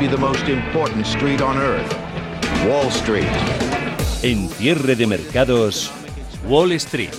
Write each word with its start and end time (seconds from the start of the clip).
Be 0.00 0.08
the 0.08 0.16
most 0.16 0.48
important 0.48 1.04
street 1.04 1.42
on 1.42 1.58
earth, 1.58 1.94
Wall 2.66 2.88
Street. 2.88 3.28
En 4.22 4.48
cierre 4.48 4.96
de 4.96 5.06
mercados, 5.06 5.90
Wall 6.48 6.72
Street. 6.72 7.10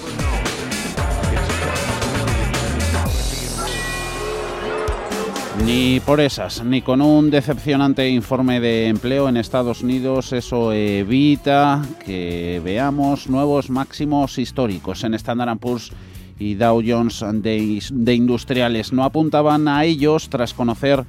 Ni 5.64 6.00
por 6.00 6.20
esas, 6.22 6.64
ni 6.64 6.82
con 6.82 7.04
un 7.04 7.30
decepcionante 7.30 8.10
informe 8.10 8.60
de 8.60 8.88
empleo 8.88 9.30
en 9.30 9.38
Estados 9.38 9.84
Unidos, 9.84 10.34
eso 10.34 10.74
evita 10.74 11.84
que 12.04 12.60
veamos 12.66 13.30
nuevos 13.30 13.70
máximos 13.70 14.40
históricos 14.40 15.04
en 15.04 15.13
Standard 15.13 15.60
Poor's 15.60 15.91
y 16.40 16.55
Dow 16.55 16.82
Jones 16.84 17.24
de, 17.32 17.80
de 17.91 18.16
industriales. 18.16 18.91
No 18.91 19.04
apuntaban 19.04 19.68
a 19.68 19.86
ellos 19.86 20.30
tras 20.30 20.55
conocer 20.55 21.05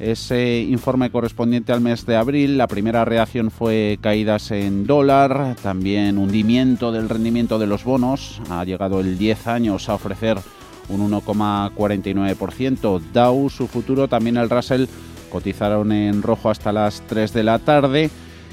ese 0.00 0.60
informe 0.60 1.10
correspondiente 1.10 1.72
al 1.72 1.82
mes 1.82 2.06
de 2.06 2.16
abril. 2.16 2.56
La 2.58 2.66
primera 2.66 3.04
reacción 3.04 3.50
fue 3.50 3.98
caídas 4.00 4.50
en 4.50 4.86
dólar, 4.86 5.56
también 5.62 6.18
hundimiento 6.18 6.90
del 6.90 7.08
rendimiento 7.08 7.58
de 7.58 7.66
los 7.66 7.84
bonos. 7.84 8.40
Ha 8.48 8.64
llegado 8.64 9.00
el 9.00 9.18
10 9.18 9.46
años 9.46 9.88
a 9.88 9.94
ofrecer 9.94 10.38
un 10.88 11.10
1,49%. 11.10 13.00
Dow, 13.12 13.50
su 13.50 13.68
futuro, 13.68 14.08
también 14.08 14.38
el 14.38 14.50
Russell 14.50 14.86
cotizaron 15.30 15.92
en 15.92 16.22
rojo 16.22 16.50
hasta 16.50 16.72
las 16.72 17.02
3 17.02 17.32
de 17.34 17.44
la 17.44 17.58
tarde. 17.58 18.10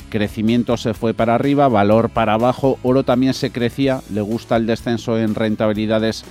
Crecimiento 0.10 0.78
se 0.78 0.94
fue 0.94 1.14
para 1.14 1.36
arriba, 1.36 1.68
valor 1.68 2.10
para 2.10 2.34
abajo, 2.34 2.78
oro 2.84 3.04
también 3.04 3.34
se 3.34 3.52
crecía, 3.52 4.02
le 4.14 4.22
gusta 4.22 4.56
el 4.56 4.66
descenso 4.66 5.18
en 5.18 5.36
rentabilidades 5.36 6.24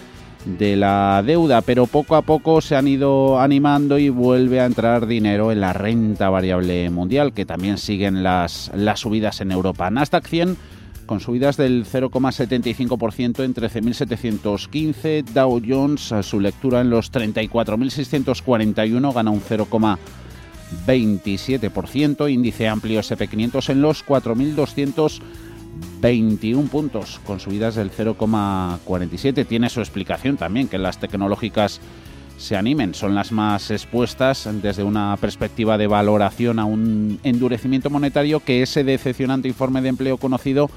de 0.47 0.77
la 0.77 1.23
deuda, 1.27 1.61
pero 1.61 1.87
poco 1.87 2.17
a 2.17 2.23
poco 2.23 2.61
se 2.61 2.77
han 2.77 2.89
ido 2.89 3.41
animando 3.41 3.99
y 3.99 4.09
vuelve 4.09 4.61
a 4.61 4.67
entrar 4.67 5.07
dinero 5.07 5.51
en 5.51 5.61
la 5.61 5.73
renta 5.73 6.31
variable 6.31 6.89
mundial, 6.91 7.33
que 7.33 7.45
también 7.45 7.79
siguen 7.79 8.23
las, 8.23 8.71
las 8.75 9.01
subidas 9.01 9.41
en 9.41 9.51
Europa. 9.51 9.91
Nasdaq 9.91 10.27
100 10.27 10.57
con 11.07 11.21
subidas 11.21 11.57
del 11.57 11.87
0,75% 11.87 13.45
en 13.45 13.55
13.715. 13.55 15.25
Dow 15.25 15.63
Jones, 15.67 16.15
su 16.23 16.41
lectura 16.41 16.81
en 16.81 16.91
los 16.91 17.13
34.641, 17.13 19.15
gana 19.15 19.31
un 19.31 19.41
0,27%. 19.41 22.31
Índice 22.31 22.69
amplio 22.69 23.01
SP500 23.01 23.71
en 23.71 23.81
los 23.83 24.05
4.221 26.01 26.69
puntos, 26.69 27.21
con 27.25 27.41
subidas 27.41 27.75
del 27.75 27.91
0,47. 27.91 29.47
Tiene 29.47 29.69
su 29.69 29.81
explicación 29.81 30.37
también, 30.37 30.69
que 30.69 30.79
las 30.79 30.99
tecnológicas 30.99 31.81
se 32.39 32.57
animen, 32.57 32.95
son 32.95 33.15
las 33.15 33.33
más 33.33 33.71
expuestas 33.71 34.49
desde 34.61 34.83
una 34.83 35.17
perspectiva 35.19 35.79
de 35.79 35.87
valoración 35.87 36.59
a 36.59 36.67
un 36.67 37.19
endurecimiento 37.23 37.89
monetario 37.89 38.41
que 38.41 38.63
ese 38.63 38.85
decepcionante 38.85 39.49
informe 39.49 39.81
de 39.81 39.89
empleo 39.89 40.19
conocido 40.19 40.71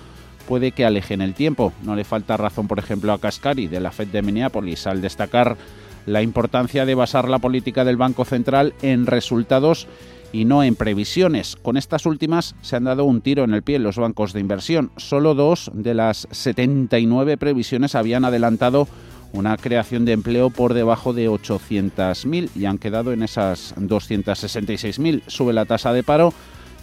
puede 0.48 0.72
que 0.72 0.86
aleje 0.86 1.14
en 1.14 1.22
el 1.22 1.34
tiempo. 1.34 1.74
No 1.84 1.96
le 1.96 2.06
falta 2.06 2.38
razón, 2.38 2.68
por 2.68 2.80
ejemplo, 2.80 3.12
a 3.12 3.20
Cascari 3.20 3.68
de 3.68 3.82
la 3.82 3.92
Fed 3.92 4.08
de 4.08 4.22
Minneapolis 4.22 4.88
al 4.88 5.02
destacar 5.02 5.58
la 6.06 6.22
importancia 6.22 6.86
de 6.86 6.96
basar 6.96 7.28
la 7.28 7.40
política 7.40 7.84
del 7.84 7.98
Banco 7.98 8.24
Central 8.24 8.74
en 8.82 9.06
resultados 9.06 9.88
y 10.32 10.46
no 10.46 10.64
en 10.64 10.76
previsiones. 10.76 11.56
Con 11.56 11.78
estas 11.78 12.06
últimas 12.06 12.56
se 12.62 12.76
han 12.76 12.86
dado 12.86 13.06
un 13.06 13.22
tiro 13.22 13.44
en 13.44 13.54
el 13.54 13.64
pie 13.64 13.78
en 13.78 13.84
los 13.84 13.98
bancos 13.98 14.34
de 14.34 14.40
inversión. 14.40 14.92
Solo 14.98 15.36
dos 15.36 15.72
de 15.74 15.94
las 15.94 16.28
79 16.32 17.38
previsiones 17.38 17.96
habían 17.96 18.26
adelantado 18.26 18.88
una 19.32 19.58
creación 19.58 20.06
de 20.06 20.14
empleo 20.14 20.50
por 20.50 20.74
debajo 20.74 21.14
de 21.14 21.30
800.000 21.30 22.50
y 22.56 22.66
han 22.66 22.78
quedado 22.78 23.14
en 23.14 23.24
esas 23.24 23.76
266.000. 23.76 25.24
Sube 25.28 25.54
la 25.54 25.66
tasa 25.66 25.94
de 25.94 26.04
paro. 26.04 26.34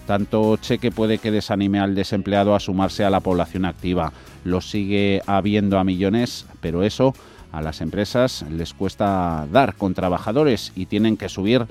Tanto 0.06 0.56
cheque 0.58 0.92
puede 0.92 1.18
que 1.18 1.32
desanime 1.32 1.80
al 1.80 1.96
desempleado 1.96 2.54
a 2.54 2.60
sumarse 2.60 3.04
a 3.04 3.10
la 3.10 3.20
población 3.20 3.64
activa. 3.64 4.12
Lo 4.44 4.60
sigue 4.60 5.20
habiendo 5.26 5.78
a 5.78 5.84
millones, 5.84 6.46
pero 6.60 6.84
eso 6.84 7.12
a 7.50 7.60
las 7.60 7.80
empresas 7.80 8.44
les 8.50 8.72
cuesta 8.72 9.46
dar 9.50 9.74
con 9.74 9.94
trabajadores 9.94 10.72
y 10.76 10.86
tienen 10.86 11.16
que 11.16 11.28
subir 11.28 11.66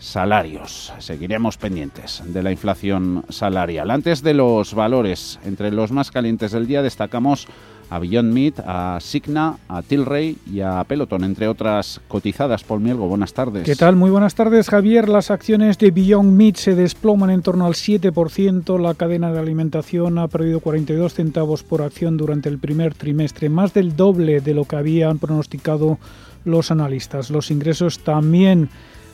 salarios. 0.00 0.92
Seguiremos 0.98 1.56
pendientes 1.58 2.22
de 2.26 2.42
la 2.42 2.50
inflación 2.50 3.24
salarial. 3.28 3.90
Antes 3.90 4.22
de 4.22 4.34
los 4.34 4.74
valores, 4.74 5.38
entre 5.44 5.70
los 5.70 5.92
más 5.92 6.10
calientes 6.10 6.50
del 6.50 6.66
día 6.66 6.82
destacamos 6.82 7.46
a 7.90 7.98
Beyond 7.98 8.32
Meat, 8.32 8.60
a 8.64 8.98
Signa, 9.00 9.56
a 9.68 9.82
Tilray 9.82 10.38
y 10.50 10.60
a 10.60 10.82
Peloton, 10.84 11.24
entre 11.24 11.48
otras 11.48 12.00
cotizadas. 12.06 12.62
Paul 12.62 12.80
Mielgo, 12.80 13.08
buenas 13.08 13.34
tardes. 13.34 13.64
¿Qué 13.64 13.74
tal? 13.74 13.96
Muy 13.96 14.10
buenas 14.10 14.36
tardes, 14.36 14.70
Javier. 14.70 15.08
Las 15.08 15.30
acciones 15.30 15.76
de 15.76 15.90
Beyond 15.90 16.32
Meat 16.32 16.56
se 16.56 16.74
desploman 16.76 17.30
en 17.30 17.42
torno 17.42 17.66
al 17.66 17.74
7%. 17.74 18.78
La 18.80 18.94
cadena 18.94 19.32
de 19.32 19.40
alimentación 19.40 20.18
ha 20.18 20.28
perdido 20.28 20.60
42 20.60 21.14
centavos 21.14 21.64
por 21.64 21.82
acción 21.82 22.16
durante 22.16 22.48
el 22.48 22.60
primer 22.60 22.94
trimestre, 22.94 23.48
más 23.48 23.74
del 23.74 23.96
doble 23.96 24.40
de 24.40 24.54
lo 24.54 24.64
que 24.66 24.76
habían 24.76 25.18
pronosticado 25.18 25.98
los 26.44 26.70
analistas. 26.70 27.28
Los 27.30 27.50
ingresos 27.50 27.98
también 27.98 28.70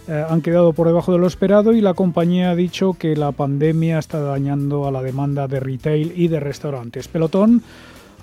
eh, 0.09 0.25
han 0.28 0.41
quedado 0.41 0.72
por 0.72 0.87
debajo 0.87 1.12
de 1.12 1.19
lo 1.19 1.27
esperado 1.27 1.72
y 1.72 1.81
la 1.81 1.94
compañía 1.94 2.50
ha 2.50 2.55
dicho 2.55 2.94
que 2.94 3.17
la 3.17 3.33
pandemia 3.33 3.99
está 3.99 4.21
dañando 4.21 4.87
a 4.87 4.93
la 4.93 5.03
demanda 5.03 5.49
de 5.49 5.59
retail 5.59 6.12
y 6.15 6.28
de 6.28 6.39
restaurantes. 6.39 7.09
Pelotón 7.09 7.62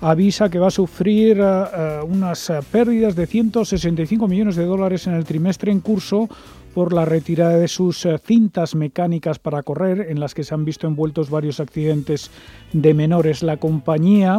avisa 0.00 0.48
que 0.48 0.58
va 0.58 0.68
a 0.68 0.70
sufrir 0.70 1.38
eh, 1.38 1.44
eh, 1.44 2.00
unas 2.08 2.50
pérdidas 2.72 3.14
de 3.16 3.26
165 3.26 4.26
millones 4.28 4.56
de 4.56 4.64
dólares 4.64 5.06
en 5.06 5.14
el 5.14 5.24
trimestre 5.24 5.72
en 5.72 5.80
curso 5.80 6.28
por 6.72 6.92
la 6.92 7.04
retirada 7.04 7.56
de 7.56 7.68
sus 7.68 8.06
cintas 8.24 8.74
mecánicas 8.74 9.38
para 9.38 9.62
correr, 9.62 10.10
en 10.10 10.18
las 10.18 10.34
que 10.34 10.42
se 10.42 10.54
han 10.54 10.64
visto 10.64 10.88
envueltos 10.88 11.30
varios 11.30 11.60
accidentes 11.60 12.32
de 12.72 12.94
menores. 12.94 13.44
La 13.44 13.58
compañía 13.58 14.38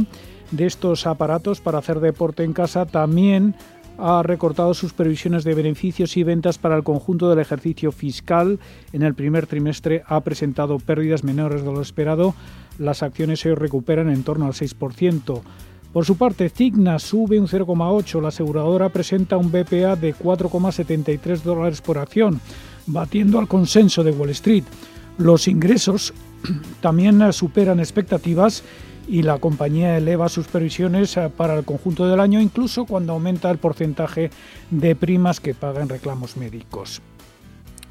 de 0.51 0.65
estos 0.65 1.07
aparatos 1.07 1.61
para 1.61 1.79
hacer 1.79 1.99
deporte 1.99 2.43
en 2.43 2.53
casa 2.53 2.85
también 2.85 3.55
ha 3.97 4.23
recortado 4.23 4.73
sus 4.73 4.93
previsiones 4.93 5.43
de 5.43 5.53
beneficios 5.53 6.17
y 6.17 6.23
ventas 6.23 6.57
para 6.57 6.75
el 6.75 6.83
conjunto 6.83 7.29
del 7.29 7.39
ejercicio 7.39 7.91
fiscal. 7.91 8.59
En 8.93 9.03
el 9.03 9.13
primer 9.13 9.47
trimestre 9.47 10.03
ha 10.07 10.21
presentado 10.21 10.79
pérdidas 10.79 11.23
menores 11.23 11.63
de 11.63 11.71
lo 11.71 11.81
esperado. 11.81 12.35
Las 12.77 13.03
acciones 13.03 13.39
se 13.39 13.55
recuperan 13.55 14.09
en 14.09 14.23
torno 14.23 14.45
al 14.45 14.53
6%. 14.53 15.41
Por 15.93 16.05
su 16.05 16.17
parte, 16.17 16.49
Cigna 16.49 16.99
sube 16.99 17.39
un 17.39 17.47
0,8. 17.47 18.21
La 18.21 18.27
aseguradora 18.27 18.89
presenta 18.89 19.37
un 19.37 19.49
BPA 19.49 19.95
de 19.95 20.13
4,73 20.13 21.41
dólares 21.41 21.81
por 21.81 21.97
acción, 21.97 22.41
batiendo 22.85 23.39
al 23.39 23.47
consenso 23.47 24.03
de 24.03 24.11
Wall 24.11 24.31
Street. 24.31 24.65
Los 25.17 25.47
ingresos 25.47 26.13
también 26.81 27.31
superan 27.31 27.79
expectativas 27.79 28.63
y 29.07 29.23
la 29.23 29.37
compañía 29.37 29.97
eleva 29.97 30.29
sus 30.29 30.47
previsiones 30.47 31.15
eh, 31.17 31.29
para 31.35 31.55
el 31.55 31.65
conjunto 31.65 32.07
del 32.07 32.19
año, 32.19 32.41
incluso 32.41 32.85
cuando 32.85 33.13
aumenta 33.13 33.51
el 33.51 33.57
porcentaje 33.57 34.29
de 34.71 34.95
primas 34.95 35.39
que 35.39 35.53
pagan 35.53 35.89
reclamos 35.89 36.37
médicos. 36.37 37.01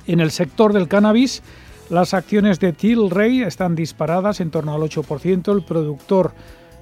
En 0.07 0.21
el 0.21 0.31
sector 0.31 0.73
del 0.73 0.89
cannabis, 0.89 1.43
las 1.91 2.15
acciones 2.15 2.61
de 2.61 2.73
Tilray 2.73 3.43
están 3.43 3.75
disparadas 3.75 4.41
en 4.41 4.51
torno 4.51 4.75
al 4.75 4.83
8%. 4.83 5.53
El 5.55 5.65
productor 5.65 6.33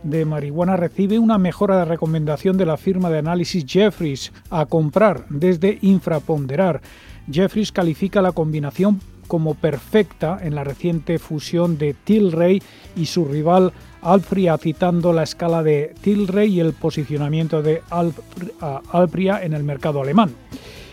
de 0.02 0.24
marihuana 0.24 0.76
recibe 0.76 1.18
una 1.18 1.38
mejora 1.38 1.78
de 1.78 1.84
recomendación 1.84 2.56
de 2.56 2.66
la 2.66 2.76
firma 2.76 3.10
de 3.10 3.18
análisis 3.18 3.64
Jeffries 3.66 4.32
a 4.50 4.66
comprar 4.66 5.26
desde 5.28 5.78
infraponderar. 5.82 6.82
Jeffries 7.30 7.72
califica 7.72 8.22
la 8.22 8.32
combinación 8.32 9.00
como 9.28 9.54
perfecta 9.54 10.38
en 10.42 10.54
la 10.54 10.64
reciente 10.64 11.18
fusión 11.18 11.78
de 11.78 11.94
Tilray 11.94 12.62
y 12.96 13.06
su 13.06 13.24
rival 13.24 13.72
Alpria, 14.02 14.58
citando 14.58 15.12
la 15.12 15.22
escala 15.22 15.62
de 15.62 15.94
Tilray 16.00 16.54
y 16.54 16.60
el 16.60 16.72
posicionamiento 16.72 17.62
de 17.62 17.82
Alpria 18.92 19.42
en 19.42 19.52
el 19.52 19.62
mercado 19.62 20.02
alemán. 20.02 20.34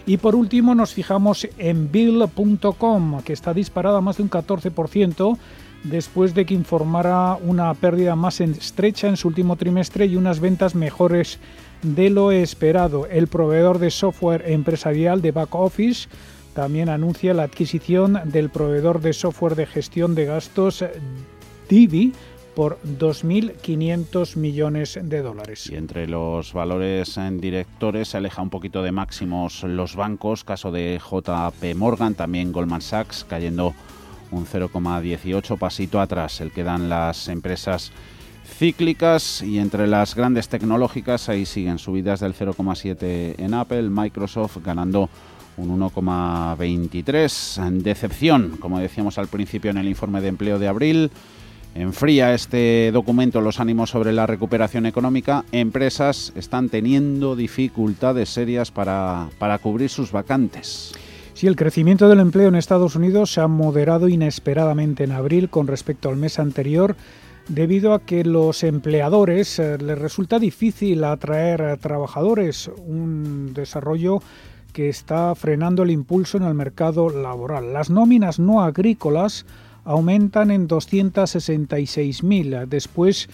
Y 0.06 0.18
por 0.18 0.36
último 0.36 0.74
nos 0.74 0.94
fijamos 0.94 1.48
en 1.58 1.92
Bill.com, 1.92 3.22
que 3.22 3.34
está 3.34 3.54
disparada 3.54 4.02
más 4.02 4.18
de 4.18 4.24
un 4.24 4.30
14% 4.30 5.38
después 5.84 6.34
de 6.34 6.46
que 6.46 6.54
informara 6.54 7.38
una 7.42 7.74
pérdida 7.74 8.16
más 8.16 8.42
estrecha 8.42 9.08
en 9.08 9.18
su 9.18 9.28
último 9.28 9.56
trimestre 9.56 10.06
y 10.06 10.16
unas 10.16 10.40
ventas 10.40 10.76
mejores 10.76 11.40
de 11.84 12.10
lo 12.10 12.32
esperado. 12.32 13.06
El 13.08 13.28
proveedor 13.28 13.80
de 13.80 13.92
software 13.92 14.44
empresarial 14.48 15.22
de 15.22 15.32
back 15.32 15.56
office 15.56 16.10
también 16.54 16.90
anuncia 16.90 17.34
la 17.34 17.44
adquisición 17.44 18.20
del 18.26 18.50
proveedor 18.50 19.02
de 19.02 19.14
software 19.14 19.56
de 19.56 19.66
gestión 19.66 20.16
de 20.16 20.26
gastos 20.26 20.84
Divi 21.70 22.14
por 22.56 22.80
2.500 22.84 24.36
millones 24.36 25.00
de 25.01 25.22
dólares. 25.22 25.69
Y 25.72 25.75
entre 25.75 26.07
los 26.07 26.54
valores 26.54 27.18
en 27.18 27.40
directores 27.40 28.10
se 28.10 28.18
aleja 28.18 28.42
un 28.42 28.50
poquito 28.50 28.84
de 28.84 28.92
máximos 28.92 29.63
los 29.63 29.96
bancos, 29.96 30.44
caso 30.44 30.72
de 30.72 31.00
JP 31.00 31.75
Morgan, 31.75 32.16
también 32.16 32.51
Goldman 32.51 32.81
Sachs, 32.81 33.25
cayendo 33.28 33.74
un 34.31 34.46
0,18 34.46 35.57
pasito 35.57 36.00
atrás, 36.00 36.42
el 36.42 36.51
que 36.51 36.63
dan 36.63 36.90
las 36.90 37.28
empresas 37.28 37.92
cíclicas 38.46 39.42
y 39.42 39.60
entre 39.60 39.88
las 39.88 40.16
grandes 40.16 40.50
tecnológicas 40.50 41.30
ahí 41.30 41.45
siguen 41.45 41.78
subidas 41.78 42.19
del 42.19 42.34
0,7 42.34 43.36
en 43.38 43.54
Apple, 43.54 43.90
Microsoft 43.90 44.57
ganando 44.63 45.10
un 45.57 45.80
1,23. 45.80 47.81
Decepción, 47.81 48.57
como 48.60 48.80
decíamos 48.80 49.18
al 49.18 49.28
principio 49.28 49.72
en 49.72 49.78
el 49.78 49.88
informe 49.88 50.22
de 50.22 50.30
empleo 50.30 50.60
de 50.60 50.68
abril, 50.68 51.12
enfría 51.75 52.33
este 52.33 52.92
documento 52.92 53.42
los 53.42 53.60
ánimos 53.60 53.89
sobre 53.89 54.13
la 54.13 54.27
recuperación 54.27 54.86
económica. 54.86 55.45
Empresas 55.51 56.33
están 56.36 56.69
teniendo 56.69 57.36
dificultades 57.36 58.30
serias 58.30 58.71
para, 58.71 59.30
para 59.38 59.57
cubrir 59.60 59.89
sus 59.89 60.12
vacantes. 60.12 60.94
Sí, 61.33 61.48
el 61.48 61.56
crecimiento 61.56 62.10
del 62.10 62.19
empleo 62.19 62.50
en 62.50 62.56
Estados 62.56 62.95
Unidos 62.95 63.31
se 63.31 63.42
ha 63.42 63.48
moderado 63.48 64.10
inesperadamente 64.10 65.06
en 65.06 65.13
abril 65.13 65.50
con 65.50 65.68
respecto 65.68 66.10
al 66.10 66.18
mes 66.18 66.38
anterior 66.38 66.95
debido 67.48 67.94
a 67.94 68.00
que 68.00 68.24
los 68.24 68.63
empleadores 68.63 69.57
eh, 69.60 69.77
les 69.80 69.98
resulta 69.98 70.39
difícil 70.39 71.04
atraer 71.04 71.77
trabajadores, 71.77 72.69
un 72.86 73.54
desarrollo 73.54 74.21
que 74.71 74.88
está 74.88 75.33
frenando 75.36 75.83
el 75.83 75.92
impulso 75.92 76.38
en 76.38 76.44
el 76.44 76.54
mercado 76.54 77.10
laboral. 77.10 77.74
Las 77.74 77.89
nóminas 77.89 78.39
no 78.39 78.62
agrícolas 78.62 79.45
aumentan 79.90 80.52
en 80.52 80.68
266.000 80.68 82.68
después 82.68 83.28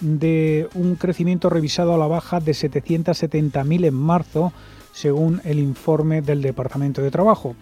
de 0.00 0.66
un 0.74 0.94
crecimiento 0.94 1.50
revisado 1.50 1.92
a 1.92 1.98
la 1.98 2.06
baja 2.06 2.40
de 2.40 2.52
770.000 2.52 3.84
en 3.84 3.94
marzo, 3.94 4.54
según 4.94 5.42
el 5.44 5.58
informe 5.58 6.22
del 6.22 6.40
Departamento 6.40 7.02
de 7.02 7.10
Trabajo. 7.10 7.56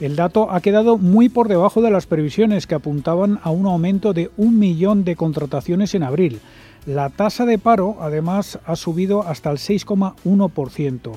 El 0.00 0.16
dato 0.16 0.50
ha 0.50 0.60
quedado 0.60 0.98
muy 0.98 1.28
por 1.28 1.46
debajo 1.46 1.80
de 1.80 1.92
las 1.92 2.06
previsiones 2.06 2.66
que 2.66 2.74
apuntaban 2.74 3.38
a 3.44 3.50
un 3.50 3.66
aumento 3.66 4.12
de 4.12 4.32
un 4.36 4.58
millón 4.58 5.04
de 5.04 5.14
contrataciones 5.14 5.94
en 5.94 6.02
abril. 6.02 6.40
La 6.86 7.08
tasa 7.08 7.46
de 7.46 7.58
paro, 7.58 7.98
además, 8.00 8.58
ha 8.66 8.74
subido 8.74 9.22
hasta 9.22 9.52
el 9.52 9.58
6,1%. 9.58 11.12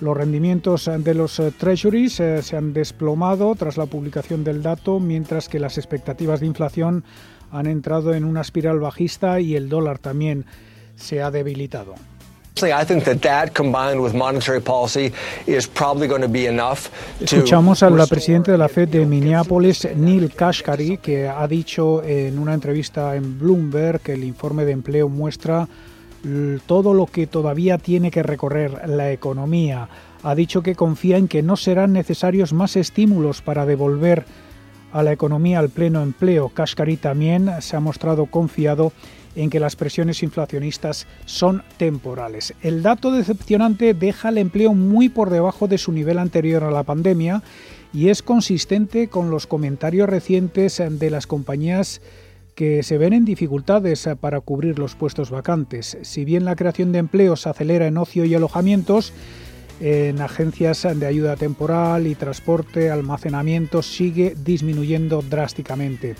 Los 0.00 0.16
rendimientos 0.16 0.88
de 0.98 1.14
los 1.14 1.40
eh, 1.40 1.52
treasuries 1.56 2.20
eh, 2.20 2.42
se 2.42 2.56
han 2.56 2.72
desplomado 2.72 3.54
tras 3.56 3.76
la 3.76 3.86
publicación 3.86 4.44
del 4.44 4.62
dato, 4.62 5.00
mientras 5.00 5.48
que 5.48 5.58
las 5.58 5.76
expectativas 5.76 6.38
de 6.38 6.46
inflación 6.46 7.04
han 7.50 7.66
entrado 7.66 8.14
en 8.14 8.24
una 8.24 8.42
espiral 8.42 8.78
bajista 8.78 9.40
y 9.40 9.56
el 9.56 9.68
dólar 9.68 9.98
también 9.98 10.44
se 10.94 11.22
ha 11.22 11.30
debilitado. 11.30 11.94
Escuchamos 17.20 17.84
a 17.84 17.90
la 17.90 18.06
presidenta 18.06 18.50
de 18.50 18.58
la 18.58 18.68
Fed 18.68 18.88
de 18.88 19.06
Minneapolis, 19.06 19.88
Neil 19.96 20.32
Kashkari, 20.34 20.98
que 20.98 21.28
ha 21.28 21.46
dicho 21.46 22.02
en 22.02 22.36
una 22.36 22.54
entrevista 22.54 23.14
en 23.14 23.38
Bloomberg 23.38 24.00
que 24.00 24.14
el 24.14 24.24
informe 24.24 24.64
de 24.64 24.72
empleo 24.72 25.08
muestra 25.08 25.68
todo 26.66 26.94
lo 26.94 27.06
que 27.06 27.26
todavía 27.26 27.78
tiene 27.78 28.10
que 28.10 28.22
recorrer 28.22 28.88
la 28.88 29.12
economía. 29.12 29.88
Ha 30.22 30.34
dicho 30.34 30.62
que 30.62 30.74
confía 30.74 31.16
en 31.16 31.28
que 31.28 31.42
no 31.42 31.56
serán 31.56 31.92
necesarios 31.92 32.52
más 32.52 32.76
estímulos 32.76 33.40
para 33.40 33.66
devolver 33.66 34.24
a 34.92 35.02
la 35.02 35.12
economía 35.12 35.58
al 35.58 35.68
pleno 35.68 36.02
empleo. 36.02 36.48
Kashkari 36.48 36.96
también 36.96 37.50
se 37.60 37.76
ha 37.76 37.80
mostrado 37.80 38.26
confiado 38.26 38.92
en 39.36 39.50
que 39.50 39.60
las 39.60 39.76
presiones 39.76 40.22
inflacionistas 40.22 41.06
son 41.24 41.62
temporales. 41.76 42.54
El 42.62 42.82
dato 42.82 43.12
decepcionante 43.12 43.94
deja 43.94 44.30
el 44.30 44.38
empleo 44.38 44.74
muy 44.74 45.08
por 45.08 45.30
debajo 45.30 45.68
de 45.68 45.78
su 45.78 45.92
nivel 45.92 46.18
anterior 46.18 46.64
a 46.64 46.70
la 46.70 46.82
pandemia 46.82 47.42
y 47.92 48.08
es 48.08 48.22
consistente 48.22 49.08
con 49.08 49.30
los 49.30 49.46
comentarios 49.46 50.08
recientes 50.08 50.82
de 50.88 51.10
las 51.10 51.26
compañías 51.26 52.00
que 52.58 52.82
se 52.82 52.98
ven 52.98 53.12
en 53.12 53.24
dificultades 53.24 54.08
para 54.18 54.40
cubrir 54.40 54.80
los 54.80 54.96
puestos 54.96 55.30
vacantes. 55.30 55.96
Si 56.02 56.24
bien 56.24 56.44
la 56.44 56.56
creación 56.56 56.90
de 56.90 56.98
empleos 56.98 57.46
acelera 57.46 57.86
en 57.86 57.96
ocio 57.96 58.24
y 58.24 58.34
alojamientos, 58.34 59.12
en 59.80 60.20
agencias 60.20 60.84
de 60.92 61.06
ayuda 61.06 61.36
temporal 61.36 62.08
y 62.08 62.16
transporte, 62.16 62.90
almacenamiento 62.90 63.80
sigue 63.80 64.34
disminuyendo 64.44 65.22
drásticamente. 65.22 66.16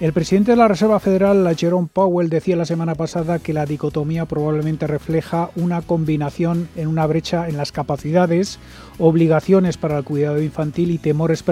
El 0.00 0.14
presidente 0.14 0.52
de 0.52 0.56
la 0.56 0.68
Reserva 0.68 0.98
Federal, 0.98 1.54
Jerome 1.54 1.90
Powell, 1.92 2.30
decía 2.30 2.56
la 2.56 2.64
semana 2.64 2.94
pasada 2.94 3.38
que 3.38 3.52
la 3.52 3.66
dicotomía 3.66 4.24
probablemente 4.24 4.86
refleja 4.86 5.50
una 5.56 5.82
combinación 5.82 6.70
en 6.76 6.88
una 6.88 7.06
brecha 7.06 7.50
en 7.50 7.58
las 7.58 7.70
capacidades, 7.70 8.58
obligaciones 8.98 9.76
para 9.76 9.98
el 9.98 10.04
cuidado 10.04 10.40
infantil 10.40 10.90
y 10.90 10.96
temores 10.96 11.44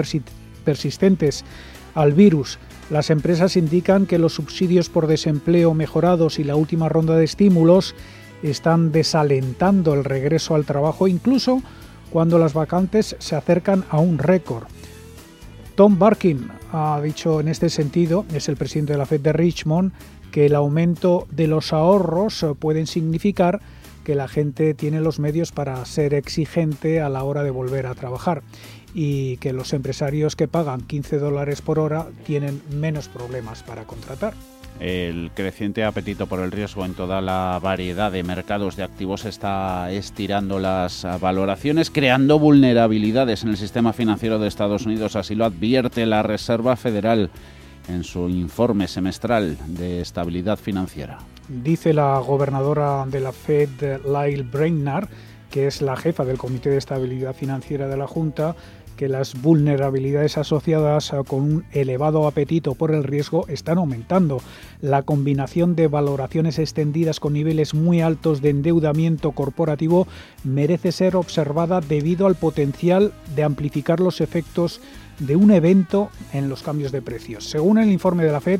persistentes 0.63 1.45
al 1.93 2.13
virus. 2.13 2.57
Las 2.89 3.09
empresas 3.09 3.57
indican 3.57 4.05
que 4.05 4.19
los 4.19 4.35
subsidios 4.35 4.89
por 4.89 5.07
desempleo 5.07 5.73
mejorados 5.73 6.37
y 6.37 6.43
la 6.43 6.55
última 6.55 6.87
ronda 6.87 7.15
de 7.15 7.25
estímulos 7.25 7.95
están 8.43 8.91
desalentando 8.91 9.95
el 9.95 10.03
regreso 10.03 10.53
al 10.53 10.65
trabajo 10.65 11.07
incluso 11.07 11.63
cuando 12.11 12.37
las 12.37 12.53
vacantes 12.53 13.15
se 13.17 13.35
acercan 13.35 13.83
a 13.89 13.99
un 13.99 14.19
récord. 14.19 14.65
Tom 15.73 15.97
Barkin 15.97 16.47
ha 16.71 17.01
dicho 17.01 17.39
en 17.39 17.47
este 17.47 17.69
sentido, 17.69 18.23
es 18.33 18.47
el 18.49 18.55
presidente 18.55 18.93
de 18.93 18.99
la 18.99 19.07
Fed 19.07 19.21
de 19.21 19.33
Richmond, 19.33 19.91
que 20.31 20.45
el 20.45 20.55
aumento 20.55 21.27
de 21.31 21.47
los 21.47 21.73
ahorros 21.73 22.45
pueden 22.59 22.85
significar 22.85 23.61
que 24.03 24.15
la 24.15 24.27
gente 24.27 24.75
tiene 24.75 25.01
los 25.01 25.19
medios 25.19 25.51
para 25.51 25.83
ser 25.85 26.13
exigente 26.13 27.01
a 27.01 27.09
la 27.09 27.23
hora 27.23 27.41
de 27.41 27.49
volver 27.49 27.87
a 27.87 27.95
trabajar 27.95 28.43
y 28.97 29.35
que 29.37 29.51
los 29.51 29.73
empresarios 29.73 30.37
que 30.37 30.47
pagan 30.47 30.79
15 30.79 31.19
dólares 31.19 31.61
por 31.61 31.79
hora 31.79 32.07
tienen 32.25 32.61
menos 32.71 33.09
problemas 33.09 33.61
para 33.61 33.83
contratar. 33.83 34.33
El 34.79 35.31
creciente 35.33 35.83
apetito 35.83 36.27
por 36.27 36.39
el 36.39 36.51
riesgo 36.51 36.85
en 36.85 36.93
toda 36.93 37.21
la 37.21 37.59
variedad 37.61 38.11
de 38.11 38.23
mercados 38.23 38.77
de 38.77 38.83
activos 38.83 39.25
está 39.25 39.91
estirando 39.91 40.59
las 40.59 41.05
valoraciones, 41.19 41.91
creando 41.91 42.39
vulnerabilidades 42.39 43.43
en 43.43 43.49
el 43.49 43.57
sistema 43.57 43.91
financiero 43.91 44.39
de 44.39 44.47
Estados 44.47 44.85
Unidos. 44.85 45.17
Así 45.17 45.35
lo 45.35 45.45
advierte 45.45 46.05
la 46.05 46.23
Reserva 46.23 46.77
Federal 46.77 47.29
en 47.89 48.03
su 48.03 48.29
informe 48.29 48.87
semestral 48.87 49.57
de 49.67 50.01
estabilidad 50.01 50.57
financiera. 50.57 51.19
Dice 51.47 51.93
la 51.93 52.17
gobernadora 52.19 53.05
de 53.05 53.19
la 53.19 53.31
Fed, 53.31 53.69
Lyle 54.05 54.43
Brainard, 54.43 55.07
que 55.51 55.67
es 55.67 55.81
la 55.81 55.95
jefa 55.95 56.25
del 56.25 56.37
Comité 56.37 56.69
de 56.69 56.77
Estabilidad 56.77 57.33
Financiera 57.33 57.87
de 57.87 57.95
la 57.95 58.07
Junta, 58.07 58.55
que 58.95 59.09
las 59.09 59.41
vulnerabilidades 59.41 60.37
asociadas 60.37 61.13
con 61.27 61.41
un 61.41 61.65
elevado 61.71 62.27
apetito 62.27 62.75
por 62.75 62.91
el 62.91 63.03
riesgo 63.03 63.45
están 63.47 63.77
aumentando. 63.77 64.41
La 64.81 65.03
combinación 65.03 65.75
de 65.75 65.87
valoraciones 65.87 66.59
extendidas 66.59 67.19
con 67.19 67.33
niveles 67.33 67.73
muy 67.73 68.01
altos 68.01 68.41
de 68.41 68.49
endeudamiento 68.49 69.31
corporativo 69.31 70.07
merece 70.43 70.91
ser 70.91 71.15
observada 71.15 71.81
debido 71.81 72.27
al 72.27 72.35
potencial 72.35 73.13
de 73.35 73.43
amplificar 73.43 73.99
los 73.99 74.21
efectos 74.21 74.81
de 75.19 75.35
un 75.35 75.51
evento 75.51 76.09
en 76.33 76.49
los 76.49 76.61
cambios 76.61 76.91
de 76.91 77.01
precios. 77.01 77.49
Según 77.49 77.77
el 77.77 77.91
informe 77.91 78.23
de 78.25 78.31
la 78.31 78.41
Fed, 78.41 78.59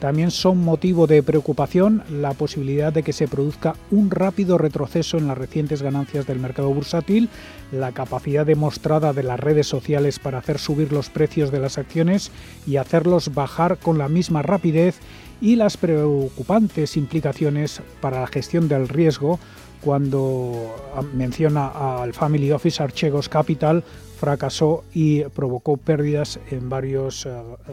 también 0.00 0.30
son 0.30 0.58
motivo 0.58 1.06
de 1.06 1.22
preocupación 1.22 2.02
la 2.10 2.32
posibilidad 2.32 2.92
de 2.92 3.02
que 3.02 3.12
se 3.12 3.28
produzca 3.28 3.74
un 3.90 4.10
rápido 4.10 4.58
retroceso 4.58 5.18
en 5.18 5.28
las 5.28 5.38
recientes 5.38 5.82
ganancias 5.82 6.26
del 6.26 6.38
mercado 6.38 6.68
bursátil, 6.72 7.28
la 7.72 7.92
capacidad 7.92 8.44
demostrada 8.44 9.12
de 9.12 9.22
las 9.22 9.40
redes 9.40 9.66
sociales 9.66 10.18
para 10.18 10.38
hacer 10.38 10.58
subir 10.58 10.92
los 10.92 11.10
precios 11.10 11.50
de 11.50 11.60
las 11.60 11.78
acciones 11.78 12.30
y 12.66 12.76
hacerlos 12.76 13.34
bajar 13.34 13.78
con 13.78 13.98
la 13.98 14.08
misma 14.08 14.42
rapidez 14.42 14.98
y 15.40 15.56
las 15.56 15.76
preocupantes 15.76 16.96
implicaciones 16.96 17.82
para 18.00 18.20
la 18.20 18.26
gestión 18.26 18.68
del 18.68 18.88
riesgo 18.88 19.38
cuando 19.80 20.74
menciona 21.14 22.00
al 22.02 22.14
Family 22.14 22.50
Office 22.50 22.82
Archegos 22.82 23.28
Capital 23.28 23.84
fracasó 24.18 24.84
y 24.94 25.22
provocó 25.24 25.76
pérdidas 25.76 26.40
en 26.50 26.70
varios 26.70 27.26
eh, 27.26 27.30
eh, 27.30 27.72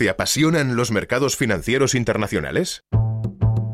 ¿Te 0.00 0.08
apasionan 0.08 0.76
los 0.76 0.92
mercados 0.92 1.36
financieros 1.36 1.94
internacionales? 1.94 2.84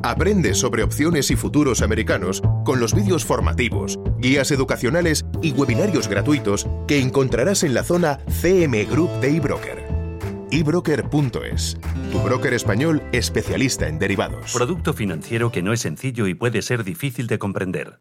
Aprende 0.03 0.55
sobre 0.55 0.83
opciones 0.83 1.31
y 1.31 1.37
futuros 1.37 1.83
americanos 1.83 2.43
con 2.65 2.81
los 2.81 2.95
vídeos 2.95 3.25
formativos, 3.25 4.01
guías 4.19 4.51
educacionales 4.51 5.25
y 5.41 5.53
webinarios 5.53 6.09
gratuitos 6.09 6.67
que 6.89 6.99
encontrarás 6.99 7.63
en 7.63 7.75
la 7.75 7.85
zona 7.85 8.19
CM 8.43 8.87
Group 8.87 9.21
de 9.21 9.37
eBroker. 9.37 9.85
eBroker.es, 10.51 11.77
tu 12.11 12.19
broker 12.19 12.55
español 12.55 13.05
especialista 13.13 13.87
en 13.87 14.01
derivados. 14.01 14.53
Producto 14.53 14.95
financiero 14.95 15.53
que 15.53 15.63
no 15.63 15.73
es 15.73 15.83
sencillo 15.83 16.27
y 16.27 16.35
puede 16.35 16.61
ser 16.63 16.83
difícil 16.83 17.29
de 17.29 17.39
comprender. 17.39 18.01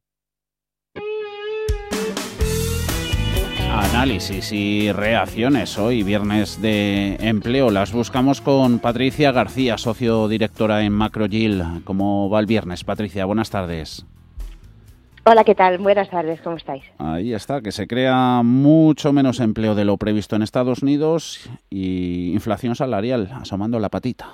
Análisis 3.78 4.54
y 4.54 4.94
reacciones 4.94 5.78
hoy, 5.78 6.02
viernes 6.04 6.62
de 6.62 7.16
empleo. 7.20 7.70
Las 7.72 7.92
buscamos 7.92 8.40
con 8.40 8.80
Patricia 8.80 9.34
García, 9.34 9.78
socio 9.78 10.30
directora 10.30 10.84
en 10.84 10.94
MacroGil. 10.94 11.62
¿Cómo 11.84 12.30
va 12.30 12.40
el 12.40 12.46
viernes, 12.46 12.86
Patricia? 12.86 13.26
Buenas 13.26 13.50
tardes. 13.50 14.06
Hola, 15.26 15.44
¿qué 15.44 15.56
tal? 15.56 15.80
Buenas 15.80 16.10
tardes, 16.10 16.40
¿cómo 16.42 16.56
estáis? 16.56 16.86
Ahí 17.00 17.34
está, 17.34 17.60
que 17.60 17.74
se 17.74 17.86
crea 17.86 18.44
mucho 18.44 19.12
menos 19.12 19.42
empleo 19.42 19.76
de 19.76 19.84
lo 19.84 19.98
previsto 19.98 20.38
en 20.38 20.44
Estados 20.44 20.82
Unidos 20.82 21.50
y 21.70 22.32
inflación 22.32 22.76
salarial 22.76 23.30
asomando 23.42 23.80
la 23.80 23.90
patita. 23.90 24.30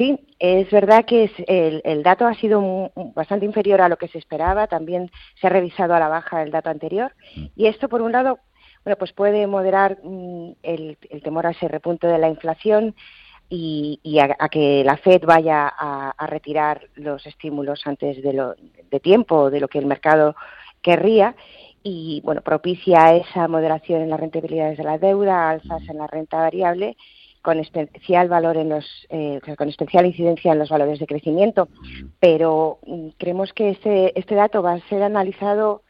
Sí, 0.00 0.18
es 0.38 0.70
verdad 0.70 1.04
que 1.04 1.30
el, 1.46 2.02
dato 2.02 2.26
ha 2.26 2.32
sido 2.32 2.90
bastante 3.14 3.44
inferior 3.44 3.82
a 3.82 3.88
lo 3.90 3.98
que 3.98 4.08
se 4.08 4.16
esperaba. 4.16 4.66
También 4.66 5.10
se 5.38 5.46
ha 5.46 5.50
revisado 5.50 5.92
a 5.92 5.98
la 5.98 6.08
baja 6.08 6.42
el 6.42 6.50
dato 6.50 6.70
anterior. 6.70 7.12
Mm. 7.36 7.44
Y 7.54 7.66
esto, 7.66 7.86
por 7.90 8.00
un 8.00 8.10
lado, 8.10 8.38
bueno, 8.82 8.96
pues 8.96 9.12
puede 9.12 9.46
moderar 9.46 9.98
mm, 10.02 10.52
el, 10.62 10.96
temor 11.22 11.46
a 11.46 11.50
ese 11.50 11.68
repunte 11.68 12.06
de 12.06 12.16
la 12.16 12.30
inflación 12.30 12.94
y, 13.50 14.00
a, 14.18 14.48
que 14.48 14.84
la 14.86 14.96
Fed 14.96 15.22
vaya 15.26 15.68
a, 15.68 16.26
retirar 16.28 16.88
los 16.94 17.26
estímulos 17.26 17.82
antes 17.84 18.22
de, 18.22 18.32
lo, 18.32 18.54
de 18.54 19.00
tiempo, 19.00 19.50
de 19.50 19.60
lo 19.60 19.68
que 19.68 19.80
el 19.80 19.86
mercado 19.86 20.34
querría 20.80 21.36
y 21.82 22.22
bueno 22.24 22.40
propicia 22.40 23.14
esa 23.14 23.48
moderación 23.48 24.00
en 24.00 24.10
las 24.10 24.20
rentabilidades 24.20 24.78
de 24.78 24.84
la 24.84 24.96
deuda, 24.96 25.50
alzas 25.50 25.82
en 25.88 25.98
la 25.98 26.06
renta 26.06 26.38
variable 26.38 26.96
con 27.42 27.58
especial 27.58 28.28
valor 28.28 28.56
en 28.56 28.68
los 28.68 28.86
eh, 29.08 29.40
con 29.56 29.68
especial 29.68 30.06
incidencia 30.06 30.52
en 30.52 30.58
los 30.58 30.68
valores 30.68 30.98
de 30.98 31.06
crecimiento 31.06 31.68
pero 32.18 32.78
mm, 32.86 33.08
creemos 33.18 33.52
que 33.52 33.70
este 33.70 34.18
este 34.18 34.34
dato 34.34 34.62
va 34.62 34.74
a 34.74 34.88
ser 34.88 35.02
analizado 35.02 35.82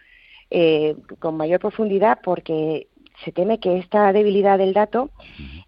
eh, 0.51 0.97
con 1.19 1.37
mayor 1.37 1.61
profundidad 1.61 2.19
porque 2.23 2.89
se 3.25 3.33
teme 3.33 3.59
que 3.59 3.79
esta 3.79 4.13
debilidad 4.13 4.59
del 4.59 4.73
dato 4.73 5.11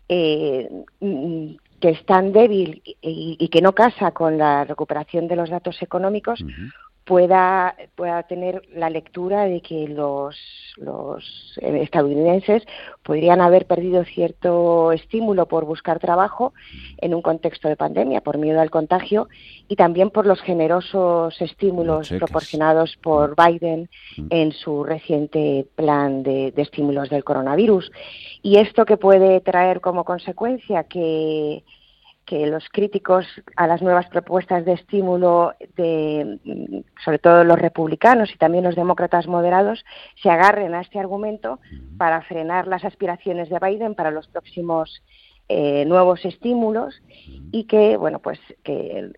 eh, 0.08 0.68
mm, 1.00 1.54
que 1.80 1.90
es 1.90 2.06
tan 2.06 2.32
débil 2.32 2.80
y, 3.00 3.48
que 3.48 3.60
no 3.60 3.74
casa 3.74 4.12
con 4.12 4.38
la 4.38 4.64
recuperación 4.64 5.26
de 5.26 5.34
los 5.34 5.50
datos 5.50 5.82
económicos 5.82 6.44
pueda, 7.04 7.74
pueda 7.96 8.22
tener 8.24 8.62
la 8.74 8.88
lectura 8.88 9.44
de 9.44 9.60
que 9.60 9.88
los, 9.88 10.36
los 10.76 11.58
estadounidenses 11.60 12.62
podrían 13.02 13.40
haber 13.40 13.66
perdido 13.66 14.04
cierto 14.04 14.92
estímulo 14.92 15.46
por 15.46 15.64
buscar 15.64 15.98
trabajo 15.98 16.52
en 16.98 17.14
un 17.14 17.22
contexto 17.22 17.68
de 17.68 17.76
pandemia, 17.76 18.20
por 18.20 18.38
miedo 18.38 18.60
al 18.60 18.70
contagio 18.70 19.28
y 19.68 19.76
también 19.76 20.10
por 20.10 20.26
los 20.26 20.40
generosos 20.42 21.40
estímulos 21.40 22.08
proporcionados 22.10 22.96
por 23.02 23.30
mm. 23.30 23.34
Biden 23.44 23.90
en 24.30 24.52
su 24.52 24.84
reciente 24.84 25.66
plan 25.74 26.22
de, 26.22 26.52
de 26.52 26.62
estímulos 26.62 27.10
del 27.10 27.24
coronavirus. 27.24 27.90
Y 28.42 28.58
esto 28.58 28.84
que 28.84 28.96
puede 28.96 29.40
traer 29.40 29.80
como 29.80 30.04
consecuencia 30.04 30.84
que 30.84 31.64
que 32.24 32.46
los 32.46 32.68
críticos 32.70 33.26
a 33.56 33.66
las 33.66 33.82
nuevas 33.82 34.06
propuestas 34.08 34.64
de 34.64 34.74
estímulo, 34.74 35.54
de, 35.76 36.38
sobre 37.04 37.18
todo 37.18 37.44
los 37.44 37.58
republicanos 37.58 38.32
y 38.32 38.38
también 38.38 38.64
los 38.64 38.76
demócratas 38.76 39.26
moderados, 39.26 39.84
se 40.22 40.30
agarren 40.30 40.74
a 40.74 40.80
este 40.80 40.98
argumento 40.98 41.58
para 41.98 42.22
frenar 42.22 42.66
las 42.66 42.84
aspiraciones 42.84 43.48
de 43.48 43.58
Biden 43.58 43.94
para 43.94 44.10
los 44.10 44.28
próximos 44.28 45.02
eh, 45.48 45.84
nuevos 45.84 46.24
estímulos 46.24 47.02
y 47.50 47.64
que, 47.64 47.96
bueno, 47.96 48.20
pues 48.20 48.38
que 48.62 49.10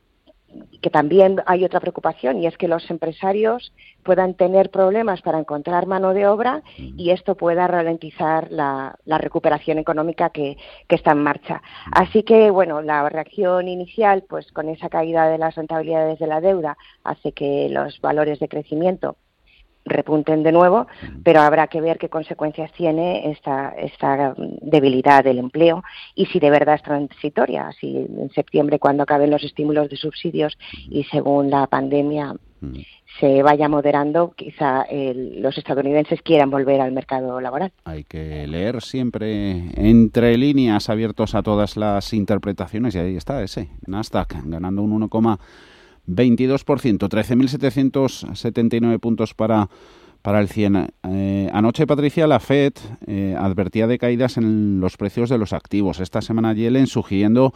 que 0.81 0.91
también 0.91 1.43
hay 1.47 1.65
otra 1.65 1.81
preocupación 1.81 2.43
y 2.43 2.47
es 2.47 2.57
que 2.57 2.69
los 2.69 2.89
empresarios 2.91 3.73
puedan 4.03 4.35
tener 4.35 4.71
problemas 4.71 5.23
para 5.23 5.39
encontrar 5.39 5.87
mano 5.87 6.13
de 6.13 6.27
obra 6.27 6.63
y 6.77 7.11
esto 7.11 7.37
pueda 7.37 7.67
ralentizar 7.67 8.51
la, 8.51 8.97
recuperación 9.07 9.79
económica 9.79 10.31
que, 10.31 10.57
que, 10.89 10.97
está 10.97 11.13
en 11.13 11.23
marcha. 11.23 11.63
Así 11.93 12.23
que, 12.23 12.51
bueno, 12.51 12.83
la 12.83 13.09
reacción 13.09 13.69
inicial, 13.69 14.25
pues 14.29 14.51
con 14.53 14.69
esa 14.69 14.89
caída 14.89 15.29
de 15.29 15.39
las 15.39 15.55
rentabilidades 15.55 16.19
de 16.19 16.27
la 16.27 16.41
deuda, 16.41 16.77
hace 17.03 17.33
que 17.33 17.69
los 17.71 18.01
valores 18.01 18.39
de 18.39 18.49
crecimiento 18.49 19.17
repunten 19.85 20.43
de 20.43 20.53
nuevo, 20.53 20.87
pero 21.23 21.41
habrá 21.41 21.67
que 21.67 21.81
ver 21.81 21.99
qué 21.99 22.09
consecuencias 22.09 22.73
tiene 22.73 23.31
esta, 23.31 23.75
esta 23.77 24.35
debilidad 24.37 25.23
del 25.23 25.39
empleo 25.39 25.83
y 26.15 26.27
si 26.27 26.41
de 26.41 26.51
verdad 26.51 26.77
es 26.77 26.83
transitoria, 26.83 27.71
si 27.79 27.97
en 27.97 28.31
septiembre 28.35 28.79
cuando 28.79 29.03
acaben 29.03 29.31
los 29.31 29.45
estímulos 29.45 29.91
de 29.91 29.97
subsidios 29.97 30.57
y 30.89 31.05
según 31.05 31.51
la 31.51 31.67
pandemia 31.67 32.35
se 33.21 33.43
vaya 33.43 33.69
moderando, 33.69 34.33
quizá 34.35 34.87
los 34.91 35.57
estadounidenses 35.57 36.23
quieran 36.23 36.51
volver 36.51 36.81
al 36.81 36.93
mercado 36.93 37.41
laboral. 37.41 37.73
Hay 37.85 38.05
que 38.05 38.47
leer 38.47 38.81
siempre 38.83 39.71
entre 39.77 40.37
líneas 40.37 40.89
abiertos 40.89 41.35
a 41.35 41.43
todas 41.43 41.77
las 41.77 42.13
interpretaciones 42.13 42.95
y 42.95 42.99
ahí 42.99 43.17
está 43.17 43.43
ese 43.43 43.69
Nasdaq 43.87 44.35
ganando 44.45 44.83
un 44.83 44.93
1, 44.93 45.09
22%, 46.09 47.09
13.779 47.09 48.99
puntos 49.01 49.35
para, 49.35 49.69
para 50.23 50.41
el 50.41 50.49
100. 50.49 50.89
Eh, 51.05 51.51
anoche, 51.53 51.87
Patricia, 51.87 52.27
la 52.27 52.41
FED 52.41 52.73
eh, 53.07 53.37
advertía 53.39 53.87
de 53.87 53.99
caídas 53.99 54.37
en 54.37 54.81
los 54.81 54.97
precios 54.97 55.29
de 55.31 55.39
los 55.39 55.53
activos. 55.53 56.01
Esta 56.01 56.23
semana 56.23 56.53
Yellen 56.55 56.87
sugiriendo 56.87 57.53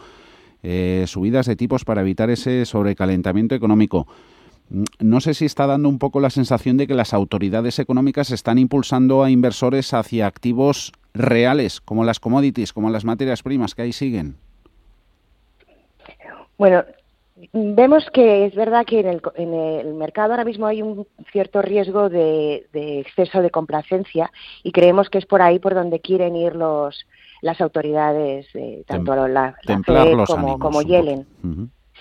eh, 0.61 1.05
subidas 1.07 1.45
de 1.45 1.55
tipos 1.55 1.85
para 1.85 2.01
evitar 2.01 2.29
ese 2.29 2.65
sobrecalentamiento 2.65 3.55
económico. 3.55 4.07
Mm, 4.69 4.83
no 4.99 5.21
sé 5.21 5.33
si 5.33 5.45
está 5.45 5.67
dando 5.67 5.89
un 5.89 5.99
poco 5.99 6.19
la 6.19 6.29
sensación 6.29 6.77
de 6.77 6.85
que 6.85 6.93
las 6.93 7.13
autoridades 7.13 7.79
económicas 7.79 8.31
están 8.31 8.57
impulsando 8.57 9.23
a 9.23 9.31
inversores 9.31 9.93
hacia 9.93 10.27
activos 10.27 10.91
reales, 11.13 11.81
como 11.81 12.03
las 12.03 12.19
commodities, 12.19 12.73
como 12.73 12.89
las 12.89 13.05
materias 13.05 13.41
primas 13.41 13.73
que 13.73 13.83
ahí 13.83 13.93
siguen. 13.93 14.35
Bueno, 16.57 16.83
Vemos 17.53 18.05
que 18.11 18.45
es 18.45 18.55
verdad 18.55 18.85
que 18.85 18.99
en 18.99 19.07
el, 19.07 19.21
en 19.35 19.53
el, 19.53 19.93
mercado 19.93 20.31
ahora 20.31 20.43
mismo 20.43 20.67
hay 20.67 20.81
un 20.81 21.07
cierto 21.31 21.61
riesgo 21.61 22.09
de, 22.09 22.67
exceso 22.73 23.41
de 23.41 23.49
complacencia 23.49 24.29
y 24.63 24.71
creemos 24.71 25.09
que 25.09 25.19
es 25.19 25.25
por 25.25 25.41
ahí 25.41 25.59
por 25.59 25.73
donde 25.73 26.01
quieren 26.01 26.35
ir 26.35 26.55
los 26.55 27.05
las 27.41 27.61
autoridades, 27.61 28.47
eh, 28.53 28.83
tanto 28.85 29.15
la, 29.25 29.55
FED 29.65 30.25
como, 30.25 30.59
como 30.59 30.81
Yellen. 30.81 31.25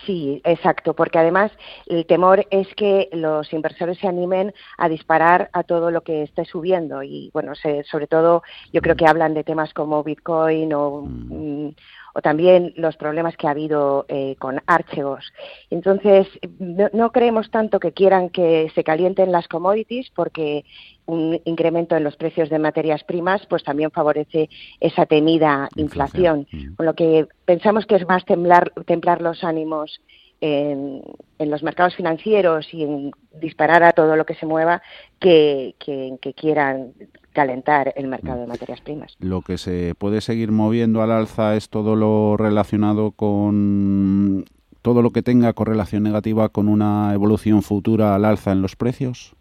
Sí, 0.07 0.41
exacto, 0.45 0.95
porque 0.95 1.19
además 1.19 1.51
el 1.87 2.07
temor 2.07 2.47
es 2.51 2.69
que 2.77 3.09
los 3.13 3.53
inversores 3.53 3.99
se 3.99 4.07
animen 4.07 4.55
a 4.77 4.89
disparar 4.89 5.51
a 5.53 5.65
todo 5.65 5.91
lo 5.91 6.03
que 6.03 6.23
esté 6.23 6.45
subiendo 6.45 7.03
y 7.03 7.31
bueno, 7.33 7.53
sobre 7.91 8.07
todo 8.07 8.43
yo 8.73 8.81
creo 8.81 8.97
que 8.97 9.07
hablan 9.07 9.35
de 9.35 9.45
temas 9.45 9.73
como 9.75 10.05
Bitcoin 10.05 10.73
o, 10.73 11.03
mm, 11.03 11.71
o 12.19 12.21
también 12.21 12.73
los 12.77 12.97
problemas 12.97 13.37
que 13.37 13.47
ha 13.47 13.53
habido 13.53 14.05
eh, 14.09 14.35
con 14.41 14.61
Archegos. 14.67 15.33
Entonces, 15.71 16.27
no, 16.59 17.13
creemos 17.13 17.49
tanto 17.53 17.79
que 17.79 17.93
quieran 17.93 18.29
que 18.31 18.73
se 18.75 18.83
calienten 18.83 19.31
las 19.31 19.47
commodities 19.47 20.11
porque 20.17 20.65
un 21.07 21.41
incremento 21.45 21.97
en 21.97 22.03
los 22.03 22.17
precios 22.17 22.51
de 22.51 22.59
materias 22.59 23.05
primas 23.05 23.47
pues 23.47 23.63
también 23.63 23.93
favorece 23.93 24.51
esa 24.81 25.07
temida 25.07 25.69
inflación, 25.77 26.49
con 26.77 26.87
lo 26.87 26.95
que 26.95 27.29
pensamos 27.45 27.87
que 27.87 27.95
es 27.95 28.07
más 28.09 28.25
temblar, 28.25 28.73
templar 28.85 29.23
los 29.23 29.45
ánimos 29.45 30.01
en, 30.41 31.03
los 31.39 31.63
mercados 31.63 31.95
financieros 31.95 32.75
y 32.75 32.83
en 32.83 33.13
disparar 33.41 33.85
a 33.85 33.93
todo 33.93 34.17
lo 34.17 34.27
que 34.27 34.35
se 34.35 34.45
mueva 34.45 34.83
que, 35.21 35.77
que, 35.79 36.17
que 36.21 36.35
quieran 36.35 36.95
calentar 37.39 37.93
el 37.95 38.09
mercado 38.09 38.41
de 38.41 38.49
materias 38.49 38.81
primas. 38.81 39.15
Lo 39.21 39.43
que 39.43 39.59
se 39.59 39.95
puede 39.95 40.21
seguir 40.21 40.51
moviendo 40.51 41.03
al 41.03 41.13
alza 41.13 41.55
es 41.55 41.69
todo 41.69 41.95
lo 41.95 42.37
relacionado 42.37 43.13
con 43.13 44.45
todo 44.83 45.03
lo 45.03 45.11
que 45.11 45.23
tenga 45.23 45.53
correlación 45.53 46.03
negativa 46.03 46.49
con 46.49 46.69
una 46.69 47.15
evolución 47.15 47.63
futura 47.63 48.17
al 48.17 48.25
alza 48.25 48.51
en 48.51 48.61
los 48.61 48.75
precios. 48.75 49.37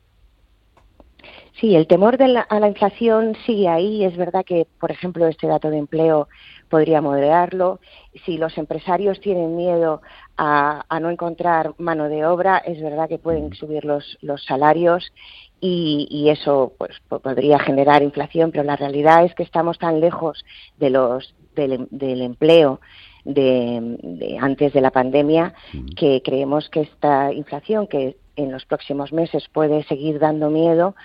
Sí, 1.59 1.75
el 1.75 1.87
temor 1.87 2.19
de 2.19 2.27
la, 2.27 2.41
a 2.41 2.59
la 2.59 2.67
inflación 2.67 3.35
sigue 3.47 3.67
ahí. 3.67 4.03
Es 4.03 4.15
verdad 4.15 4.45
que, 4.45 4.67
por 4.79 4.91
ejemplo, 4.91 5.25
este 5.25 5.47
dato 5.47 5.71
de 5.71 5.79
empleo 5.79 6.27
podría 6.69 7.01
moderarlo. 7.01 7.79
Si 8.25 8.37
los 8.37 8.55
empresarios 8.59 9.19
tienen 9.21 9.55
miedo 9.55 10.03
a, 10.37 10.85
no 11.01 11.09
encontrar 11.09 11.73
mano 11.79 12.09
de 12.09 12.27
obra, 12.27 12.57
es 12.59 12.79
verdad 12.79 13.09
que 13.09 13.17
pueden 13.17 13.55
subir 13.55 13.85
los, 13.85 14.19
los 14.21 14.43
salarios 14.43 15.11
y, 15.59 16.29
eso 16.29 16.73
pues, 16.77 16.99
podría 17.07 17.59
generar 17.59 18.03
inflación, 18.03 18.51
pero 18.51 18.63
la 18.63 18.75
realidad 18.75 19.25
es 19.25 19.33
que 19.33 19.43
estamos 19.43 19.79
tan 19.79 19.99
lejos 19.99 20.45
de 20.77 20.89
los, 20.89 21.33
del, 21.55 21.87
del 21.89 22.21
empleo 22.21 22.79
de, 23.27 24.37
antes 24.39 24.73
de 24.73 24.81
la 24.81 24.91
pandemia 24.91 25.53
que 25.95 26.21
creemos 26.23 26.69
que 26.69 26.81
esta 26.81 27.33
inflación 27.33 27.87
que 27.87 28.17
en 28.35 28.51
los 28.51 28.65
próximos 28.65 29.11
meses 29.11 29.47
puede 29.51 29.83
seguir 29.83 30.19
dando 30.19 30.49
miedo 30.49 30.95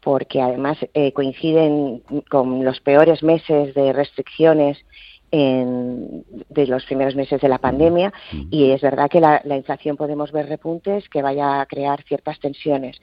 porque 0.00 0.40
además 0.40 0.78
eh, 0.92 1.12
coinciden 1.12 2.02
con 2.30 2.64
los 2.64 2.80
peores 2.80 3.22
meses 3.22 3.74
de 3.74 3.92
restricciones 3.92 4.78
en, 5.32 6.24
de 6.48 6.66
los 6.68 6.84
primeros 6.84 7.16
meses 7.16 7.40
de 7.40 7.48
la 7.48 7.58
pandemia 7.58 8.12
y 8.50 8.70
es 8.70 8.82
verdad 8.82 9.10
que 9.10 9.20
la, 9.20 9.40
la 9.44 9.56
inflación 9.56 9.96
podemos 9.96 10.30
ver 10.30 10.48
repuntes 10.48 11.08
que 11.08 11.22
vaya 11.22 11.60
a 11.60 11.66
crear 11.66 12.04
ciertas 12.04 12.38
tensiones 12.38 13.00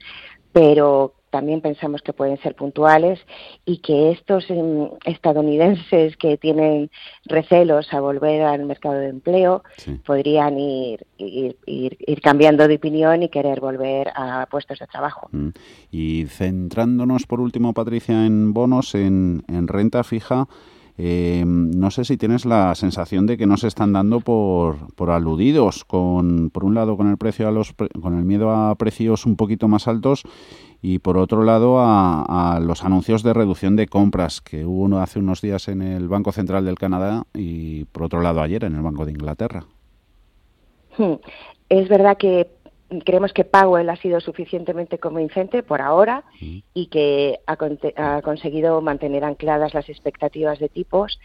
pero 0.52 1.14
también 1.32 1.62
pensamos 1.62 2.02
que 2.02 2.14
pueden 2.14 2.38
ser 2.42 2.56
puntuales 2.56 3.20
y 3.66 3.78
que 3.78 4.12
estos 4.12 4.50
em, 4.50 4.90
estadounidenses 5.06 6.18
que 6.18 6.38
tienen 6.38 6.92
recelos 7.26 7.92
a 7.94 8.02
volver 8.02 8.44
al 8.44 8.66
mercado 8.66 8.96
de 8.96 9.10
empleo 9.10 9.64
podrían 10.06 10.60
ir 10.60 11.08
ir, 11.18 12.22
cambiando 12.22 12.68
de 12.68 12.76
opinión 12.76 13.24
y 13.24 13.30
querer 13.30 13.60
volver 13.60 14.12
a 14.16 14.48
puestos 14.52 14.80
de 14.80 14.88
trabajo. 14.88 15.30
Mm. 15.32 15.50
Y 15.92 16.26
centrándonos 16.26 17.26
por 17.26 17.40
último, 17.40 17.74
Patricia, 17.74 18.26
en 18.26 18.54
bonos, 18.54 18.94
en, 18.96 19.44
en 19.48 19.68
renta 19.68 20.04
fija, 20.04 20.48
eh, 20.98 21.44
no 21.46 21.92
sé 21.92 22.06
si 22.06 22.18
tienes 22.18 22.46
la 22.46 22.76
sensación 22.76 23.26
de 23.26 23.38
que 23.38 23.48
no 23.48 23.58
se 23.58 23.68
están 23.68 23.94
dando 23.94 24.20
por, 24.20 24.94
por 24.96 25.10
aludidos, 25.10 25.86
con, 25.86 26.50
por 26.50 26.64
un 26.64 26.76
lado 26.76 26.98
con 26.98 27.10
el 27.10 27.18
precio 27.18 27.48
a 27.48 27.52
los 27.52 27.74
con 27.74 28.18
el 28.18 28.26
miedo 28.26 28.52
a 28.52 28.76
precios 28.76 29.26
un 29.26 29.36
poquito 29.36 29.68
más 29.68 29.88
altos 29.88 30.24
y 30.82 31.00
por 31.00 31.18
otro 31.18 31.44
lado 31.44 31.78
a, 31.80 32.60
los 32.62 32.84
anuncios 32.84 33.24
de 33.24 33.34
reducción 33.34 33.76
de 33.76 33.88
compras 33.88 34.42
que 34.42 34.66
hubo 34.66 34.98
hace 34.98 35.20
unos 35.20 35.42
días 35.42 35.68
en 35.68 35.82
el 35.82 36.08
Banco 36.08 36.32
Central 36.32 36.66
del 36.66 36.78
Canadá 36.78 37.24
y 37.34 37.86
por 37.86 38.04
otro 38.04 38.22
lado 38.22 38.42
ayer 38.42 38.64
en 38.64 38.76
el 38.76 38.82
Banco 38.82 39.06
de 39.06 39.12
Inglaterra. 39.12 39.66
Hmm. 40.98 41.14
Es 41.70 41.88
verdad 41.88 42.18
que 42.18 42.50
creemos 43.00 43.34
que 43.34 43.46
Powell 43.46 43.90
ha 43.90 43.96
sido 43.96 44.20
suficientemente 44.20 45.00
convincente 45.00 45.64
por 45.64 45.82
ahora 45.82 46.24
mm. 46.42 46.58
y 46.74 46.88
que 46.88 47.40
ha, 47.48 48.22
conseguido 48.22 48.82
mantener 48.82 49.24
ancladas 49.24 49.74
las 49.74 49.88
expectativas 49.90 50.60
de 50.60 50.70
tipos 50.70 51.20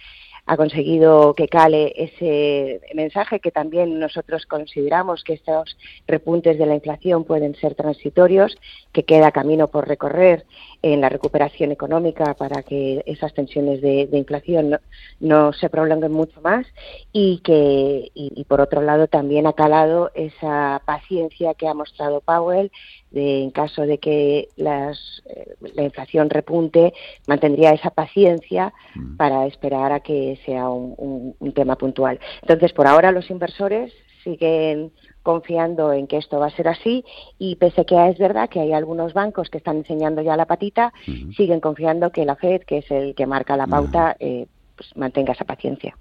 ha 0.49 0.57
conseguido 0.57 1.35
que 1.35 1.49
cale 1.49 1.93
ese 1.97 2.81
mensaje 2.95 3.41
que 3.41 3.51
también 3.51 3.99
nosotros 3.99 4.47
consideramos 4.47 5.25
que 5.25 5.33
estos 5.33 5.77
repuntes 6.07 6.57
de 6.57 6.67
la 6.67 6.77
inflación 6.77 7.25
pueden 7.25 7.57
ser 7.57 7.75
transitorios, 7.75 8.57
que 8.93 9.05
queda 9.05 9.33
camino 9.33 9.67
por 9.69 9.89
recorrer 9.89 10.47
en 10.93 11.01
la 11.01 11.09
recuperación 11.09 11.73
económica 11.73 12.35
para 12.35 12.63
que 12.63 13.03
esas 13.07 13.35
tensiones 13.35 13.81
de, 13.81 14.09
inflación 14.13 14.79
no, 15.21 15.53
se 15.53 15.69
prolonguen 15.69 16.13
mucho 16.13 16.41
más 16.41 16.67
y 17.13 17.39
que 17.39 18.11
y, 18.15 18.45
por 18.45 18.61
otro 18.61 18.83
lado 18.83 19.09
también 19.09 19.47
ha 19.47 19.53
calado 19.53 20.11
esa 20.15 20.83
paciencia 20.85 21.55
que 21.55 21.69
ha 21.69 21.75
mostrado 21.75 22.21
Powell 22.21 22.71
de, 23.11 23.43
en 23.43 23.51
caso 23.51 23.83
de 23.83 23.99
que 23.99 24.49
las, 24.57 25.23
eh, 25.27 25.55
la 25.75 25.83
inflación 25.83 26.31
repunte 26.31 26.93
mantendría 27.27 27.71
esa 27.71 27.91
paciencia 27.91 28.73
mm. 28.95 29.17
para 29.17 29.47
esperar 29.47 29.93
a 29.93 30.01
que 30.01 30.39
sea 30.45 30.69
un, 30.69 31.35
un 31.39 31.53
tema 31.53 31.77
puntual. 31.77 32.21
Entonces, 32.43 32.73
por 32.73 32.87
ahora 32.87 33.13
los 33.13 33.31
inversores 33.31 33.93
siguen 34.23 34.93
confiando 35.27 35.93
en 35.93 36.07
que 36.07 36.19
esto 36.19 36.39
va 36.39 36.47
a 36.47 36.51
ser 36.51 36.69
así 36.69 37.05
y 37.37 37.57
pese 37.57 37.81
a 37.81 37.85
que 37.85 38.11
es 38.11 38.17
verdad 38.17 38.49
que 38.49 38.61
hay 38.61 38.73
algunos 38.73 39.13
bancos 39.13 39.51
que 39.51 39.59
están 39.59 39.79
enseñando 39.79 40.23
ya 40.23 40.37
la 40.37 40.45
patita, 40.47 40.93
siguen 41.37 41.59
confiando 41.59 42.13
que 42.13 42.25
la 42.25 42.37
Fed, 42.37 42.63
que 42.63 42.79
es 42.79 42.91
el 42.93 43.17
que 43.17 43.27
marca 43.27 43.57
la 43.57 43.67
pauta, 43.67 44.15
eh, 44.21 44.47
pues 44.77 44.97
mantenga 44.97 45.33
esa 45.33 45.45
paciencia. 45.45 45.97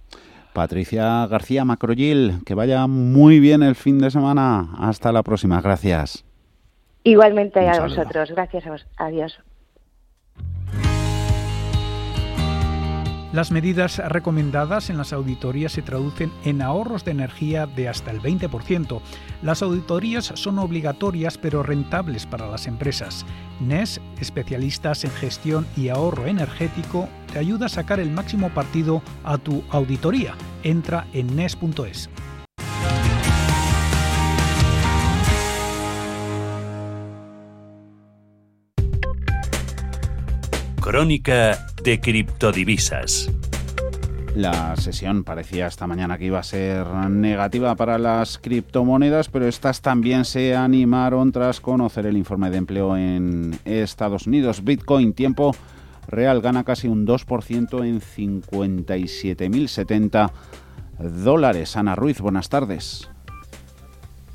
Patricia 0.53 1.25
García 1.25 1.65
Macroyil, 1.65 2.43
que 2.45 2.53
vaya 2.53 2.85
muy 2.85 3.39
bien 3.39 3.63
el 3.63 3.73
fin 3.73 3.97
de 3.97 4.11
semana. 4.11 4.69
Hasta 4.77 5.11
la 5.11 5.23
próxima. 5.23 5.59
Gracias. 5.59 6.23
Igualmente 7.03 7.67
a 7.67 7.81
vosotros. 7.81 8.29
Gracias 8.29 8.67
a 8.67 8.69
vos. 8.69 8.85
Adiós. 8.97 9.39
Las 13.35 13.51
medidas 13.51 13.97
recomendadas 13.97 14.89
en 14.89 14.97
las 14.97 15.11
auditorías 15.11 15.73
se 15.73 15.81
traducen 15.81 16.31
en 16.45 16.61
ahorros 16.61 17.03
de 17.03 17.11
energía 17.11 17.67
de 17.67 17.89
hasta 17.89 18.11
el 18.11 18.21
20%. 18.21 19.01
Las 19.41 19.61
auditorías 19.61 20.31
son 20.35 20.57
obligatorias 20.57 21.37
pero 21.37 21.61
rentables 21.61 22.25
para 22.25 22.47
las 22.47 22.65
empresas. 22.65 23.25
NES, 23.59 23.99
especialistas 24.21 25.03
en 25.03 25.11
gestión 25.11 25.67
y 25.75 25.89
ahorro 25.89 26.27
energético, 26.27 27.09
te 27.33 27.39
ayuda 27.39 27.65
a 27.65 27.69
sacar 27.69 27.99
el 27.99 28.09
máximo 28.09 28.51
partido 28.51 29.01
a 29.25 29.37
tu 29.37 29.65
auditoría. 29.69 30.33
Entra 30.63 31.05
en 31.11 31.35
NES.es. 31.35 32.09
Crónica 40.85 41.67
de 41.83 41.99
criptodivisas. 41.99 43.29
La 44.35 44.75
sesión 44.75 45.23
parecía 45.23 45.65
esta 45.65 45.87
mañana 45.87 46.19
que 46.19 46.25
iba 46.25 46.37
a 46.37 46.43
ser 46.43 46.85
negativa 47.09 47.73
para 47.73 47.97
las 47.97 48.37
criptomonedas, 48.37 49.29
pero 49.29 49.47
estas 49.47 49.81
también 49.81 50.25
se 50.25 50.55
animaron 50.55 51.31
tras 51.31 51.59
conocer 51.59 52.05
el 52.05 52.17
informe 52.17 52.51
de 52.51 52.57
empleo 52.57 52.95
en 52.95 53.57
Estados 53.65 54.27
Unidos. 54.27 54.63
Bitcoin, 54.63 55.13
tiempo 55.13 55.55
real, 56.07 56.41
gana 56.41 56.63
casi 56.63 56.87
un 56.87 57.07
2% 57.07 57.83
en 57.83 57.99
57.070 57.99 60.31
dólares. 60.99 61.77
Ana 61.77 61.95
Ruiz, 61.95 62.21
buenas 62.21 62.49
tardes. 62.49 63.09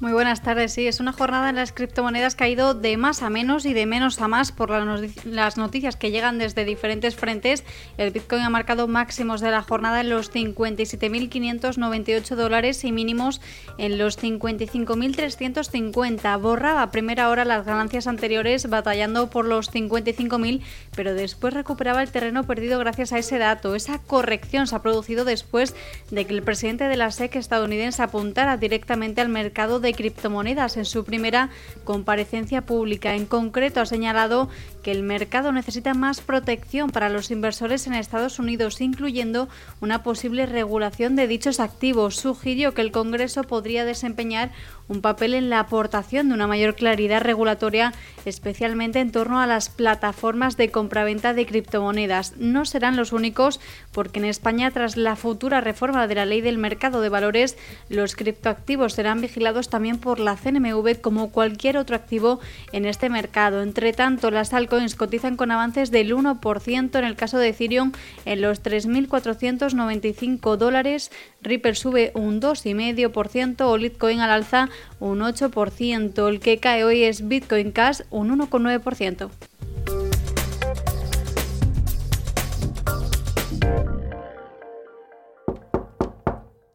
Muy 0.00 0.12
buenas 0.14 0.42
tardes. 0.42 0.72
Sí, 0.72 0.86
es 0.86 0.98
una 0.98 1.12
jornada 1.12 1.50
en 1.50 1.56
las 1.56 1.72
criptomonedas 1.72 2.34
que 2.34 2.44
ha 2.44 2.48
ido 2.48 2.72
de 2.72 2.96
más 2.96 3.20
a 3.20 3.28
menos 3.28 3.66
y 3.66 3.74
de 3.74 3.84
menos 3.84 4.18
a 4.22 4.28
más 4.28 4.50
por 4.50 4.70
las 4.70 5.58
noticias 5.58 5.96
que 5.96 6.10
llegan 6.10 6.38
desde 6.38 6.64
diferentes 6.64 7.16
frentes. 7.16 7.64
El 7.98 8.10
Bitcoin 8.10 8.40
ha 8.40 8.48
marcado 8.48 8.88
máximos 8.88 9.42
de 9.42 9.50
la 9.50 9.60
jornada 9.60 10.00
en 10.00 10.08
los 10.08 10.32
57.598 10.32 12.34
dólares 12.34 12.82
y 12.84 12.92
mínimos 12.92 13.42
en 13.76 13.98
los 13.98 14.18
55.350. 14.18 16.40
Borra 16.40 16.80
a 16.80 16.90
primera 16.90 17.28
hora 17.28 17.44
las 17.44 17.66
ganancias 17.66 18.06
anteriores 18.06 18.70
batallando 18.70 19.28
por 19.28 19.44
los 19.44 19.70
55.000, 19.70 20.62
pero 20.96 21.12
después 21.12 21.52
recuperaba 21.52 22.02
el 22.02 22.10
terreno 22.10 22.44
perdido 22.44 22.78
gracias 22.78 23.12
a 23.12 23.18
ese 23.18 23.36
dato. 23.36 23.74
Esa 23.74 23.98
corrección 23.98 24.66
se 24.66 24.76
ha 24.76 24.80
producido 24.80 25.26
después 25.26 25.74
de 26.10 26.24
que 26.24 26.32
el 26.32 26.42
presidente 26.42 26.88
de 26.88 26.96
la 26.96 27.10
SEC 27.10 27.36
estadounidense 27.36 28.02
apuntara 28.02 28.56
directamente 28.56 29.20
al 29.20 29.28
mercado 29.28 29.78
de 29.78 29.89
criptomonedas 29.94 30.76
en 30.76 30.84
su 30.84 31.04
primera 31.04 31.50
comparecencia 31.84 32.62
pública. 32.62 33.14
En 33.14 33.26
concreto, 33.26 33.80
ha 33.80 33.86
señalado 33.86 34.48
que 34.82 34.92
el 34.92 35.02
mercado 35.02 35.52
necesita 35.52 35.94
más 35.94 36.20
protección 36.20 36.90
para 36.90 37.08
los 37.08 37.30
inversores 37.30 37.86
en 37.86 37.94
Estados 37.94 38.38
Unidos, 38.38 38.80
incluyendo 38.80 39.48
una 39.80 40.02
posible 40.02 40.46
regulación 40.46 41.16
de 41.16 41.26
dichos 41.26 41.60
activos. 41.60 42.16
Sugirió 42.16 42.74
que 42.74 42.82
el 42.82 42.92
Congreso 42.92 43.44
podría 43.44 43.84
desempeñar 43.84 44.50
un 44.88 45.00
papel 45.02 45.34
en 45.34 45.50
la 45.50 45.60
aportación 45.60 46.28
de 46.28 46.34
una 46.34 46.48
mayor 46.48 46.74
claridad 46.74 47.22
regulatoria, 47.22 47.92
especialmente 48.24 48.98
en 48.98 49.12
torno 49.12 49.40
a 49.40 49.46
las 49.46 49.68
plataformas 49.68 50.56
de 50.56 50.70
compraventa 50.70 51.32
de 51.32 51.46
criptomonedas. 51.46 52.36
No 52.38 52.64
serán 52.64 52.96
los 52.96 53.12
únicos, 53.12 53.60
porque 53.92 54.18
en 54.18 54.24
España, 54.24 54.70
tras 54.72 54.96
la 54.96 55.14
futura 55.14 55.60
reforma 55.60 56.08
de 56.08 56.16
la 56.16 56.26
ley 56.26 56.40
del 56.40 56.58
mercado 56.58 57.00
de 57.00 57.08
valores, 57.08 57.56
los 57.88 58.16
criptoactivos 58.16 58.94
serán 58.94 59.20
vigilados 59.20 59.68
también 59.68 59.79
por 60.00 60.20
la 60.20 60.36
CNMV 60.36 61.00
como 61.00 61.30
cualquier 61.30 61.76
otro 61.78 61.96
activo 61.96 62.40
en 62.72 62.84
este 62.84 63.08
mercado. 63.08 63.62
Entre 63.62 63.92
tanto, 63.92 64.30
las 64.30 64.52
altcoins 64.52 64.94
cotizan 64.94 65.36
con 65.36 65.50
avances 65.50 65.90
del 65.90 66.14
1% 66.14 66.98
en 66.98 67.04
el 67.04 67.16
caso 67.16 67.38
de 67.38 67.48
Ethereum 67.48 67.92
en 68.26 68.42
los 68.42 68.62
3.495 68.62 70.56
dólares, 70.56 71.10
Ripple 71.42 71.74
sube 71.74 72.12
un 72.14 72.40
2,5% 72.40 73.62
o 73.62 73.76
Litecoin 73.76 74.20
al 74.20 74.30
alza 74.30 74.68
un 74.98 75.20
8%. 75.20 76.28
El 76.28 76.40
que 76.40 76.58
cae 76.58 76.84
hoy 76.84 77.02
es 77.04 77.26
Bitcoin 77.26 77.72
Cash 77.72 78.02
un 78.10 78.38
1,9%. 78.38 79.49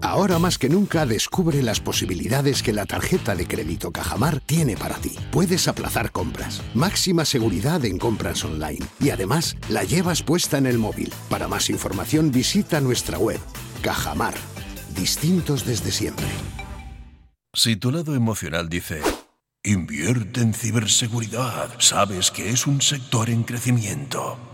Ahora 0.00 0.38
más 0.38 0.58
que 0.58 0.68
nunca 0.68 1.06
descubre 1.06 1.62
las 1.62 1.80
posibilidades 1.80 2.62
que 2.62 2.72
la 2.72 2.86
tarjeta 2.86 3.34
de 3.34 3.46
crédito 3.46 3.90
Cajamar 3.90 4.40
tiene 4.40 4.76
para 4.76 4.96
ti. 4.96 5.12
Puedes 5.30 5.68
aplazar 5.68 6.10
compras, 6.10 6.62
máxima 6.74 7.24
seguridad 7.24 7.84
en 7.84 7.98
compras 7.98 8.44
online 8.44 8.84
y 9.00 9.10
además 9.10 9.56
la 9.68 9.84
llevas 9.84 10.22
puesta 10.22 10.58
en 10.58 10.66
el 10.66 10.78
móvil. 10.78 11.12
Para 11.28 11.48
más 11.48 11.70
información 11.70 12.30
visita 12.30 12.80
nuestra 12.80 13.18
web. 13.18 13.40
Cajamar. 13.82 14.34
Distintos 14.94 15.66
desde 15.66 15.90
siempre. 15.90 16.26
Si 17.52 17.76
tu 17.76 17.90
lado 17.90 18.14
emocional 18.14 18.68
dice, 18.68 19.00
invierte 19.62 20.40
en 20.40 20.54
ciberseguridad, 20.54 21.70
sabes 21.78 22.30
que 22.30 22.50
es 22.50 22.66
un 22.66 22.80
sector 22.80 23.30
en 23.30 23.44
crecimiento. 23.44 24.53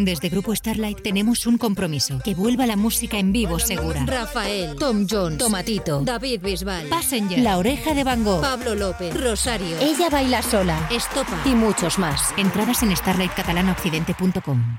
Desde 0.00 0.30
Grupo 0.30 0.56
Starlight 0.56 1.02
tenemos 1.02 1.46
un 1.46 1.58
compromiso, 1.58 2.20
que 2.24 2.34
vuelva 2.34 2.64
la 2.64 2.74
música 2.76 3.18
en 3.18 3.32
vivo 3.32 3.58
segura. 3.58 4.06
Rafael, 4.06 4.74
Tom 4.76 5.06
Jones, 5.06 5.36
Tomatito, 5.36 6.00
David 6.00 6.40
Bisbal, 6.40 6.86
Passenger, 6.86 7.38
La 7.40 7.58
Oreja 7.58 7.92
de 7.92 8.02
Van 8.02 8.24
Gogh, 8.24 8.40
Pablo 8.40 8.74
López, 8.74 9.14
Rosario, 9.14 9.76
Ella 9.78 10.08
Baila 10.08 10.40
Sola, 10.40 10.88
Estopa 10.90 11.42
y 11.44 11.50
muchos 11.50 11.98
más. 11.98 12.32
Entradas 12.38 12.82
en 12.82 12.96
starlightcatalanaoccidente.com. 12.96 14.78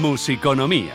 Musiconomía, 0.00 0.94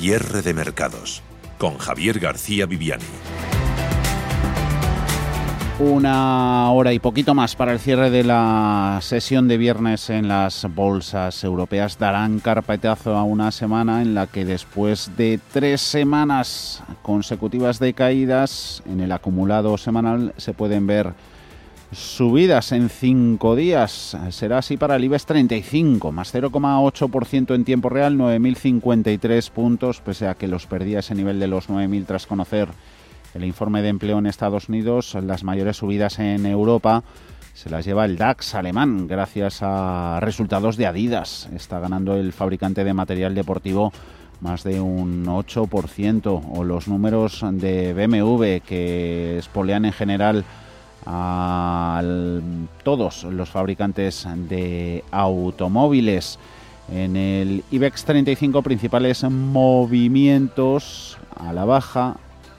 Cierre 0.00 0.40
de 0.40 0.54
mercados 0.54 1.22
con 1.58 1.76
Javier 1.76 2.20
García 2.20 2.64
Viviani. 2.64 3.04
Una 5.78 6.70
hora 6.70 6.94
y 6.94 6.98
poquito 6.98 7.34
más 7.34 7.54
para 7.54 7.72
el 7.72 7.80
cierre 7.80 8.08
de 8.08 8.24
la 8.24 9.00
sesión 9.02 9.46
de 9.46 9.58
viernes 9.58 10.08
en 10.08 10.26
las 10.26 10.66
bolsas 10.74 11.44
europeas 11.44 11.98
darán 11.98 12.40
carpetazo 12.40 13.14
a 13.14 13.24
una 13.24 13.52
semana 13.52 14.00
en 14.00 14.14
la 14.14 14.26
que 14.26 14.46
después 14.46 15.10
de 15.18 15.38
tres 15.52 15.82
semanas 15.82 16.82
consecutivas 17.02 17.78
de 17.78 17.92
caídas 17.92 18.82
en 18.86 19.00
el 19.00 19.12
acumulado 19.12 19.76
semanal 19.76 20.32
se 20.38 20.54
pueden 20.54 20.86
ver 20.86 21.12
subidas 21.92 22.72
en 22.72 22.88
cinco 22.88 23.56
días. 23.56 24.16
Será 24.30 24.58
así 24.58 24.76
para 24.76 24.96
el 24.96 25.04
IBEX 25.04 25.26
35, 25.26 26.12
más 26.12 26.34
0,8% 26.34 27.54
en 27.54 27.64
tiempo 27.64 27.88
real, 27.88 28.16
9.053 28.16 29.50
puntos, 29.50 30.00
pese 30.00 30.28
a 30.28 30.34
que 30.34 30.48
los 30.48 30.66
perdía 30.66 31.00
ese 31.00 31.14
nivel 31.14 31.40
de 31.40 31.48
los 31.48 31.68
9.000 31.68 32.06
tras 32.06 32.26
conocer 32.26 32.68
el 33.34 33.44
informe 33.44 33.82
de 33.82 33.88
empleo 33.88 34.18
en 34.18 34.26
Estados 34.26 34.68
Unidos. 34.68 35.16
Las 35.22 35.44
mayores 35.44 35.78
subidas 35.78 36.18
en 36.18 36.46
Europa 36.46 37.02
se 37.54 37.70
las 37.70 37.84
lleva 37.84 38.04
el 38.04 38.16
DAX 38.16 38.54
alemán, 38.54 39.06
gracias 39.06 39.58
a 39.62 40.18
resultados 40.20 40.76
de 40.76 40.86
Adidas. 40.86 41.48
Está 41.54 41.80
ganando 41.80 42.14
el 42.16 42.32
fabricante 42.32 42.84
de 42.84 42.94
material 42.94 43.34
deportivo 43.34 43.92
más 44.40 44.64
de 44.64 44.80
un 44.80 45.26
8%, 45.26 46.42
o 46.50 46.64
los 46.64 46.88
números 46.88 47.44
de 47.52 47.92
BMW 47.92 48.66
que 48.66 49.36
espolean 49.38 49.84
en 49.84 49.92
general 49.92 50.44
a 51.06 52.02
todos 52.82 53.24
los 53.24 53.48
fabricantes 53.50 54.26
de 54.48 55.04
automóviles. 55.10 56.38
En 56.92 57.16
el 57.16 57.62
IBEX 57.70 58.04
35 58.04 58.62
principales 58.62 59.22
movimientos 59.24 61.18
a 61.36 61.52
la 61.52 61.64
baja 61.64 62.16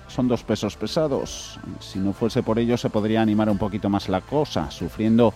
son 0.08 0.28
dos 0.28 0.44
pesos 0.44 0.76
pesados. 0.76 1.60
Si 1.80 2.00
no 2.00 2.14
fuese 2.14 2.44
por 2.44 2.60
ello 2.60 2.78
se 2.78 2.90
podría 2.90 3.22
animar 3.22 3.50
un 3.50 3.58
poquito 3.58 3.90
más 3.90 4.10
la 4.10 4.22
cosa, 4.22 4.72
sufriendo 4.72 5.34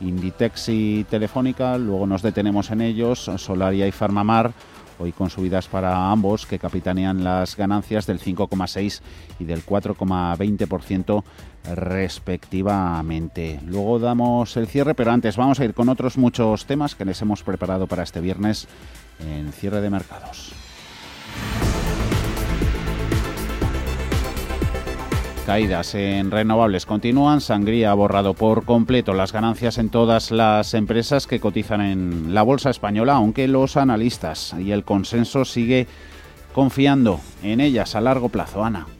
Inditex 0.00 0.68
y 0.68 1.04
Telefónica, 1.04 1.78
luego 1.78 2.06
nos 2.06 2.22
detenemos 2.22 2.70
en 2.70 2.80
ellos, 2.82 3.30
Solaria 3.36 3.86
y 3.86 3.92
Farmamar 3.92 4.52
hoy 4.98 5.12
con 5.12 5.30
subidas 5.30 5.68
para 5.68 6.10
ambos 6.10 6.46
que 6.46 6.58
capitanean 6.58 7.24
las 7.24 7.56
ganancias 7.56 8.06
del 8.06 8.20
5,6 8.20 9.00
y 9.38 9.44
del 9.44 9.64
4,20% 9.64 11.22
respectivamente. 11.74 13.60
Luego 13.66 13.98
damos 13.98 14.56
el 14.56 14.66
cierre, 14.66 14.94
pero 14.94 15.12
antes 15.12 15.36
vamos 15.36 15.60
a 15.60 15.64
ir 15.64 15.74
con 15.74 15.88
otros 15.88 16.18
muchos 16.18 16.66
temas 16.66 16.94
que 16.94 17.04
les 17.04 17.20
hemos 17.22 17.42
preparado 17.42 17.86
para 17.86 18.02
este 18.02 18.20
viernes 18.20 18.68
en 19.20 19.52
cierre 19.52 19.80
de 19.80 19.90
mercados. 19.90 20.52
Caídas 25.48 25.94
en 25.94 26.30
renovables 26.30 26.84
continúan. 26.84 27.40
Sangría 27.40 27.90
ha 27.90 27.94
borrado 27.94 28.34
por 28.34 28.66
completo 28.66 29.14
las 29.14 29.32
ganancias 29.32 29.78
en 29.78 29.88
todas 29.88 30.30
las 30.30 30.74
empresas 30.74 31.26
que 31.26 31.40
cotizan 31.40 31.80
en 31.80 32.34
la 32.34 32.42
bolsa 32.42 32.68
española, 32.68 33.14
aunque 33.14 33.48
los 33.48 33.78
analistas 33.78 34.54
y 34.58 34.72
el 34.72 34.84
consenso 34.84 35.46
sigue 35.46 35.86
confiando 36.52 37.20
en 37.42 37.62
ellas 37.62 37.94
a 37.94 38.02
largo 38.02 38.28
plazo. 38.28 38.62
Ana. 38.62 38.97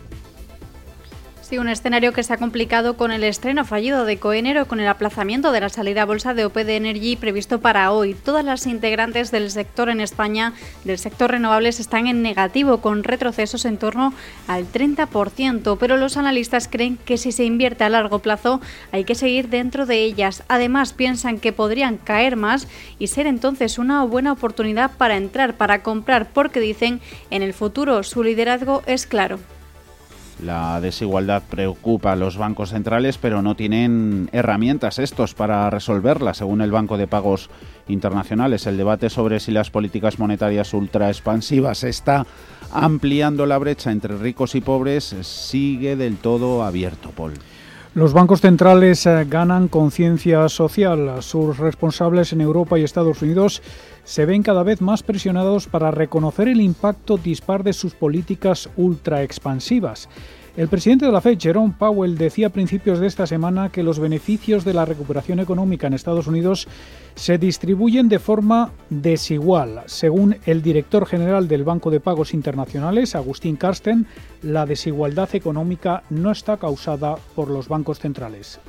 Sí, 1.48 1.56
un 1.56 1.70
escenario 1.70 2.12
que 2.12 2.22
se 2.22 2.34
ha 2.34 2.36
complicado 2.36 2.98
con 2.98 3.10
el 3.10 3.24
estreno 3.24 3.64
fallido 3.64 4.04
de 4.04 4.18
Coenero 4.18 4.68
con 4.68 4.80
el 4.80 4.86
aplazamiento 4.86 5.50
de 5.50 5.62
la 5.62 5.70
salida 5.70 6.02
a 6.02 6.04
bolsa 6.04 6.34
de 6.34 6.44
OPD 6.44 6.68
Energy 6.68 7.16
previsto 7.16 7.58
para 7.58 7.90
hoy. 7.90 8.12
Todas 8.12 8.44
las 8.44 8.66
integrantes 8.66 9.30
del 9.30 9.50
sector 9.50 9.88
en 9.88 10.02
España, 10.02 10.52
del 10.84 10.98
sector 10.98 11.30
renovables, 11.30 11.80
están 11.80 12.06
en 12.06 12.20
negativo 12.20 12.82
con 12.82 13.02
retrocesos 13.02 13.64
en 13.64 13.78
torno 13.78 14.12
al 14.46 14.70
30%, 14.70 15.78
pero 15.80 15.96
los 15.96 16.18
analistas 16.18 16.68
creen 16.68 16.98
que 17.06 17.16
si 17.16 17.32
se 17.32 17.44
invierte 17.44 17.82
a 17.82 17.88
largo 17.88 18.18
plazo 18.18 18.60
hay 18.92 19.04
que 19.04 19.14
seguir 19.14 19.48
dentro 19.48 19.86
de 19.86 20.04
ellas. 20.04 20.42
Además, 20.48 20.92
piensan 20.92 21.38
que 21.40 21.54
podrían 21.54 21.96
caer 21.96 22.36
más 22.36 22.68
y 22.98 23.06
ser 23.06 23.26
entonces 23.26 23.78
una 23.78 24.04
buena 24.04 24.32
oportunidad 24.32 24.90
para 24.98 25.16
entrar, 25.16 25.56
para 25.56 25.82
comprar, 25.82 26.28
porque 26.28 26.60
dicen 26.60 27.00
en 27.30 27.40
el 27.40 27.54
futuro 27.54 28.02
su 28.02 28.22
liderazgo 28.22 28.82
es 28.84 29.06
claro. 29.06 29.38
La 30.44 30.80
desigualdad 30.80 31.42
preocupa 31.50 32.12
a 32.12 32.16
los 32.16 32.36
bancos 32.36 32.70
centrales, 32.70 33.18
pero 33.18 33.42
no 33.42 33.56
tienen 33.56 34.28
herramientas 34.32 35.00
estos 35.00 35.34
para 35.34 35.68
resolverla, 35.68 36.32
según 36.32 36.60
el 36.60 36.70
Banco 36.70 36.96
de 36.96 37.08
Pagos 37.08 37.50
Internacionales. 37.88 38.66
El 38.66 38.76
debate 38.76 39.10
sobre 39.10 39.40
si 39.40 39.50
las 39.50 39.70
políticas 39.70 40.20
monetarias 40.20 40.74
ultra 40.74 41.08
expansivas 41.08 41.82
está 41.82 42.24
ampliando 42.72 43.46
la 43.46 43.58
brecha 43.58 43.90
entre 43.90 44.16
ricos 44.16 44.54
y 44.54 44.60
pobres 44.60 45.16
sigue 45.22 45.96
del 45.96 46.16
todo 46.16 46.62
abierto, 46.62 47.10
Paul. 47.10 47.34
Los 47.98 48.12
bancos 48.12 48.42
centrales 48.42 49.06
eh, 49.06 49.26
ganan 49.28 49.66
conciencia 49.66 50.48
social. 50.48 51.20
Sus 51.20 51.58
responsables 51.58 52.32
en 52.32 52.40
Europa 52.40 52.78
y 52.78 52.84
Estados 52.84 53.22
Unidos 53.22 53.60
se 54.04 54.24
ven 54.24 54.44
cada 54.44 54.62
vez 54.62 54.80
más 54.80 55.02
presionados 55.02 55.66
para 55.66 55.90
reconocer 55.90 56.46
el 56.46 56.60
impacto 56.60 57.16
dispar 57.16 57.64
de 57.64 57.72
sus 57.72 57.96
políticas 57.96 58.70
ultra 58.76 59.24
expansivas. 59.24 60.08
El 60.56 60.68
presidente 60.68 61.06
de 61.06 61.12
la 61.12 61.20
Fed, 61.20 61.38
Jerome 61.40 61.74
Powell, 61.76 62.16
decía 62.16 62.48
a 62.48 62.50
principios 62.50 63.00
de 63.00 63.08
esta 63.08 63.26
semana 63.26 63.68
que 63.70 63.82
los 63.82 63.98
beneficios 63.98 64.64
de 64.64 64.74
la 64.74 64.84
recuperación 64.84 65.40
económica 65.40 65.88
en 65.88 65.94
Estados 65.94 66.28
Unidos 66.28 66.68
se 67.18 67.36
distribuyen 67.36 68.08
de 68.08 68.20
forma 68.20 68.70
desigual. 68.90 69.82
Según 69.86 70.36
el 70.46 70.62
director 70.62 71.04
general 71.04 71.48
del 71.48 71.64
Banco 71.64 71.90
de 71.90 71.98
Pagos 71.98 72.32
Internacionales, 72.32 73.16
Agustín 73.16 73.56
Karsten, 73.56 74.06
la 74.42 74.66
desigualdad 74.66 75.34
económica 75.34 76.04
no 76.10 76.30
está 76.30 76.58
causada 76.58 77.16
por 77.34 77.50
los 77.50 77.66
bancos 77.66 77.98
centrales. 77.98 78.60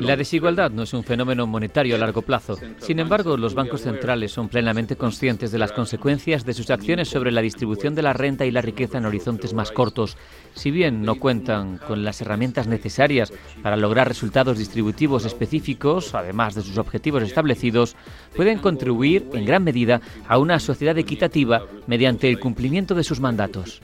La 0.00 0.16
desigualdad 0.16 0.70
no 0.70 0.82
es 0.82 0.92
un 0.92 1.04
fenómeno 1.04 1.46
monetario 1.46 1.94
a 1.94 1.98
largo 1.98 2.20
plazo. 2.20 2.58
Sin 2.78 2.98
embargo, 2.98 3.38
los 3.38 3.54
bancos 3.54 3.80
centrales 3.80 4.32
son 4.32 4.50
plenamente 4.50 4.96
conscientes 4.96 5.50
de 5.50 5.58
las 5.58 5.72
consecuencias 5.72 6.44
de 6.44 6.52
sus 6.52 6.68
acciones 6.68 7.08
sobre 7.08 7.32
la 7.32 7.40
distribución 7.40 7.94
de 7.94 8.02
la 8.02 8.12
renta 8.12 8.44
y 8.44 8.50
la 8.50 8.60
riqueza 8.60 8.98
en 8.98 9.06
horizontes 9.06 9.54
más 9.54 9.72
cortos. 9.72 10.18
Si 10.52 10.70
bien 10.70 11.00
no 11.00 11.14
cuentan 11.14 11.78
con 11.78 12.04
las 12.04 12.20
herramientas 12.20 12.66
necesarias 12.66 13.32
para 13.62 13.76
lograr 13.78 14.06
resultados 14.06 14.58
distributivos 14.58 14.97
específicos, 15.24 16.14
además 16.14 16.54
de 16.54 16.62
sus 16.62 16.78
objetivos 16.78 17.22
establecidos, 17.22 17.96
pueden 18.34 18.58
contribuir 18.58 19.28
en 19.32 19.44
gran 19.44 19.64
medida 19.64 20.00
a 20.26 20.38
una 20.38 20.58
sociedad 20.58 20.98
equitativa 20.98 21.62
mediante 21.86 22.28
el 22.28 22.40
cumplimiento 22.40 22.94
de 22.94 23.04
sus 23.04 23.20
mandatos. 23.20 23.80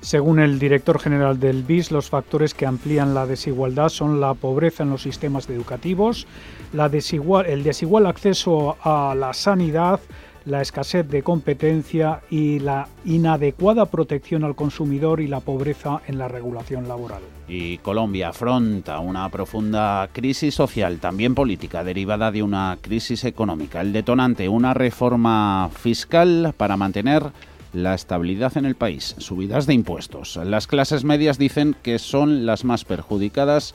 Según 0.00 0.38
el 0.38 0.58
director 0.58 1.00
general 1.00 1.40
del 1.40 1.62
BIS, 1.62 1.90
los 1.90 2.10
factores 2.10 2.52
que 2.52 2.66
amplían 2.66 3.14
la 3.14 3.26
desigualdad 3.26 3.88
son 3.88 4.20
la 4.20 4.34
pobreza 4.34 4.82
en 4.82 4.90
los 4.90 5.00
sistemas 5.00 5.48
educativos, 5.48 6.26
el 6.74 7.62
desigual 7.62 8.06
acceso 8.06 8.76
a 8.82 9.14
la 9.14 9.32
sanidad, 9.32 10.00
la 10.44 10.60
escasez 10.60 11.08
de 11.08 11.22
competencia 11.22 12.20
y 12.30 12.58
la 12.58 12.88
inadecuada 13.04 13.86
protección 13.86 14.44
al 14.44 14.54
consumidor 14.54 15.20
y 15.20 15.26
la 15.26 15.40
pobreza 15.40 16.02
en 16.06 16.18
la 16.18 16.28
regulación 16.28 16.88
laboral. 16.88 17.22
Y 17.48 17.78
Colombia 17.78 18.28
afronta 18.28 18.98
una 19.00 19.28
profunda 19.28 20.08
crisis 20.12 20.54
social, 20.54 20.98
también 20.98 21.34
política, 21.34 21.84
derivada 21.84 22.30
de 22.30 22.42
una 22.42 22.78
crisis 22.80 23.24
económica. 23.24 23.80
El 23.80 23.92
detonante, 23.92 24.48
una 24.48 24.74
reforma 24.74 25.70
fiscal 25.74 26.54
para 26.56 26.76
mantener 26.76 27.32
la 27.72 27.94
estabilidad 27.94 28.56
en 28.56 28.66
el 28.66 28.76
país, 28.76 29.16
subidas 29.18 29.66
de 29.66 29.74
impuestos. 29.74 30.36
Las 30.36 30.66
clases 30.66 31.04
medias 31.04 31.38
dicen 31.38 31.74
que 31.82 31.98
son 31.98 32.46
las 32.46 32.64
más 32.64 32.84
perjudicadas 32.84 33.74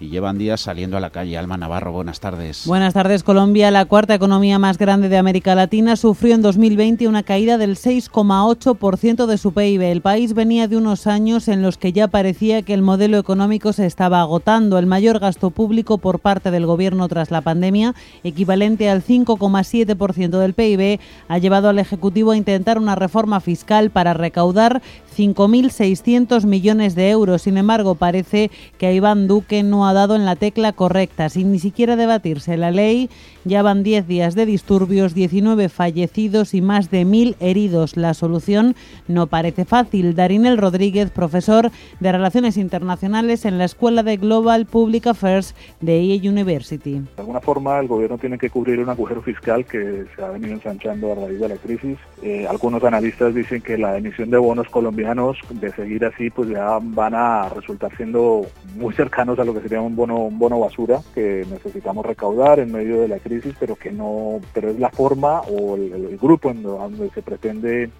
y 0.00 0.08
llevan 0.08 0.38
días 0.38 0.62
saliendo 0.62 0.96
a 0.96 1.00
la 1.00 1.10
calle. 1.10 1.36
Alma 1.36 1.58
Navarro, 1.58 1.92
buenas 1.92 2.20
tardes. 2.20 2.66
Buenas 2.66 2.94
tardes. 2.94 3.22
Colombia, 3.22 3.70
la 3.70 3.84
cuarta 3.84 4.14
economía 4.14 4.58
más 4.58 4.78
grande 4.78 5.10
de 5.10 5.18
América 5.18 5.54
Latina, 5.54 5.94
sufrió 5.96 6.34
en 6.34 6.42
2020 6.42 7.06
una 7.06 7.22
caída 7.22 7.58
del 7.58 7.76
6,8% 7.76 9.26
de 9.26 9.38
su 9.38 9.52
PIB. 9.52 9.82
El 9.82 10.00
país 10.00 10.32
venía 10.32 10.68
de 10.68 10.78
unos 10.78 11.06
años 11.06 11.48
en 11.48 11.60
los 11.60 11.76
que 11.76 11.92
ya 11.92 12.08
parecía 12.08 12.62
que 12.62 12.72
el 12.72 12.80
modelo 12.80 13.18
económico 13.18 13.74
se 13.74 13.84
estaba 13.84 14.22
agotando. 14.22 14.78
El 14.78 14.86
mayor 14.86 15.18
gasto 15.18 15.50
público 15.50 15.98
por 15.98 16.18
parte 16.18 16.50
del 16.50 16.64
gobierno 16.64 17.06
tras 17.08 17.30
la 17.30 17.42
pandemia, 17.42 17.94
equivalente 18.24 18.88
al 18.88 19.04
5,7% 19.04 20.38
del 20.38 20.54
PIB, 20.54 20.98
ha 21.28 21.38
llevado 21.38 21.68
al 21.68 21.78
Ejecutivo 21.78 22.30
a 22.30 22.36
intentar 22.38 22.78
una 22.78 22.94
reforma 22.94 23.40
fiscal 23.40 23.90
para 23.90 24.14
recaudar 24.14 24.80
5.600 25.16 26.44
millones 26.44 26.94
de 26.94 27.10
euros. 27.10 27.42
Sin 27.42 27.58
embargo, 27.58 27.94
parece 27.94 28.50
que 28.78 28.86
a 28.86 28.92
Iván 28.92 29.28
Duque 29.28 29.62
no 29.62 29.86
ha 29.86 29.92
dado 29.92 30.16
en 30.16 30.24
la 30.24 30.36
tecla 30.36 30.72
correcta. 30.72 31.28
Sin 31.28 31.52
ni 31.52 31.58
siquiera 31.58 31.96
debatirse 31.96 32.56
la 32.56 32.70
ley, 32.70 33.10
ya 33.44 33.62
van 33.62 33.82
10 33.82 34.06
días 34.06 34.34
de 34.34 34.46
disturbios, 34.46 35.14
19 35.14 35.68
fallecidos 35.68 36.54
y 36.54 36.60
más 36.60 36.90
de 36.90 37.04
1.000 37.04 37.36
heridos. 37.40 37.96
La 37.96 38.14
solución 38.14 38.74
no 39.08 39.26
parece 39.26 39.64
fácil. 39.64 40.14
Darinel 40.14 40.58
Rodríguez, 40.58 41.10
profesor 41.10 41.70
de 42.00 42.12
Relaciones 42.12 42.56
Internacionales 42.56 43.44
en 43.44 43.58
la 43.58 43.64
Escuela 43.64 44.02
de 44.02 44.16
Global 44.16 44.66
Public 44.66 45.06
Affairs 45.06 45.54
de 45.80 46.00
EA 46.00 46.30
University. 46.30 47.00
De 47.16 47.20
alguna 47.20 47.40
forma, 47.40 47.78
el 47.78 47.88
gobierno 47.88 48.18
tiene 48.18 48.38
que 48.38 48.50
cubrir 48.50 48.78
un 48.78 48.88
agujero 48.88 49.22
fiscal 49.22 49.64
que 49.64 50.04
se 50.14 50.22
ha 50.22 50.28
venido 50.28 50.52
ensanchando 50.54 51.12
a 51.12 51.14
raíz 51.14 51.40
de 51.40 51.48
la 51.48 51.56
crisis. 51.56 51.98
Eh, 52.22 52.46
algunos 52.48 52.82
analistas 52.84 53.34
dicen 53.34 53.62
que 53.62 53.78
la 53.78 53.96
emisión 53.96 54.30
de 54.30 54.38
bonos 54.38 54.68
colombianos, 54.68 55.38
de 55.50 55.72
seguir 55.72 56.04
así, 56.04 56.30
pues 56.30 56.48
ya 56.50 56.78
van 56.82 57.14
a 57.14 57.48
resultar 57.48 57.96
siendo 57.96 58.46
muy 58.76 58.94
cercanos 58.94 59.38
a 59.38 59.44
lo 59.44 59.54
que 59.54 59.60
sería 59.60 59.80
un 59.80 59.96
bono, 59.96 60.16
un 60.16 60.38
bono 60.38 60.60
basura 60.60 61.00
que 61.14 61.46
necesitamos 61.50 62.04
recaudar 62.04 62.60
en 62.60 62.72
medio 62.72 63.00
de 63.00 63.08
la 63.08 63.18
crisis, 63.18 63.29
pero 63.58 63.76
que 63.76 63.90
no, 63.90 64.40
pero 64.52 64.70
es 64.70 64.78
la 64.78 64.90
forma 64.90 65.40
o 65.42 65.76
el, 65.76 66.18
grupo 66.18 66.50
en 66.50 66.62
donde 66.62 67.10
se 67.10 67.22
pretende, 67.22 67.90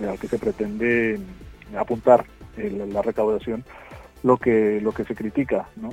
al 0.00 0.18
que 0.18 0.28
se 0.28 0.38
pretende 0.38 1.18
apuntar 1.76 2.24
la 2.56 3.02
recaudación, 3.02 3.64
lo 4.22 4.36
que, 4.36 4.80
lo 4.80 4.92
que 4.92 5.04
se 5.04 5.14
critica, 5.14 5.68
¿no? 5.76 5.90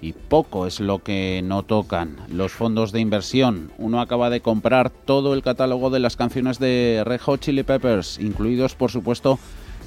y 0.00 0.12
poco 0.12 0.66
es 0.66 0.80
lo 0.80 1.00
que 1.00 1.40
no 1.44 1.62
tocan 1.62 2.16
los 2.28 2.52
fondos 2.52 2.92
de 2.92 3.00
inversión. 3.00 3.72
Uno 3.78 4.00
acaba 4.00 4.30
de 4.30 4.40
comprar 4.40 4.90
todo 4.90 5.34
el 5.34 5.42
catálogo 5.42 5.90
de 5.90 6.00
las 6.00 6.16
canciones 6.16 6.58
de 6.58 7.02
Red 7.04 7.20
Hot 7.20 7.40
Chili 7.40 7.62
Peppers, 7.62 8.18
incluidos 8.18 8.74
por 8.74 8.90
supuesto 8.90 9.38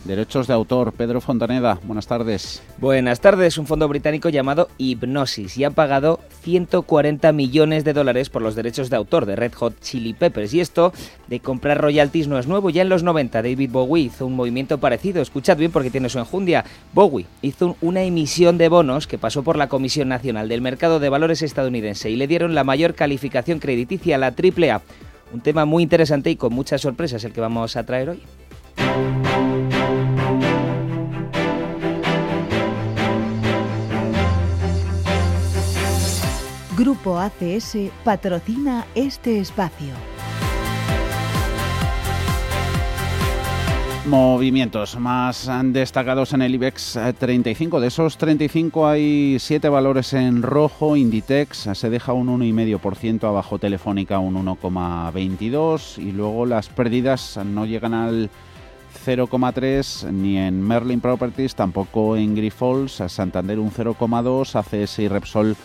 Derechos 0.04 0.48
de 0.48 0.54
autor, 0.54 0.94
Pedro 0.94 1.22
Fontaneda, 1.22 1.80
buenas 1.84 2.08
tardes. 2.08 2.64
Buenas 2.80 3.20
tardes, 3.22 3.60
un 3.60 3.68
fondo 3.68 3.88
británico 3.88 4.30
llamado 4.30 4.68
Hypnosis 4.80 5.60
y 5.60 5.64
ha 5.64 5.70
pagado 5.70 6.20
140 6.42 7.32
millones 7.34 7.84
de 7.84 7.94
dólares 7.94 8.32
por 8.32 8.42
los 8.42 8.56
derechos 8.56 8.90
de 8.90 8.96
autor 8.96 9.28
de 9.28 9.36
Red 9.36 9.54
Hot 9.54 9.80
Chili 9.80 10.14
Peppers. 10.14 10.56
Y 10.56 10.60
esto 10.60 10.92
de 11.28 11.40
comprar 11.40 11.80
royalties 11.80 12.28
no 12.28 12.40
es 12.40 12.48
nuevo, 12.48 12.72
ya 12.72 12.82
en 12.82 12.90
los 12.90 13.04
90 13.04 13.44
David 13.44 13.70
Bowie 13.70 14.06
hizo 14.06 14.26
un 14.26 14.36
movimiento 14.36 14.80
parecido, 14.80 15.22
escuchad 15.22 15.58
bien 15.58 15.72
porque 15.72 15.92
tiene 15.92 16.10
su 16.10 16.18
enjundia. 16.18 16.66
Bowie 16.94 17.28
hizo 17.44 17.78
una 17.80 18.02
emisión 18.02 18.58
de 18.58 18.70
bonos 18.70 19.06
que 19.06 19.20
pasó 19.20 19.44
por 19.44 19.56
la 19.56 19.70
Comisión 19.70 20.10
Nacional 20.10 20.50
del 20.50 20.62
Mercado 20.62 21.00
de 21.00 21.10
Valores 21.10 21.44
estadounidense 21.44 22.10
y 22.10 22.16
le 22.16 22.26
dieron 22.26 22.56
la 22.56 22.64
mayor 22.64 22.96
calificación 22.96 23.60
crediticia, 23.60 24.18
la 24.18 24.34
AAA. 24.34 24.82
Un 25.32 25.42
tema 25.42 25.66
muy 25.66 25.84
interesante 25.84 26.32
y 26.32 26.38
con 26.38 26.54
muchas 26.54 26.82
sorpresas 26.82 27.24
el 27.24 27.34
que 27.34 27.42
vamos 27.42 27.76
a 27.76 27.86
traer 27.86 28.10
hoy. 28.10 29.21
Grupo 36.82 37.20
ACS 37.20 37.78
patrocina 38.04 38.88
este 38.96 39.38
espacio. 39.38 39.94
Movimientos 44.08 44.98
más 44.98 45.48
destacados 45.66 46.34
en 46.34 46.42
el 46.42 46.56
IBEX 46.56 46.98
35. 47.20 47.80
De 47.80 47.86
esos 47.86 48.18
35 48.18 48.88
hay 48.88 49.38
7 49.38 49.70
valores 49.70 50.14
en 50.14 50.42
rojo. 50.42 50.96
Inditex 50.96 51.70
se 51.72 51.90
deja 51.92 52.14
un 52.14 52.30
1,5% 52.40 53.26
abajo 53.26 53.60
Telefónica 53.60 54.18
un 54.18 54.44
1,22 54.44 56.00
y 56.00 56.14
luego 56.14 56.48
las 56.48 56.70
pérdidas 56.70 57.40
no 57.46 57.68
llegan 57.68 57.94
al 57.94 58.32
0,3 59.06 60.12
ni 60.12 60.40
en 60.40 60.60
Merlin 60.60 61.00
Properties, 61.00 61.54
tampoco 61.54 62.18
en 62.18 62.34
Grifols, 62.34 63.04
Santander 63.08 63.60
un 63.60 63.72
0,2, 63.72 64.56
ACS 64.56 64.98
y 64.98 65.08
Repsol 65.08 65.56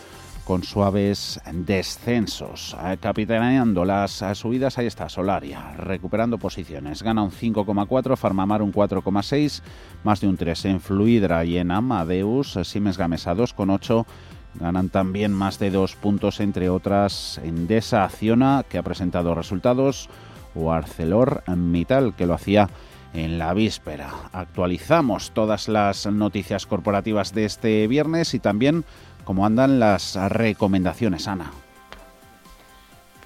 con 0.47 0.63
suaves 0.63 1.41
descensos. 1.51 2.73
Eh, 2.81 2.95
capitaneando 3.01 3.83
las 3.83 4.21
eh, 4.21 4.33
subidas, 4.33 4.77
ahí 4.77 4.87
está 4.87 5.09
Solaria, 5.09 5.73
recuperando 5.75 6.37
posiciones. 6.37 7.03
Gana 7.03 7.21
un 7.21 7.31
5,4, 7.31 8.15
Farmamar 8.15 8.61
un 8.61 8.71
4,6, 8.71 9.61
más 10.05 10.21
de 10.21 10.27
un 10.29 10.37
3 10.37 10.65
en 10.65 10.79
Fluidra 10.79 11.43
y 11.43 11.57
en 11.57 11.69
Amadeus, 11.69 12.55
eh, 12.55 12.63
Siemens 12.63 12.97
Gamesa 12.97 13.35
2,8. 13.35 14.05
Ganan 14.53 14.87
también 14.87 15.33
más 15.33 15.59
de 15.59 15.69
dos 15.69 15.95
puntos, 15.95 16.39
entre 16.39 16.69
otras, 16.69 17.41
Endesa 17.43 18.05
Acciona, 18.05 18.63
que 18.69 18.77
ha 18.77 18.83
presentado 18.83 19.35
resultados, 19.35 20.09
o 20.55 20.71
Arcelor 20.71 21.43
Mittal, 21.57 22.15
que 22.15 22.25
lo 22.25 22.33
hacía 22.33 22.69
en 23.13 23.37
la 23.37 23.53
víspera. 23.53 24.09
Actualizamos 24.31 25.31
todas 25.31 25.67
las 25.67 26.05
noticias 26.07 26.65
corporativas 26.65 27.33
de 27.33 27.45
este 27.45 27.87
viernes 27.87 28.33
y 28.33 28.39
también 28.39 28.85
cómo 29.27 29.45
andan 29.45 29.77
las 29.77 30.15
recomendaciones, 30.15 31.27
Ana. 31.27 31.51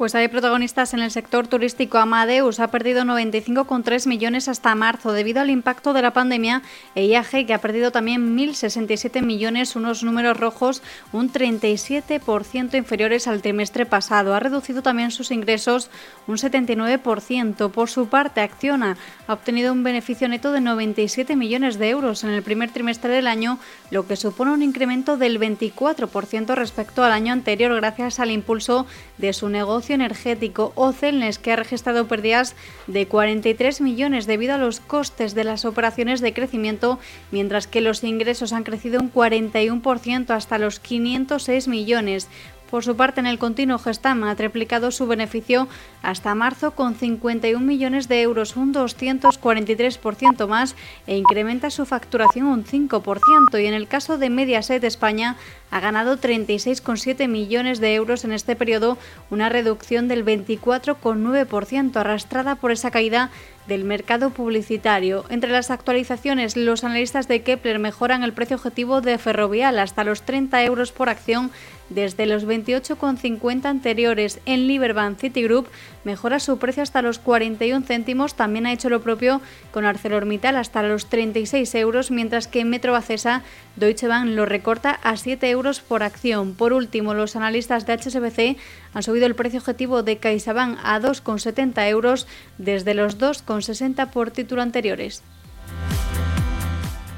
Pues 0.01 0.15
hay 0.15 0.29
protagonistas 0.29 0.95
en 0.95 1.01
el 1.01 1.11
sector 1.11 1.45
turístico. 1.45 1.99
Amadeus 1.99 2.59
ha 2.59 2.69
perdido 2.69 3.03
95,3 3.03 4.07
millones 4.07 4.47
hasta 4.47 4.73
marzo 4.73 5.11
debido 5.11 5.41
al 5.41 5.51
impacto 5.51 5.93
de 5.93 6.01
la 6.01 6.11
pandemia 6.11 6.63
e 6.95 7.05
IAG 7.05 7.45
que 7.45 7.53
ha 7.53 7.61
perdido 7.61 7.91
también 7.91 8.35
1.067 8.35 9.21
millones, 9.21 9.75
unos 9.75 10.01
números 10.01 10.39
rojos 10.39 10.81
un 11.13 11.31
37% 11.31 12.73
inferiores 12.73 13.27
al 13.27 13.43
trimestre 13.43 13.85
pasado. 13.85 14.33
Ha 14.33 14.39
reducido 14.39 14.81
también 14.81 15.11
sus 15.11 15.29
ingresos 15.29 15.91
un 16.25 16.37
79%. 16.37 17.69
Por 17.69 17.87
su 17.87 18.07
parte, 18.07 18.41
Acciona 18.41 18.97
ha 19.27 19.33
obtenido 19.33 19.71
un 19.71 19.83
beneficio 19.83 20.27
neto 20.27 20.51
de 20.51 20.61
97 20.61 21.35
millones 21.35 21.77
de 21.77 21.89
euros 21.91 22.23
en 22.23 22.31
el 22.31 22.41
primer 22.41 22.71
trimestre 22.71 23.13
del 23.13 23.27
año, 23.27 23.59
lo 23.91 24.07
que 24.07 24.15
supone 24.15 24.51
un 24.51 24.63
incremento 24.63 25.17
del 25.17 25.39
24% 25.39 26.55
respecto 26.55 27.03
al 27.03 27.11
año 27.11 27.33
anterior 27.33 27.75
gracias 27.75 28.19
al 28.19 28.31
impulso 28.31 28.87
de 29.19 29.33
su 29.33 29.47
negocio 29.47 29.90
energético 29.93 30.71
o 30.75 30.91
Celnes, 30.91 31.39
que 31.39 31.51
ha 31.51 31.55
registrado 31.55 32.07
pérdidas 32.07 32.55
de 32.87 33.07
43 33.07 33.81
millones 33.81 34.27
debido 34.27 34.55
a 34.55 34.57
los 34.57 34.79
costes 34.79 35.35
de 35.35 35.43
las 35.43 35.65
operaciones 35.65 36.21
de 36.21 36.33
crecimiento, 36.33 36.99
mientras 37.31 37.67
que 37.67 37.81
los 37.81 38.03
ingresos 38.03 38.53
han 38.53 38.63
crecido 38.63 38.99
un 38.99 39.11
41% 39.13 40.29
hasta 40.31 40.57
los 40.57 40.79
506 40.79 41.67
millones. 41.67 42.27
Por 42.71 42.85
su 42.85 42.95
parte, 42.95 43.19
en 43.19 43.27
el 43.27 43.37
continuo 43.37 43.77
Gestam 43.79 44.23
ha 44.23 44.33
triplicado 44.35 44.91
su 44.91 45.05
beneficio 45.05 45.67
hasta 46.01 46.33
marzo 46.35 46.71
con 46.71 46.95
51 46.95 47.59
millones 47.65 48.07
de 48.07 48.21
euros, 48.21 48.55
un 48.55 48.73
243% 48.73 50.47
más, 50.47 50.77
e 51.05 51.17
incrementa 51.17 51.69
su 51.69 51.85
facturación 51.85 52.47
un 52.47 52.63
5%. 52.63 53.61
Y 53.61 53.65
en 53.65 53.73
el 53.73 53.89
caso 53.89 54.17
de 54.17 54.29
Mediaset 54.29 54.81
España, 54.85 55.35
ha 55.69 55.81
ganado 55.81 56.17
36,7 56.17 57.27
millones 57.27 57.81
de 57.81 57.93
euros 57.93 58.23
en 58.23 58.31
este 58.31 58.55
periodo, 58.55 58.97
una 59.29 59.49
reducción 59.49 60.07
del 60.07 60.23
24,9%, 60.23 61.97
arrastrada 61.97 62.55
por 62.55 62.71
esa 62.71 62.89
caída 62.89 63.31
del 63.67 63.83
mercado 63.83 64.31
publicitario. 64.31 65.25
Entre 65.29 65.51
las 65.51 65.71
actualizaciones, 65.71 66.57
los 66.57 66.83
analistas 66.83 67.27
de 67.27 67.41
Kepler 67.43 67.79
mejoran 67.79 68.23
el 68.23 68.33
precio 68.33 68.57
objetivo 68.57 69.01
de 69.01 69.17
Ferrovial 69.17 69.79
hasta 69.79 70.03
los 70.03 70.23
30 70.23 70.63
euros 70.63 70.91
por 70.91 71.09
acción 71.09 71.51
desde 71.89 72.25
los 72.25 72.45
28,50 72.45 73.65
anteriores. 73.65 74.39
En 74.45 74.67
Liberbank 74.67 75.19
Citigroup 75.19 75.67
mejora 76.03 76.39
su 76.39 76.57
precio 76.57 76.83
hasta 76.83 77.01
los 77.01 77.19
41 77.19 77.85
céntimos. 77.85 78.35
También 78.35 78.65
ha 78.65 78.73
hecho 78.73 78.89
lo 78.89 79.01
propio 79.01 79.41
con 79.71 79.85
ArcelorMittal 79.85 80.55
hasta 80.57 80.83
los 80.83 81.07
36 81.07 81.75
euros, 81.75 82.11
mientras 82.11 82.47
que 82.47 82.61
en 82.61 82.69
Metrobacesa 82.69 83.43
Deutsche 83.75 84.07
Bank 84.07 84.27
lo 84.27 84.45
recorta 84.45 84.91
a 85.03 85.17
7 85.17 85.49
euros 85.49 85.81
por 85.81 86.03
acción. 86.03 86.55
Por 86.55 86.73
último, 86.73 87.13
los 87.13 87.35
analistas 87.35 87.85
de 87.85 87.93
HSBC 87.93 88.57
han 88.93 89.03
subido 89.03 89.25
el 89.25 89.35
precio 89.35 89.59
objetivo 89.59 90.03
de 90.03 90.17
CaixaBank 90.17 90.79
a 90.83 90.99
2,70 90.99 91.89
euros 91.89 92.27
desde 92.57 92.93
los 92.93 93.17
2,60 93.17 94.09
por 94.09 94.31
título 94.31 94.61
anteriores. 94.61 95.23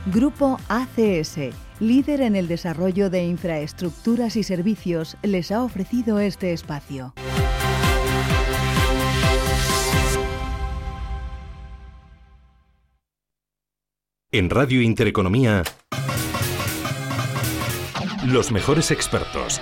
Grupo 0.06 0.60
ACS, 0.68 1.38
líder 1.80 2.22
en 2.22 2.36
el 2.36 2.48
desarrollo 2.48 3.10
de 3.10 3.24
infraestructuras 3.24 4.36
y 4.36 4.44
servicios, 4.44 5.16
les 5.24 5.52
ha 5.52 5.64
ofrecido 5.64 6.20
este 6.20 6.52
espacio. 6.52 7.14
En 14.32 14.50
Radio 14.50 14.82
Intereconomía, 14.82 15.64
los 18.26 18.52
mejores 18.52 18.90
expertos, 18.90 19.62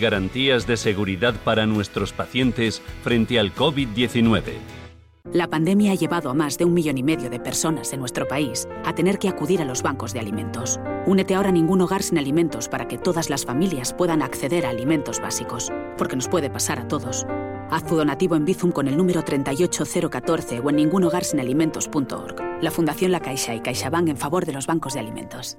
garantías 0.00 0.66
de 0.66 0.76
seguridad 0.76 1.34
para 1.44 1.66
nuestros 1.66 2.12
pacientes 2.12 2.82
frente 3.04 3.38
al 3.38 3.54
COVID-19. 3.54 4.40
La 5.32 5.48
pandemia 5.48 5.92
ha 5.92 5.94
llevado 5.94 6.30
a 6.30 6.34
más 6.34 6.56
de 6.58 6.64
un 6.64 6.74
millón 6.74 6.98
y 6.98 7.02
medio 7.02 7.28
de 7.30 7.38
personas 7.38 7.92
en 7.92 8.00
nuestro 8.00 8.26
país 8.26 8.66
a 8.84 8.94
tener 8.94 9.18
que 9.18 9.28
acudir 9.28 9.60
a 9.60 9.64
los 9.64 9.82
bancos 9.82 10.12
de 10.12 10.18
alimentos. 10.18 10.80
Únete 11.06 11.34
ahora 11.34 11.50
a 11.50 11.52
ningún 11.52 11.82
hogar 11.82 12.02
sin 12.02 12.18
alimentos 12.18 12.68
para 12.68 12.88
que 12.88 12.98
todas 12.98 13.30
las 13.30 13.44
familias 13.44 13.92
puedan 13.92 14.22
acceder 14.22 14.66
a 14.66 14.70
alimentos 14.70 15.20
básicos, 15.20 15.70
porque 15.98 16.16
nos 16.16 16.26
puede 16.26 16.50
pasar 16.50 16.80
a 16.80 16.88
todos. 16.88 17.26
Haz 17.70 17.84
tu 17.84 17.96
donativo 17.96 18.34
en 18.34 18.44
Bizum 18.44 18.72
con 18.72 18.88
el 18.88 18.96
número 18.96 19.22
38014 19.22 20.60
o 20.60 20.70
en 20.70 20.76
ningunhogarsinalimentos.org. 20.76 22.62
La 22.62 22.70
Fundación 22.70 23.12
La 23.12 23.20
Caixa 23.20 23.54
y 23.54 23.60
CaixaBank 23.60 24.08
en 24.08 24.16
favor 24.16 24.46
de 24.46 24.54
los 24.54 24.66
bancos 24.66 24.94
de 24.94 25.00
alimentos. 25.00 25.58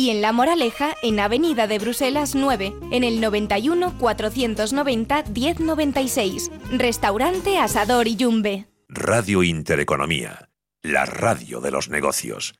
y 0.00 0.08
en 0.08 0.22
La 0.22 0.32
Moraleja, 0.32 0.96
en 1.02 1.20
Avenida 1.20 1.66
de 1.66 1.78
Bruselas 1.78 2.34
9, 2.34 2.74
en 2.90 3.04
el 3.04 3.20
91 3.20 3.98
490 3.98 5.24
1096. 5.34 6.50
Restaurante 6.72 7.58
Asador 7.58 8.08
y 8.08 8.16
Yumbe. 8.16 8.66
Radio 8.88 9.42
Intereconomía, 9.42 10.48
la 10.82 11.04
radio 11.04 11.60
de 11.60 11.70
los 11.70 11.90
negocios. 11.90 12.54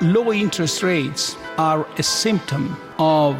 Low 0.00 0.32
interest 0.32 0.82
rates 0.82 1.36
are 1.58 1.84
a 1.98 2.02
symptom 2.02 2.74
of 2.98 3.36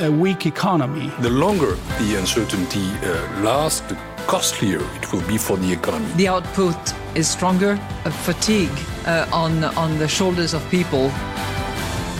a 0.00 0.10
weak 0.10 0.46
economy. 0.46 1.10
The 1.22 1.30
longer 1.30 1.74
the 1.98 2.16
uncertainty 2.16 2.86
uh, 3.02 3.42
lasts, 3.42 3.94
costlier 4.26 4.80
it 4.96 5.12
will 5.12 5.26
be 5.26 5.38
for 5.38 5.56
the 5.56 5.72
economy. 5.72 6.12
The 6.16 6.28
output 6.28 6.76
is 7.14 7.28
stronger, 7.28 7.78
a 8.04 8.10
fatigue 8.10 8.76
uh, 9.06 9.26
on, 9.32 9.64
on 9.76 9.98
the 9.98 10.08
shoulders 10.08 10.54
of 10.54 10.62
people. 10.70 11.10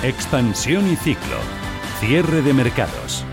Expansión 0.03 0.88
y 0.90 0.97
ciclo. 0.97 1.38
Cierre 2.01 2.43
de 2.43 2.53
mercados. 2.53 3.25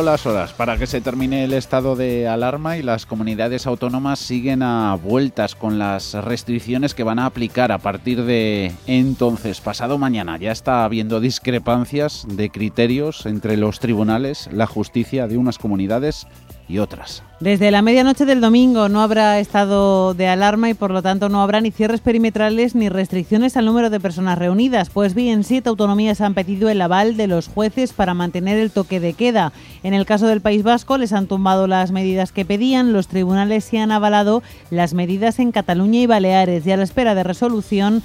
Las 0.00 0.24
horas 0.24 0.54
para 0.54 0.78
que 0.78 0.86
se 0.86 1.02
termine 1.02 1.44
el 1.44 1.52
estado 1.52 1.96
de 1.96 2.26
alarma 2.26 2.78
y 2.78 2.82
las 2.82 3.04
comunidades 3.04 3.66
autónomas 3.66 4.18
siguen 4.18 4.62
a 4.62 4.94
vueltas 4.94 5.54
con 5.54 5.78
las 5.78 6.14
restricciones 6.14 6.94
que 6.94 7.02
van 7.02 7.18
a 7.18 7.26
aplicar 7.26 7.72
a 7.72 7.78
partir 7.78 8.24
de 8.24 8.72
entonces, 8.86 9.60
pasado 9.60 9.98
mañana. 9.98 10.38
Ya 10.38 10.52
está 10.52 10.84
habiendo 10.84 11.20
discrepancias 11.20 12.24
de 12.26 12.48
criterios 12.48 13.26
entre 13.26 13.58
los 13.58 13.80
tribunales, 13.80 14.48
la 14.50 14.66
justicia 14.66 15.26
de 15.26 15.36
unas 15.36 15.58
comunidades 15.58 16.26
y 16.68 16.78
otras. 16.78 17.22
Desde 17.40 17.72
la 17.72 17.82
medianoche 17.82 18.24
del 18.24 18.40
domingo 18.40 18.88
no 18.88 19.02
habrá 19.02 19.40
estado 19.40 20.14
de 20.14 20.28
alarma 20.28 20.70
y 20.70 20.74
por 20.74 20.92
lo 20.92 21.02
tanto 21.02 21.28
no 21.28 21.42
habrá 21.42 21.60
ni 21.60 21.72
cierres 21.72 22.00
perimetrales 22.00 22.74
ni 22.74 22.88
restricciones 22.88 23.56
al 23.56 23.64
número 23.64 23.90
de 23.90 23.98
personas 23.98 24.38
reunidas, 24.38 24.90
pues 24.90 25.14
bien, 25.14 25.42
siete 25.42 25.68
autonomías 25.68 26.20
han 26.20 26.34
pedido 26.34 26.68
el 26.68 26.80
aval 26.80 27.16
de 27.16 27.26
los 27.26 27.48
jueces 27.48 27.92
para 27.92 28.14
mantener 28.14 28.58
el 28.58 28.70
toque 28.70 29.00
de 29.00 29.14
queda. 29.14 29.52
En 29.82 29.92
el 29.92 30.06
caso 30.06 30.28
del 30.28 30.40
País 30.40 30.62
Vasco 30.62 30.98
les 30.98 31.12
han 31.12 31.26
tumbado 31.26 31.66
las 31.66 31.90
medidas 31.90 32.30
que 32.30 32.44
pedían, 32.44 32.92
los 32.92 33.08
tribunales 33.08 33.64
se 33.64 33.78
han 33.78 33.90
avalado 33.90 34.42
las 34.70 34.94
medidas 34.94 35.40
en 35.40 35.50
Cataluña 35.50 36.00
y 36.00 36.06
Baleares 36.06 36.64
y 36.66 36.70
a 36.70 36.76
la 36.76 36.84
espera 36.84 37.14
de 37.14 37.24
resolución 37.24 38.02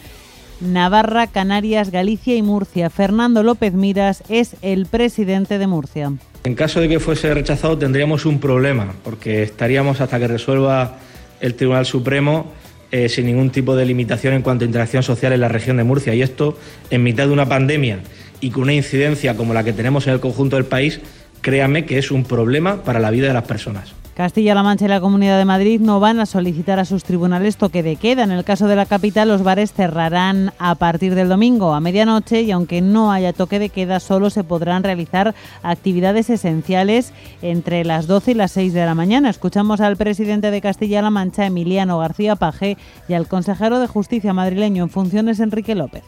Navarra, 0.60 1.28
Canarias, 1.28 1.92
Galicia 1.92 2.36
y 2.36 2.42
Murcia. 2.42 2.90
Fernando 2.90 3.44
López 3.44 3.74
Miras 3.74 4.24
es 4.30 4.56
el 4.62 4.88
presidente 4.88 5.60
de 5.60 5.68
Murcia. 5.68 6.14
En 6.48 6.56
caso 6.56 6.80
de 6.80 6.88
que 6.88 7.02
fuese 7.02 7.34
rechazado 7.34 7.78
tendríamos 7.78 8.26
un 8.26 8.40
problema, 8.40 8.94
porque 9.04 9.44
estaríamos 9.44 10.00
hasta 10.00 10.18
que 10.18 10.30
resuelva 10.30 10.98
el 11.42 11.56
Tribunal 11.56 11.86
Supremo 11.86 12.54
eh, 12.90 13.10
sin 13.10 13.26
ningún 13.26 13.50
tipo 13.50 13.76
de 13.76 13.86
limitación 13.86 14.34
en 14.34 14.44
cuanto 14.44 14.64
a 14.64 14.66
interacción 14.66 15.04
social 15.04 15.34
en 15.34 15.42
la 15.42 15.50
región 15.50 15.76
de 15.76 15.84
Murcia. 15.84 16.14
Y 16.16 16.22
esto, 16.22 16.58
en 16.90 17.04
mitad 17.04 17.28
de 17.28 17.34
una 17.34 17.50
pandemia 17.50 18.00
y 18.40 18.52
con 18.52 18.64
una 18.64 18.74
incidencia 18.74 19.36
como 19.36 19.54
la 19.54 19.66
que 19.66 19.74
tenemos 19.74 20.08
en 20.08 20.14
el 20.14 20.22
conjunto 20.22 20.56
del 20.56 20.64
país, 20.64 21.02
créame 21.42 21.86
que 21.86 21.98
es 21.98 22.12
un 22.12 22.24
problema 22.24 22.82
para 22.82 23.02
la 23.02 23.12
vida 23.12 23.28
de 23.28 23.34
las 23.34 23.46
personas. 23.46 23.94
Castilla-La 24.18 24.64
Mancha 24.64 24.86
y 24.86 24.88
la 24.88 25.00
Comunidad 25.00 25.38
de 25.38 25.46
Madrid 25.46 25.80
no 25.80 26.00
van 26.00 26.20
a 26.20 26.26
solicitar 26.26 26.80
a 26.80 26.86
sus 26.86 27.04
tribunales 27.04 27.56
toque 27.56 27.84
de 27.84 27.98
queda. 27.98 28.24
En 28.24 28.32
el 28.32 28.44
caso 28.44 28.66
de 28.66 28.76
la 28.76 28.88
capital, 28.88 29.28
los 29.28 29.44
bares 29.44 29.74
cerrarán 29.74 30.54
a 30.58 30.74
partir 30.74 31.14
del 31.14 31.30
domingo 31.30 31.76
a 31.76 31.80
medianoche 31.80 32.42
y 32.42 32.50
aunque 32.50 32.82
no 32.82 33.12
haya 33.12 33.32
toque 33.32 33.60
de 33.60 33.70
queda, 33.70 34.00
solo 34.00 34.32
se 34.32 34.44
podrán 34.44 34.82
realizar 34.82 35.36
actividades 35.62 36.32
esenciales 36.32 37.14
entre 37.44 37.86
las 37.86 38.08
12 38.08 38.32
y 38.32 38.34
las 38.34 38.54
6 38.54 38.74
de 38.74 38.88
la 38.88 38.96
mañana. 38.96 39.30
Escuchamos 39.30 39.82
al 39.82 39.98
presidente 39.98 40.50
de 40.50 40.62
Castilla-La 40.62 41.12
Mancha, 41.12 41.46
Emiliano 41.46 42.00
García 42.00 42.36
Paje, 42.36 42.76
y 43.08 43.14
al 43.14 43.28
consejero 43.28 43.78
de 43.78 43.86
Justicia 43.86 44.34
madrileño 44.34 44.82
en 44.82 44.90
funciones, 44.90 45.40
Enrique 45.40 45.76
López. 45.76 46.02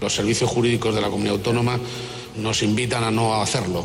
Los 0.00 0.12
servicios 0.12 0.50
jurídicos 0.50 0.96
de 0.96 1.00
la 1.00 1.10
comunidad 1.10 1.36
autónoma 1.36 1.78
nos 2.42 2.64
invitan 2.64 3.04
a 3.04 3.12
no 3.12 3.40
hacerlo 3.40 3.84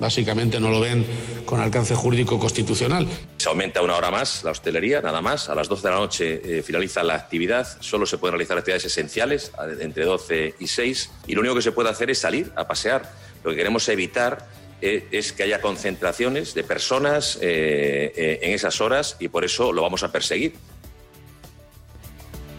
Básicamente 0.00 0.60
no 0.60 0.70
lo 0.70 0.80
ven 0.80 1.06
con 1.44 1.60
alcance 1.60 1.94
jurídico 1.94 2.38
constitucional. 2.38 3.06
Se 3.38 3.48
aumenta 3.48 3.82
una 3.82 3.96
hora 3.96 4.10
más 4.10 4.44
la 4.44 4.50
hostelería, 4.50 5.00
nada 5.00 5.20
más. 5.22 5.48
A 5.48 5.54
las 5.54 5.68
12 5.68 5.82
de 5.82 5.94
la 5.94 6.00
noche 6.00 6.58
eh, 6.58 6.62
finaliza 6.62 7.02
la 7.02 7.14
actividad. 7.14 7.66
Solo 7.80 8.06
se 8.06 8.18
pueden 8.18 8.32
realizar 8.32 8.58
actividades 8.58 8.86
esenciales 8.86 9.52
entre 9.80 10.04
12 10.04 10.54
y 10.58 10.66
6. 10.66 11.10
Y 11.28 11.34
lo 11.34 11.40
único 11.40 11.54
que 11.54 11.62
se 11.62 11.72
puede 11.72 11.88
hacer 11.88 12.10
es 12.10 12.18
salir 12.18 12.52
a 12.56 12.66
pasear. 12.66 13.10
Lo 13.44 13.50
que 13.50 13.56
queremos 13.56 13.88
evitar 13.88 14.46
eh, 14.82 15.08
es 15.10 15.32
que 15.32 15.44
haya 15.44 15.60
concentraciones 15.60 16.54
de 16.54 16.64
personas 16.64 17.38
eh, 17.40 18.40
en 18.42 18.52
esas 18.52 18.80
horas 18.80 19.16
y 19.18 19.28
por 19.28 19.44
eso 19.44 19.72
lo 19.72 19.82
vamos 19.82 20.02
a 20.02 20.12
perseguir. 20.12 20.54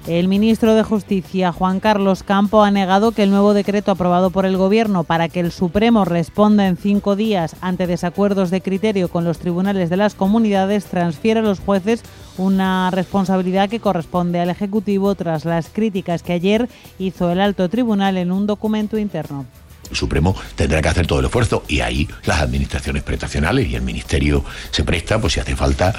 El 0.08 0.30
ministro 0.30 0.74
de 0.74 0.84
Justicia, 0.84 1.52
Juan 1.52 1.82
Carlos 1.82 2.24
Campo, 2.24 2.64
ha 2.64 2.72
negado 2.72 3.12
que 3.12 3.24
el 3.24 3.30
nuevo 3.30 3.54
decreto 3.54 3.92
aprobado 3.92 4.30
por 4.30 4.46
el 4.46 4.56
Gobierno 4.56 5.04
para 5.04 5.28
que 5.28 5.42
el 5.42 5.52
Supremo 5.52 6.06
responda 6.06 6.66
en 6.66 6.78
cinco 6.78 7.18
días 7.18 7.58
ante 7.60 7.88
desacuerdos 7.88 8.50
de 8.50 8.62
criterio 8.62 9.10
con 9.10 9.26
los 9.26 9.38
tribunales 9.38 9.90
de 9.90 9.98
las 9.98 10.16
comunidades 10.16 10.86
transfiere 10.86 11.42
a 11.42 11.44
los 11.44 11.60
jueces 11.60 12.04
una 12.38 12.90
responsabilidad 12.90 13.70
que 13.70 13.82
corresponde 13.82 14.40
al 14.40 14.50
Ejecutivo 14.50 15.14
tras 15.16 15.44
las 15.44 15.68
críticas 15.68 16.24
que 16.24 16.32
ayer 16.32 16.70
hizo 17.00 17.30
el 17.30 17.42
alto 17.42 17.68
tribunal 17.68 18.16
en 18.16 18.32
un 18.32 18.48
documento 18.48 18.98
interno. 18.98 19.46
El 19.90 19.98
Supremo 19.98 20.38
tendrá 20.56 20.82
que 20.82 20.88
hacer 20.88 21.06
todo 21.06 21.20
el 21.20 21.26
esfuerzo 21.26 21.64
y 21.68 21.82
ahí 21.82 22.08
las 22.24 22.40
administraciones 22.40 23.04
prestacionales 23.04 23.68
y 23.68 23.76
el 23.76 23.82
Ministerio 23.82 24.46
se 24.72 24.86
presta, 24.86 25.20
pues 25.20 25.34
si 25.34 25.42
hace 25.42 25.56
falta, 25.58 25.94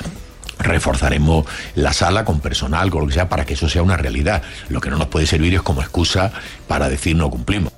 reforzaremos 0.59 1.47
la 1.75 1.93
sala 1.93 2.25
con 2.25 2.41
personal, 2.41 2.91
con 2.91 3.03
lo 3.03 3.07
que 3.07 3.15
sea, 3.15 3.29
para 3.29 3.45
que 3.45 3.55
eso 3.55 3.69
sea 3.69 3.83
una 3.83 3.97
realidad. 3.97 4.43
Lo 4.69 4.81
que 4.81 4.91
no 4.91 4.99
nos 4.99 5.09
puede 5.09 5.27
servir 5.27 5.55
es 5.55 5.63
como 5.63 5.81
excusa 5.81 6.33
para 6.67 6.89
decir 6.89 7.17
no 7.17 7.31
cumplimos. 7.31 7.73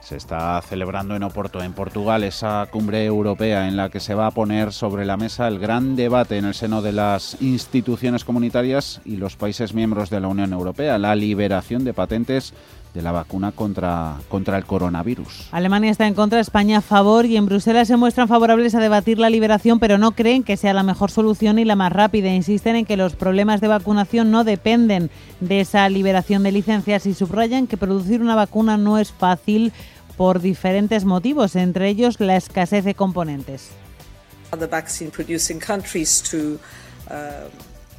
Se 0.00 0.16
está 0.16 0.60
celebrando 0.60 1.16
en 1.16 1.22
Oporto, 1.22 1.62
en 1.62 1.72
Portugal, 1.72 2.22
esa 2.22 2.66
cumbre 2.70 3.04
europea 3.04 3.66
en 3.66 3.76
la 3.76 3.88
que 3.88 4.00
se 4.00 4.14
va 4.14 4.26
a 4.26 4.30
poner 4.30 4.72
sobre 4.72 5.06
la 5.06 5.16
mesa 5.16 5.48
el 5.48 5.58
gran 5.58 5.96
debate 5.96 6.36
en 6.36 6.44
el 6.44 6.54
seno 6.54 6.82
de 6.82 6.92
las 6.92 7.40
instituciones 7.40 8.24
comunitarias 8.24 9.00
y 9.06 9.16
los 9.16 9.36
países 9.36 9.72
miembros 9.72 10.10
de 10.10 10.20
la 10.20 10.28
Unión 10.28 10.52
Europea, 10.52 10.98
la 10.98 11.14
liberación 11.14 11.84
de 11.84 11.94
patentes 11.94 12.52
de 12.94 13.02
la 13.02 13.12
vacuna 13.12 13.52
contra, 13.52 14.16
contra 14.28 14.58
el 14.58 14.64
coronavirus. 14.64 15.48
Alemania 15.50 15.90
está 15.90 16.06
en 16.06 16.14
contra, 16.14 16.40
España 16.40 16.78
a 16.78 16.80
favor 16.82 17.24
y 17.24 17.36
en 17.36 17.46
Bruselas 17.46 17.88
se 17.88 17.96
muestran 17.96 18.28
favorables 18.28 18.74
a 18.74 18.80
debatir 18.80 19.18
la 19.18 19.30
liberación, 19.30 19.78
pero 19.78 19.96
no 19.98 20.12
creen 20.12 20.42
que 20.42 20.56
sea 20.56 20.74
la 20.74 20.82
mejor 20.82 21.10
solución 21.10 21.58
y 21.58 21.64
la 21.64 21.76
más 21.76 21.92
rápida. 21.92 22.34
Insisten 22.34 22.76
en 22.76 22.86
que 22.86 22.96
los 22.96 23.16
problemas 23.16 23.60
de 23.60 23.68
vacunación 23.68 24.30
no 24.30 24.44
dependen 24.44 25.10
de 25.40 25.60
esa 25.60 25.88
liberación 25.88 26.42
de 26.42 26.52
licencias 26.52 27.06
y 27.06 27.14
subrayan 27.14 27.66
que 27.66 27.76
producir 27.76 28.20
una 28.20 28.34
vacuna 28.34 28.76
no 28.76 28.98
es 28.98 29.10
fácil 29.10 29.72
por 30.16 30.40
diferentes 30.40 31.04
motivos, 31.04 31.56
entre 31.56 31.88
ellos 31.88 32.20
la 32.20 32.36
escasez 32.36 32.84
de 32.84 32.94
componentes. 32.94 33.70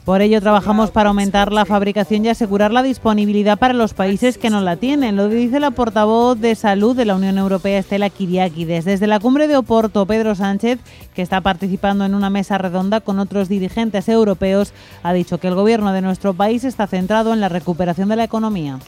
Por 0.06 0.22
ello 0.22 0.42
trabajamos 0.42 0.92
para 0.92 1.10
aumentar 1.10 1.54
la 1.54 1.64
fabricación 1.64 2.26
y 2.26 2.30
asegurar 2.30 2.74
la 2.74 2.84
disponibilidad 2.84 3.58
para 3.58 3.74
los 3.74 3.94
países 3.94 4.38
que 4.38 4.50
no 4.50 4.60
la 4.60 4.76
tienen. 4.76 5.16
Lo 5.16 5.30
dice 5.30 5.62
la 5.62 5.72
portavoz 5.72 6.38
de 6.38 6.56
salud 6.56 6.94
de 6.94 7.06
la 7.06 7.16
Unión 7.16 7.38
Europea, 7.38 7.80
Estela 7.80 8.10
Kiriakides. 8.10 8.84
Desde 8.84 9.08
la 9.08 9.22
cumbre 9.22 9.48
de 9.48 9.56
Oporto, 9.56 10.06
Pedro 10.06 10.36
Sánchez, 10.36 10.80
que 11.16 11.22
está 11.22 11.40
participando 11.40 12.04
en 12.04 12.16
una 12.16 12.30
mesa 12.30 12.58
redonda 12.58 13.00
con 13.00 13.18
otros 13.18 13.48
dirigentes 13.48 14.10
europeos, 14.10 14.74
ha 15.04 15.14
dicho 15.14 15.38
que 15.38 15.48
el 15.48 15.56
gobierno 15.56 15.94
de 15.94 16.02
nuestro 16.02 16.34
país 16.34 16.66
está 16.66 16.86
centrado 16.86 17.32
en 17.32 17.40
la 17.40 17.48
recuperación 17.48 18.10
de 18.10 18.18
la 18.18 18.26
economía. 18.26 18.80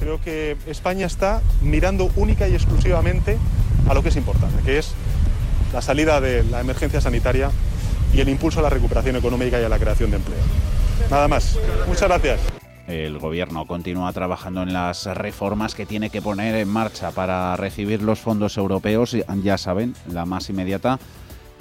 Creo 0.00 0.18
que 0.18 0.56
España 0.66 1.04
está 1.04 1.42
mirando 1.60 2.10
única 2.16 2.48
y 2.48 2.54
exclusivamente 2.54 3.36
a 3.86 3.92
lo 3.92 4.02
que 4.02 4.08
es 4.08 4.16
importante, 4.16 4.62
que 4.64 4.78
es 4.78 4.94
la 5.74 5.82
salida 5.82 6.22
de 6.22 6.42
la 6.44 6.60
emergencia 6.60 7.02
sanitaria 7.02 7.50
y 8.12 8.20
el 8.20 8.28
impulso 8.28 8.60
a 8.60 8.62
la 8.62 8.70
recuperación 8.70 9.16
económica 9.16 9.60
y 9.60 9.64
a 9.64 9.68
la 9.68 9.78
creación 9.78 10.10
de 10.10 10.16
empleo. 10.16 10.38
Nada 11.10 11.28
más. 11.28 11.58
Muchas 11.86 12.08
gracias. 12.08 12.40
El 12.86 13.18
gobierno 13.18 13.64
continúa 13.66 14.12
trabajando 14.12 14.62
en 14.62 14.72
las 14.72 15.06
reformas 15.06 15.74
que 15.74 15.86
tiene 15.86 16.10
que 16.10 16.20
poner 16.20 16.56
en 16.56 16.68
marcha 16.68 17.12
para 17.12 17.54
recibir 17.56 18.02
los 18.02 18.18
fondos 18.18 18.56
europeos, 18.56 19.16
ya 19.42 19.56
saben, 19.56 19.94
la 20.08 20.26
más 20.26 20.50
inmediata 20.50 20.98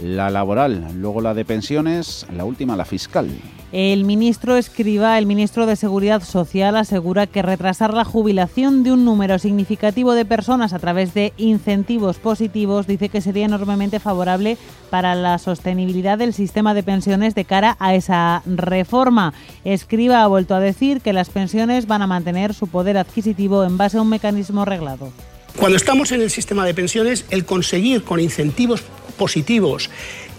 la 0.02 0.30
laboral, 0.30 0.88
luego 0.95 1.22
la 1.22 1.34
de 1.34 1.45
pensiones, 1.45 2.26
la 2.36 2.45
última 2.45 2.76
la 2.76 2.86
fiscal. 2.86 3.30
El 3.72 4.04
ministro 4.04 4.58
Escriba, 4.58 5.18
el 5.18 5.26
ministro 5.26 5.66
de 5.66 5.78
Seguridad 5.78 6.22
Social, 6.24 6.76
asegura 6.76 7.26
que 7.26 7.41
retrasar 7.41 7.93
la 7.93 8.04
jubilación 8.04 8.84
de 8.84 8.91
un 8.91 9.06
número 9.06 9.39
significativo 9.39 10.14
de 10.14 10.26
personas 10.26 10.74
a 10.74 10.80
través 10.80 11.14
de 11.14 11.32
incentivos 11.38 12.18
positivos 12.18 12.86
dice 12.86 13.08
que 13.08 13.22
sería 13.22 13.45
enormemente 13.45 14.02
favorable 14.02 14.58
para 14.89 15.16
la 15.16 15.38
sostenibilidad 15.38 16.18
del 16.18 16.34
sistema 16.34 16.74
de 16.74 16.84
pensiones 16.84 17.34
de 17.34 17.45
cara 17.45 17.78
a 17.80 17.95
esa 17.95 18.43
reforma. 18.45 19.34
Escriba 19.64 20.22
ha 20.22 20.28
vuelto 20.28 20.54
a 20.54 20.60
decir 20.60 20.99
que 20.99 21.14
las 21.14 21.30
pensiones 21.30 21.88
van 21.88 22.02
a 22.02 22.08
mantener 22.08 22.54
su 22.54 22.68
poder 22.68 22.97
adquisitivo 22.97 23.64
en 23.64 23.78
base 23.78 23.97
a 23.97 24.02
un 24.02 24.10
mecanismo 24.10 24.66
reglado. 24.66 25.14
Cuando 25.58 25.78
estamos 25.78 26.12
en 26.12 26.22
el 26.22 26.32
sistema 26.32 26.66
de 26.66 26.74
pensiones, 26.74 27.26
el 27.30 27.45
conseguir 27.45 28.04
con 28.04 28.20
incentivos 28.20 28.84
positivos 29.18 29.89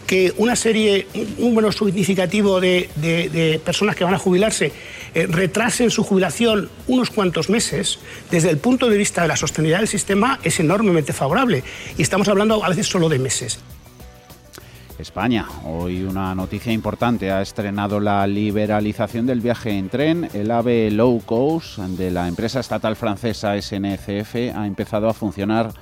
que 0.07 0.35
una 0.37 0.57
serie, 0.57 1.07
un 1.15 1.51
número 1.51 1.73
significativo 1.73 2.61
de, 2.61 3.61
personas 3.65 3.97
que 3.97 4.05
van 4.05 4.15
a 4.15 4.19
jubilarse 4.19 4.73
eh, 5.15 5.27
retrasen 5.27 5.91
su 5.91 6.03
jubilación 6.03 6.69
unos 6.87 7.11
cuantos 7.11 7.49
meses, 7.49 7.99
desde 8.31 8.51
el 8.51 8.59
punto 8.59 8.91
de 8.91 8.99
vista 8.99 9.23
de 9.23 9.29
la 9.29 9.37
sostenibilidad 9.37 9.79
del 9.79 9.89
sistema 9.89 10.39
es 10.43 10.59
enormemente 10.61 11.13
favorable. 11.13 11.63
Y 11.97 12.03
estamos 12.03 12.29
hablando 12.29 12.65
a 12.65 12.69
veces 12.69 12.87
solo 12.89 13.09
de 13.09 13.19
meses. 13.19 13.59
España. 14.99 15.47
Hoy 15.65 16.03
una 16.03 16.35
noticia 16.35 16.73
importante. 16.73 17.31
Ha 17.31 17.43
estrenado 17.43 18.01
la 18.01 18.27
liberalización 18.27 19.27
del 19.27 19.41
viaje 19.41 19.71
en 19.71 19.89
tren. 19.89 20.29
El 20.33 20.51
AVE 20.51 20.91
Low 20.91 21.21
Cost 21.25 21.79
de 21.79 22.11
la 22.11 22.29
empresa 22.29 22.61
estatal 22.61 22.97
francesa 22.97 23.61
SNCF 23.61 24.55
ha 24.55 24.67
empezado 24.67 25.09
a 25.09 25.15
funcionar 25.15 25.73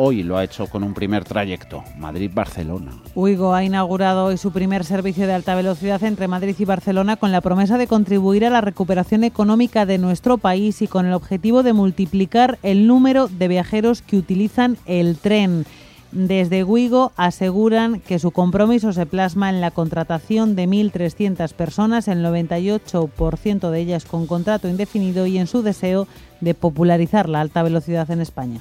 Hoy 0.00 0.22
lo 0.22 0.36
ha 0.36 0.44
hecho 0.44 0.68
con 0.68 0.84
un 0.84 0.94
primer 0.94 1.24
trayecto, 1.24 1.82
Madrid-Barcelona. 1.96 2.92
Uigo 3.16 3.52
ha 3.52 3.64
inaugurado 3.64 4.26
hoy 4.26 4.36
su 4.36 4.52
primer 4.52 4.84
servicio 4.84 5.26
de 5.26 5.32
alta 5.32 5.56
velocidad 5.56 6.04
entre 6.04 6.28
Madrid 6.28 6.54
y 6.56 6.64
Barcelona 6.64 7.16
con 7.16 7.32
la 7.32 7.40
promesa 7.40 7.78
de 7.78 7.88
contribuir 7.88 8.44
a 8.44 8.50
la 8.50 8.60
recuperación 8.60 9.24
económica 9.24 9.86
de 9.86 9.98
nuestro 9.98 10.38
país 10.38 10.82
y 10.82 10.86
con 10.86 11.06
el 11.06 11.14
objetivo 11.14 11.64
de 11.64 11.72
multiplicar 11.72 12.60
el 12.62 12.86
número 12.86 13.26
de 13.26 13.48
viajeros 13.48 14.00
que 14.00 14.18
utilizan 14.18 14.76
el 14.86 15.18
tren. 15.18 15.66
Desde 16.10 16.64
Guigo 16.64 17.12
aseguran 17.16 18.00
que 18.00 18.18
su 18.18 18.30
compromiso 18.30 18.92
se 18.94 19.04
plasma 19.04 19.50
en 19.50 19.60
la 19.60 19.70
contratación 19.70 20.56
de 20.56 20.66
1.300 20.66 21.52
personas, 21.52 22.08
el 22.08 22.24
98% 22.24 23.70
de 23.70 23.78
ellas 23.78 24.06
con 24.06 24.26
contrato 24.26 24.68
indefinido 24.68 25.26
y 25.26 25.36
en 25.36 25.46
su 25.46 25.62
deseo 25.62 26.08
de 26.40 26.54
popularizar 26.54 27.28
la 27.28 27.40
alta 27.40 27.62
velocidad 27.62 28.10
en 28.10 28.22
España. 28.22 28.60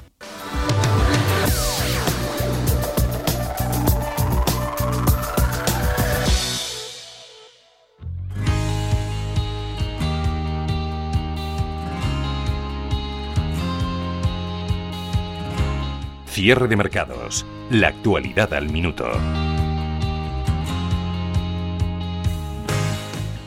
Cierre 16.37 16.67
de 16.67 16.75
mercados. 16.75 17.47
La 17.71 17.87
actualidad 17.87 18.53
al 18.53 18.69
minuto. 18.69 19.05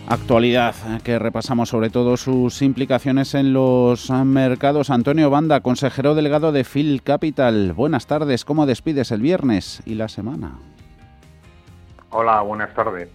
Actualidad 0.09 0.75
que 1.05 1.21
repasamos 1.21 1.69
sobre 1.69 1.91
todo 1.91 2.17
sus 2.17 2.63
implicaciones 2.63 3.35
en 3.35 3.53
los 3.53 4.11
mercados. 4.11 4.91
Antonio 4.91 5.31
Banda, 5.31 5.61
consejero 5.61 6.17
delegado 6.17 6.51
de 6.51 6.65
Phil 6.65 7.01
Capital. 7.05 7.75
Buenas 7.75 8.09
tardes. 8.09 8.45
¿Cómo 8.45 8.67
despides 8.67 9.13
el 9.13 9.23
viernes 9.23 9.85
y 9.87 9.95
la 9.95 10.09
semana? 10.09 10.59
Hola, 12.11 12.41
buenas 12.41 12.75
tardes. 12.75 13.09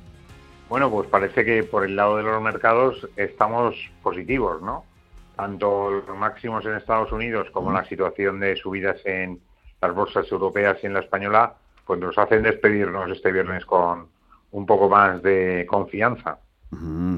Bueno, 0.70 0.90
pues 0.90 1.10
parece 1.10 1.44
que 1.44 1.64
por 1.64 1.84
el 1.84 1.98
lado 1.98 2.16
de 2.16 2.24
los 2.24 2.42
mercados 2.42 3.10
estamos 3.18 3.76
positivos, 4.02 4.62
¿no? 4.62 4.86
Tanto 5.36 5.92
los 5.92 6.18
máximos 6.18 6.66
en 6.66 6.76
Estados 6.76 7.12
Unidos 7.12 7.50
como 7.52 7.74
la 7.74 7.84
situación 7.84 8.40
de 8.40 8.56
subidas 8.56 9.02
en, 9.04 9.42
las 9.88 9.96
bolsas 9.96 10.32
europeas 10.32 10.78
y 10.84 10.88
en 10.88 10.94
la 10.94 11.02
española, 11.02 11.54
pues 11.86 12.00
nos 12.00 12.18
hacen 12.18 12.44
despedirnos 12.44 13.10
este 13.12 13.32
viernes 13.32 13.66
con 13.66 14.08
un 14.52 14.66
poco 14.66 14.90
más 14.90 15.22
de 15.22 15.66
confianza. 15.68 16.38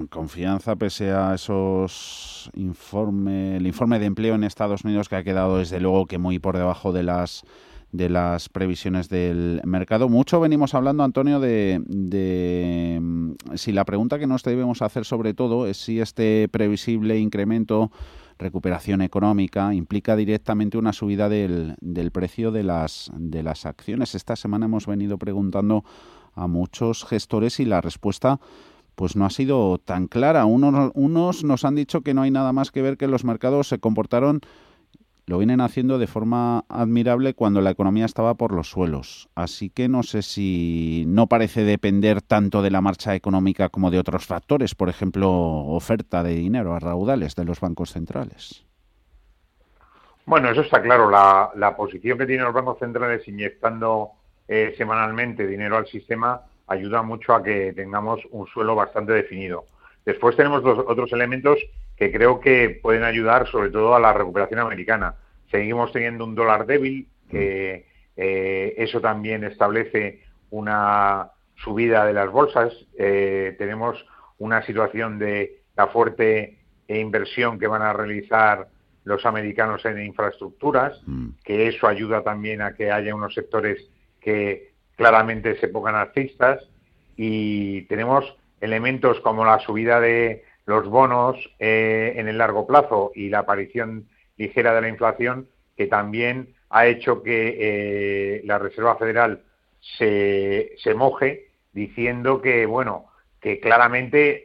confianza 0.09 0.75
pese 0.75 1.11
a 1.11 1.35
esos 1.35 2.49
informes, 2.55 3.57
el 3.57 3.67
informe 3.67 3.99
de 3.99 4.05
empleo 4.05 4.35
en 4.35 4.43
Estados 4.43 4.83
Unidos 4.83 5.07
que 5.07 5.15
ha 5.15 5.23
quedado 5.23 5.57
desde 5.57 5.79
luego 5.79 6.05
que 6.05 6.17
muy 6.17 6.39
por 6.39 6.57
debajo 6.57 6.91
de 6.91 7.03
las 7.03 7.43
de 7.91 8.09
las 8.09 8.49
previsiones 8.49 9.07
del 9.07 9.61
mercado. 9.63 10.09
Mucho 10.09 10.41
venimos 10.41 10.73
hablando, 10.73 11.03
Antonio, 11.03 11.39
de, 11.39 11.81
de 11.87 12.99
mm, 13.01 13.31
si 13.55 13.71
la 13.71 13.85
pregunta 13.85 14.19
que 14.19 14.27
nos 14.27 14.43
debemos 14.43 14.81
hacer 14.81 15.05
sobre 15.05 15.33
todo 15.33 15.67
es 15.67 15.77
si 15.77 16.01
este 16.01 16.49
previsible 16.49 17.17
incremento 17.17 17.89
recuperación 18.37 19.01
económica 19.01 19.73
implica 19.73 20.15
directamente 20.15 20.77
una 20.77 20.93
subida 20.93 21.29
del, 21.29 21.75
del 21.81 22.11
precio 22.11 22.51
de 22.51 22.63
las, 22.63 23.11
de 23.15 23.43
las 23.43 23.65
acciones. 23.65 24.15
Esta 24.15 24.35
semana 24.35 24.65
hemos 24.65 24.85
venido 24.85 25.17
preguntando 25.17 25.83
a 26.33 26.47
muchos 26.47 27.03
gestores 27.05 27.59
y 27.59 27.65
la 27.65 27.81
respuesta 27.81 28.39
pues 28.95 29.15
no 29.15 29.25
ha 29.25 29.29
sido 29.29 29.77
tan 29.77 30.07
clara. 30.07 30.45
Unos, 30.45 30.91
unos 30.95 31.43
nos 31.43 31.65
han 31.65 31.75
dicho 31.75 32.01
que 32.01 32.13
no 32.13 32.23
hay 32.23 32.31
nada 32.31 32.51
más 32.51 32.71
que 32.71 32.81
ver 32.81 32.97
que 32.97 33.07
los 33.07 33.23
mercados 33.23 33.67
se 33.67 33.79
comportaron 33.79 34.41
lo 35.27 35.37
vienen 35.37 35.59
haciendo 35.59 35.99
de 35.99 36.07
forma 36.07 36.63
admirable 36.69 37.33
cuando 37.33 37.59
la 37.59 37.69
economía 37.69 38.05
estaba 38.05 38.35
por 38.35 38.53
los 38.53 38.69
suelos. 38.69 39.29
Así 39.35 39.69
que 39.69 39.89
no 39.89 40.01
sé 40.03 40.21
si 40.21 41.03
no 41.05 41.27
parece 41.27 41.65
depender 41.65 42.21
tanto 42.21 42.61
de 42.61 42.71
la 42.71 42.79
marcha 42.79 43.13
económica 43.13 43.67
como 43.67 43.91
de 43.91 43.99
otros 43.99 44.25
factores, 44.25 44.73
por 44.73 44.87
ejemplo, 44.87 45.29
oferta 45.29 46.23
de 46.23 46.33
dinero 46.33 46.73
a 46.73 46.79
raudales 46.79 47.35
de 47.35 47.43
los 47.43 47.59
bancos 47.59 47.91
centrales. 47.91 48.65
Bueno, 50.25 50.49
eso 50.49 50.61
está 50.61 50.81
claro. 50.81 51.09
La, 51.09 51.75
posición 51.75 52.17
que 52.17 52.25
tienen 52.25 52.45
los 52.45 52.53
bancos 52.53 52.79
centrales 52.79 53.27
inyectando 53.27 54.11
eh, 54.47 54.75
semanalmente 54.77 55.45
dinero 55.45 55.75
al 55.75 55.87
sistema 55.87 56.41
ayuda 56.67 57.01
mucho 57.01 57.33
a 57.33 57.43
que 57.43 57.73
tengamos 57.73 58.21
un 58.31 58.47
suelo 58.47 58.75
bastante 58.75 59.11
definido. 59.11 59.65
Después 60.05 60.37
tenemos 60.37 60.63
dos, 60.63 60.79
otros 60.87 61.11
elementos 61.11 61.59
que 61.97 62.11
creo 62.11 62.39
que 62.39 62.79
pueden 62.81 63.03
ayudar 63.03 63.47
sobre 63.47 63.71
todo 63.71 63.95
a 63.95 63.99
la 63.99 64.13
recuperación 64.13 64.59
americana. 64.59 65.15
Seguimos 65.49 65.91
teniendo 65.91 66.25
un 66.25 66.35
dólar 66.35 66.65
débil, 66.65 67.07
que 67.29 67.87
eh, 68.15 68.75
eso 68.77 69.01
también 69.01 69.43
establece 69.43 70.21
una 70.51 71.31
subida 71.55 72.05
de 72.05 72.13
las 72.13 72.31
bolsas. 72.31 72.73
Eh, 72.97 73.55
tenemos 73.57 74.05
una 74.37 74.63
situación 74.63 75.17
de 75.17 75.61
la 75.75 75.87
fuerte 75.87 76.59
inversión 76.87 77.59
que 77.59 77.67
van 77.67 77.81
a 77.81 77.93
realizar 77.93 78.67
los 79.03 79.25
americanos 79.25 79.83
en 79.85 80.03
infraestructuras, 80.03 81.01
mm. 81.05 81.29
que 81.43 81.67
eso 81.67 81.87
ayuda 81.87 82.23
también 82.23 82.61
a 82.61 82.73
que 82.73 82.91
haya 82.91 83.15
unos 83.15 83.33
sectores 83.33 83.89
que 84.19 84.73
claramente 84.95 85.57
se 85.59 85.69
pongan 85.69 85.95
alcistas 85.95 86.61
y 87.15 87.83
tenemos 87.83 88.35
elementos 88.59 89.19
como 89.21 89.45
la 89.45 89.59
subida 89.59 89.99
de 89.99 90.43
los 90.67 90.87
bonos 90.87 91.37
eh, 91.59 92.13
en 92.17 92.27
el 92.27 92.37
largo 92.37 92.67
plazo 92.67 93.11
y 93.15 93.29
la 93.29 93.39
aparición 93.39 94.07
ligera 94.35 94.75
de 94.75 94.81
la 94.81 94.89
inflación, 94.89 95.47
que 95.75 95.87
también 95.87 96.53
ha 96.69 96.85
hecho 96.87 97.23
que 97.23 97.55
eh, 97.57 98.41
la 98.43 98.59
Reserva 98.59 98.97
Federal 98.97 99.41
se, 99.97 100.73
se, 100.77 100.93
moje 100.93 101.47
diciendo 101.71 102.41
que, 102.41 102.65
bueno, 102.65 103.05
que 103.39 103.61
claramente 103.61 104.43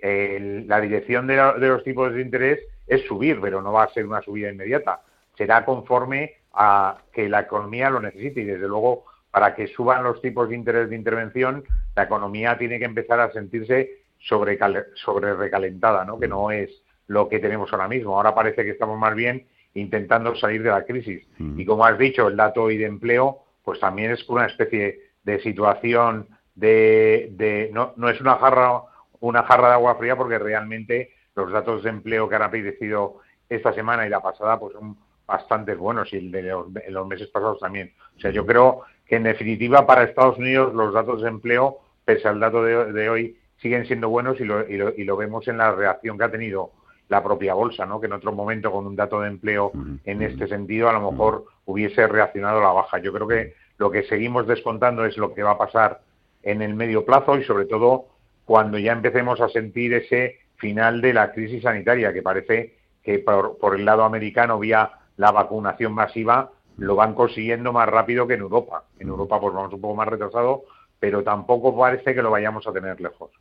la 0.66 0.81
dirección 0.81 1.27
de, 1.27 1.35
de, 1.35 1.68
los 1.68 1.83
tipos 1.83 2.14
de 2.14 2.23
interés 2.23 2.61
es 2.87 3.05
subir, 3.07 3.41
pero 3.41 3.61
no 3.61 3.73
va 3.73 3.85
a 3.85 3.93
ser 3.93 4.07
una 4.07 4.23
subida 4.23 4.51
inmediata. 4.51 5.01
Será 5.37 5.64
conforme 5.64 6.35
a 6.53 6.99
que 7.12 7.29
la 7.29 7.41
economía 7.41 7.91
lo 7.91 8.01
necesite 8.01 8.43
y, 8.43 8.45
desde 8.45 8.68
luego, 8.68 9.07
para 9.33 9.57
que 9.57 9.66
suban 9.66 10.05
los 10.05 10.20
tipos 10.20 10.49
de 10.49 10.55
interés 10.55 10.89
de 10.89 10.95
intervención, 10.95 11.64
la 11.97 12.05
economía 12.05 12.57
tiene 12.59 12.79
que 12.79 12.85
empezar 12.85 13.18
a 13.18 13.33
sentirse 13.33 14.01
sobre, 14.23 14.59
sobre 14.95 15.35
recalentada, 15.35 16.05
¿no? 16.05 16.18
que 16.18 16.29
no 16.29 16.51
es 16.51 16.70
lo 17.07 17.29
que 17.29 17.39
tenemos 17.39 17.73
ahora 17.73 17.89
mismo. 17.89 18.16
Ahora 18.16 18.35
parece 18.35 18.64
que 18.64 18.70
estamos 18.70 18.99
más 18.99 19.14
bien 19.14 19.47
intentando 19.75 20.35
salir 20.37 20.62
de 20.62 20.70
la 20.70 20.85
crisis. 20.85 21.27
Mm. 21.39 21.61
Y 21.61 21.64
como 21.64 21.85
has 21.85 21.99
dicho, 21.99 22.29
el 22.29 22.37
dato 22.37 22.64
hoy 22.64 22.77
de 22.77 22.87
empleo, 22.87 23.45
pues 23.64 23.81
también 23.81 24.12
es 24.12 24.29
una 24.29 24.47
especie 24.47 25.01
de 25.25 25.41
situación 25.41 26.29
de, 26.55 27.31
de 27.33 27.70
no, 27.73 27.95
no 27.97 28.09
es 28.09 28.20
una 28.20 28.37
jarra 28.37 28.83
una 29.20 29.45
jarra 29.45 29.68
de 29.68 29.75
agua 29.75 29.95
fría 29.95 30.16
porque 30.16 30.39
realmente 30.39 31.12
los 31.37 31.51
datos 31.51 31.85
de 31.85 31.91
empleo 31.91 32.29
que 32.29 32.35
han 32.35 32.43
aparecido 32.43 33.20
esta 33.49 33.73
semana 33.73 34.05
y 34.05 34.11
la 34.11 34.20
pasada 34.20 34.59
pues 34.59 34.73
son 34.73 34.97
bastante 35.27 35.75
buenos 35.77 36.12
y 36.12 36.16
el 36.16 36.33
de 36.33 36.43
los, 36.43 37.07
meses 37.07 37.29
pasados 37.29 37.61
también. 37.61 37.95
O 38.16 38.20
sea, 38.20 38.33
yo 38.33 38.45
creo 38.45 38.83
que 39.07 39.16
en 39.16 39.23
definitiva 39.23 39.87
para 39.87 40.03
Estados 40.03 40.39
Unidos 40.39 40.75
los 40.75 40.93
datos 40.93 41.23
de 41.23 41.29
empleo, 41.29 41.79
pese 42.05 42.27
al 42.27 42.41
dato 42.41 42.64
de 42.64 43.09
hoy, 43.09 43.39
siguen 43.62 43.86
siendo 43.86 44.08
buenos 44.08 44.40
y 44.40 44.44
lo, 44.44 44.68
y 44.68 45.04
lo, 45.04 45.16
vemos 45.16 45.46
en 45.48 45.56
la 45.56 45.72
reacción 45.72 46.18
que 46.18 46.24
ha 46.24 46.30
tenido 46.30 46.72
la 47.08 47.22
propia 47.22 47.54
bolsa, 47.54 47.86
¿no? 47.86 48.00
que 48.00 48.06
en 48.06 48.12
otro 48.12 48.32
momento 48.32 48.72
con 48.72 48.86
un 48.86 48.96
dato 48.96 49.20
de 49.20 49.28
empleo 49.28 49.72
en 50.04 50.22
este 50.22 50.48
sentido 50.48 50.88
a 50.88 50.92
lo 50.92 51.12
mejor 51.12 51.44
hubiese 51.66 52.06
reaccionado 52.06 52.58
a 52.58 52.62
la 52.62 52.72
baja. 52.72 52.98
Yo 52.98 53.12
creo 53.12 53.28
que 53.28 53.54
lo 53.78 53.90
que 53.90 54.02
seguimos 54.04 54.46
descontando 54.46 55.04
es 55.04 55.16
lo 55.16 55.32
que 55.32 55.42
va 55.42 55.52
a 55.52 55.58
pasar 55.58 56.00
en 56.42 56.62
el 56.62 56.74
medio 56.74 57.04
plazo 57.04 57.38
y 57.38 57.44
sobre 57.44 57.66
todo 57.66 58.06
cuando 58.44 58.78
ya 58.78 58.92
empecemos 58.92 59.40
a 59.40 59.48
sentir 59.48 59.94
ese 59.94 60.38
final 60.56 61.00
de 61.00 61.12
la 61.12 61.32
crisis 61.32 61.62
sanitaria, 61.62 62.12
que 62.12 62.22
parece 62.22 62.76
que 63.02 63.18
por, 63.18 63.58
por 63.58 63.76
el 63.76 63.84
lado 63.84 64.04
americano 64.04 64.58
vía 64.58 64.90
la 65.16 65.30
vacunación 65.30 65.92
masiva 65.92 66.50
lo 66.78 66.96
van 66.96 67.14
consiguiendo 67.14 67.72
más 67.72 67.88
rápido 67.88 68.26
que 68.26 68.34
en 68.34 68.40
Europa. 68.40 68.84
En 68.98 69.08
Europa 69.08 69.40
pues 69.40 69.54
vamos 69.54 69.72
un 69.72 69.80
poco 69.80 69.94
más 69.94 70.08
retrasado, 70.08 70.64
pero 71.03 71.24
tampoco 71.24 71.76
parece 71.76 72.14
que 72.14 72.22
lo 72.22 72.30
vayamos 72.30 72.64
a 72.68 72.72
tener 72.72 73.00
lejos. 73.00 73.32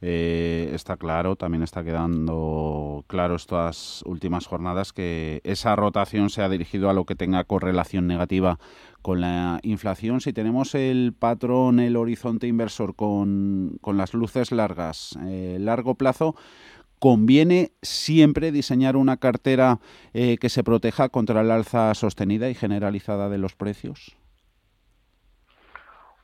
Eh, 0.00 0.70
está 0.72 0.96
claro, 0.96 1.34
también 1.34 1.64
está 1.64 1.82
quedando 1.82 3.04
claro 3.08 3.34
estas 3.34 4.04
últimas 4.06 4.46
jornadas 4.46 4.92
que 4.92 5.40
esa 5.42 5.74
rotación 5.74 6.30
se 6.30 6.42
ha 6.42 6.48
dirigido 6.48 6.88
a 6.88 6.92
lo 6.92 7.04
que 7.04 7.16
tenga 7.16 7.42
correlación 7.42 8.06
negativa 8.06 8.60
con 9.02 9.20
la 9.20 9.58
inflación. 9.64 10.20
Si 10.20 10.32
tenemos 10.32 10.76
el 10.76 11.12
patrón, 11.12 11.80
el 11.80 11.96
horizonte 11.96 12.46
inversor 12.46 12.94
con, 12.94 13.80
las 13.84 14.14
luces 14.14 14.52
largas, 14.52 15.18
eh, 15.26 15.56
largo 15.58 15.96
plazo, 15.96 16.36
conviene 17.00 17.72
siempre 17.82 18.52
diseñar 18.52 18.94
una 18.94 19.16
cartera 19.16 19.80
eh, 20.14 20.36
que 20.40 20.50
se 20.50 20.62
proteja 20.62 21.08
contra 21.08 21.42
la 21.42 21.56
alza 21.56 21.92
sostenida 21.94 22.48
y 22.48 22.54
generalizada 22.54 23.28
de 23.28 23.38
los 23.38 23.56
precios. 23.56 24.16